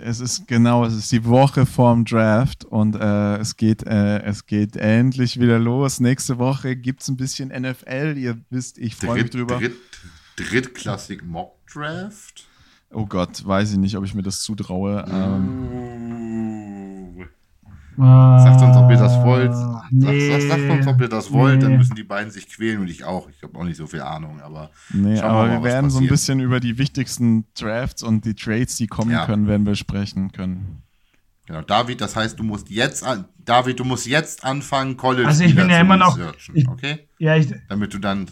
Es 0.00 0.20
ist 0.20 0.48
genau, 0.48 0.84
es 0.84 0.94
ist 0.94 1.12
die 1.12 1.24
Woche 1.24 1.66
vorm 1.66 2.04
Draft 2.04 2.64
und 2.64 2.96
äh, 2.96 3.36
es 3.36 3.56
geht, 3.56 3.82
äh, 3.82 4.22
es 4.22 4.46
geht 4.46 4.76
endlich 4.76 5.38
wieder 5.38 5.58
los. 5.58 6.00
Nächste 6.00 6.38
Woche 6.38 6.76
gibt 6.76 7.02
es 7.02 7.08
ein 7.08 7.16
bisschen 7.16 7.50
NFL. 7.50 8.14
Ihr 8.16 8.38
wisst, 8.50 8.78
ich 8.78 8.96
freue 8.96 9.22
mich 9.22 9.30
drüber. 9.30 9.58
Dritt, 9.58 9.76
drittklassig 10.36 11.24
Mock 11.24 11.58
Draft. 11.66 12.46
Oh 12.90 13.04
Gott, 13.04 13.44
weiß 13.44 13.72
ich 13.72 13.78
nicht, 13.78 13.96
ob 13.96 14.04
ich 14.04 14.14
mir 14.14 14.22
das 14.22 14.40
zutraue. 14.40 15.04
Ähm, 15.10 15.68
uh. 15.72 15.91
Sagt 17.96 18.62
uns, 18.62 18.76
ob 18.76 18.90
ihr 18.90 18.96
das 18.96 19.22
wollt. 19.22 19.52
Nee, 19.90 20.30
sagt, 20.30 20.42
sagt, 20.48 20.70
uns, 20.70 20.86
ob 20.86 21.00
ihr 21.00 21.08
das 21.08 21.30
wollt, 21.30 21.56
nee. 21.56 21.64
dann 21.64 21.76
müssen 21.76 21.94
die 21.94 22.04
beiden 22.04 22.30
sich 22.30 22.48
quälen 22.48 22.80
und 22.80 22.88
ich 22.88 23.04
auch. 23.04 23.28
Ich 23.28 23.42
habe 23.42 23.58
auch 23.58 23.64
nicht 23.64 23.76
so 23.76 23.86
viel 23.86 24.00
Ahnung, 24.00 24.40
aber. 24.40 24.70
Nee, 24.90 25.20
aber 25.20 25.50
wir, 25.50 25.56
wir 25.56 25.62
werden 25.64 25.90
so 25.90 26.00
ein 26.00 26.08
bisschen 26.08 26.40
über 26.40 26.58
die 26.58 26.78
wichtigsten 26.78 27.44
Drafts 27.54 28.02
und 28.02 28.24
die 28.24 28.34
Trades, 28.34 28.76
die 28.76 28.86
kommen 28.86 29.10
ja. 29.10 29.26
können, 29.26 29.46
werden 29.46 29.66
wir 29.66 29.74
sprechen 29.74 30.32
können. 30.32 30.82
Genau, 31.46 31.60
David, 31.60 32.00
das 32.00 32.16
heißt, 32.16 32.38
du 32.38 32.44
musst 32.44 32.70
jetzt 32.70 33.04
an, 33.04 33.26
David, 33.44 33.78
du 33.78 33.84
musst 33.84 34.06
jetzt 34.06 34.44
anfangen, 34.44 34.96
College 34.96 35.26
Also 35.26 35.44
ich 35.44 35.54
bin 35.54 35.68
ja 35.68 35.80
immer 35.80 35.96
noch. 35.96 36.16
Ich, 36.54 36.68
okay? 36.68 37.08
Ja, 37.18 37.36
ich, 37.36 37.52
Damit 37.68 37.92
du 37.92 37.98
dann. 37.98 38.26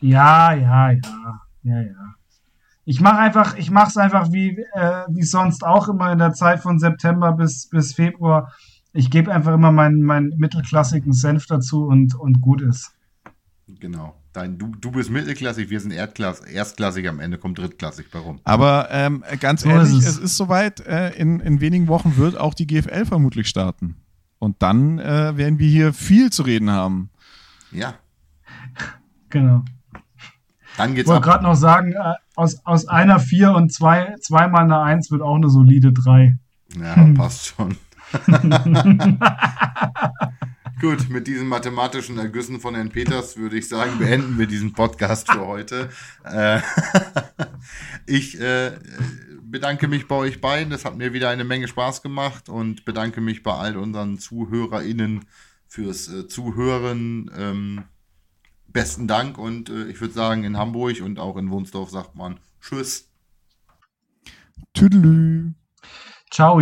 Ja, 0.00 0.52
ja, 0.52 0.90
ja. 0.90 1.00
Ja, 1.62 1.80
ja. 1.80 2.07
Ich 2.88 3.02
mache 3.02 3.18
einfach, 3.18 3.54
ich 3.58 3.70
mache 3.70 3.88
es 3.88 3.98
einfach 3.98 4.32
wie, 4.32 4.64
äh, 4.72 5.02
wie 5.10 5.22
sonst 5.22 5.62
auch 5.62 5.90
immer 5.90 6.10
in 6.10 6.18
der 6.18 6.32
Zeit 6.32 6.60
von 6.60 6.78
September 6.78 7.32
bis, 7.32 7.68
bis 7.68 7.92
Februar. 7.92 8.50
Ich 8.94 9.10
gebe 9.10 9.30
einfach 9.30 9.52
immer 9.52 9.70
meinen, 9.72 10.00
meinen 10.00 10.32
mittelklassigen 10.38 11.12
Senf 11.12 11.44
dazu 11.44 11.84
und, 11.84 12.14
und 12.14 12.40
gut 12.40 12.62
ist. 12.62 12.92
Genau. 13.78 14.16
Dein, 14.32 14.56
du, 14.56 14.68
du 14.68 14.90
bist 14.90 15.10
mittelklassig, 15.10 15.68
wir 15.68 15.80
sind 15.80 15.90
Erdklass, 15.90 16.40
erstklassig, 16.40 17.06
am 17.06 17.20
Ende 17.20 17.36
kommt 17.36 17.58
drittklassig. 17.58 18.06
Warum? 18.12 18.40
Aber 18.44 18.88
ähm, 18.90 19.22
ganz 19.38 19.64
so 19.64 19.68
ehrlich, 19.68 19.90
ist 19.90 20.06
es. 20.06 20.16
es. 20.16 20.18
ist 20.18 20.36
soweit, 20.38 20.80
äh, 20.86 21.10
in, 21.10 21.40
in 21.40 21.60
wenigen 21.60 21.88
Wochen 21.88 22.16
wird 22.16 22.38
auch 22.38 22.54
die 22.54 22.66
GFL 22.66 23.04
vermutlich 23.04 23.50
starten. 23.50 23.96
Und 24.38 24.62
dann 24.62 24.98
äh, 24.98 25.36
werden 25.36 25.58
wir 25.58 25.68
hier 25.68 25.92
viel 25.92 26.30
zu 26.30 26.42
reden 26.42 26.70
haben. 26.70 27.10
Ja. 27.70 27.96
Genau. 29.28 29.62
Dann 30.78 30.94
geht's 30.94 31.08
Ich 31.08 31.12
wollte 31.12 31.28
gerade 31.28 31.44
noch 31.44 31.56
sagen, 31.56 31.92
äh, 31.92 32.14
aus, 32.36 32.64
aus 32.64 32.88
einer 32.88 33.20
4 33.20 33.52
und 33.52 33.72
zwei, 33.72 34.14
zweimal 34.20 34.62
eine 34.64 34.80
1 34.80 35.10
wird 35.10 35.22
auch 35.22 35.34
eine 35.34 35.50
solide 35.50 35.92
3. 35.92 36.38
Ja, 36.80 37.08
passt 37.14 37.48
schon. 37.48 37.76
Gut, 40.80 41.10
mit 41.10 41.26
diesen 41.26 41.48
mathematischen 41.48 42.16
Ergüssen 42.18 42.60
von 42.60 42.76
Herrn 42.76 42.90
Peters 42.90 43.36
würde 43.36 43.58
ich 43.58 43.68
sagen, 43.68 43.98
beenden 43.98 44.38
wir 44.38 44.46
diesen 44.46 44.72
Podcast 44.72 45.30
für 45.30 45.44
heute. 45.44 45.88
Äh, 46.24 46.60
ich 48.06 48.40
äh, 48.40 48.78
bedanke 49.42 49.88
mich 49.88 50.06
bei 50.06 50.14
euch 50.14 50.40
beiden. 50.40 50.72
Es 50.72 50.84
hat 50.84 50.96
mir 50.96 51.12
wieder 51.12 51.30
eine 51.30 51.42
Menge 51.42 51.66
Spaß 51.66 52.02
gemacht 52.02 52.48
und 52.48 52.84
bedanke 52.84 53.20
mich 53.20 53.42
bei 53.42 53.52
all 53.52 53.76
unseren 53.76 54.18
ZuhörerInnen 54.18 55.24
fürs 55.66 56.08
äh, 56.08 56.28
Zuhören. 56.28 57.30
Ähm, 57.36 57.84
besten 58.68 59.08
Dank 59.08 59.38
und 59.38 59.68
äh, 59.70 59.86
ich 59.86 60.00
würde 60.00 60.14
sagen, 60.14 60.44
in 60.44 60.56
Hamburg 60.56 61.00
und 61.02 61.18
auch 61.18 61.36
in 61.36 61.50
Wunsdorf 61.50 61.90
sagt 61.90 62.14
man 62.14 62.38
Tschüss. 62.60 63.08
Tüdelü. 64.74 65.54
Ciao. 66.30 66.60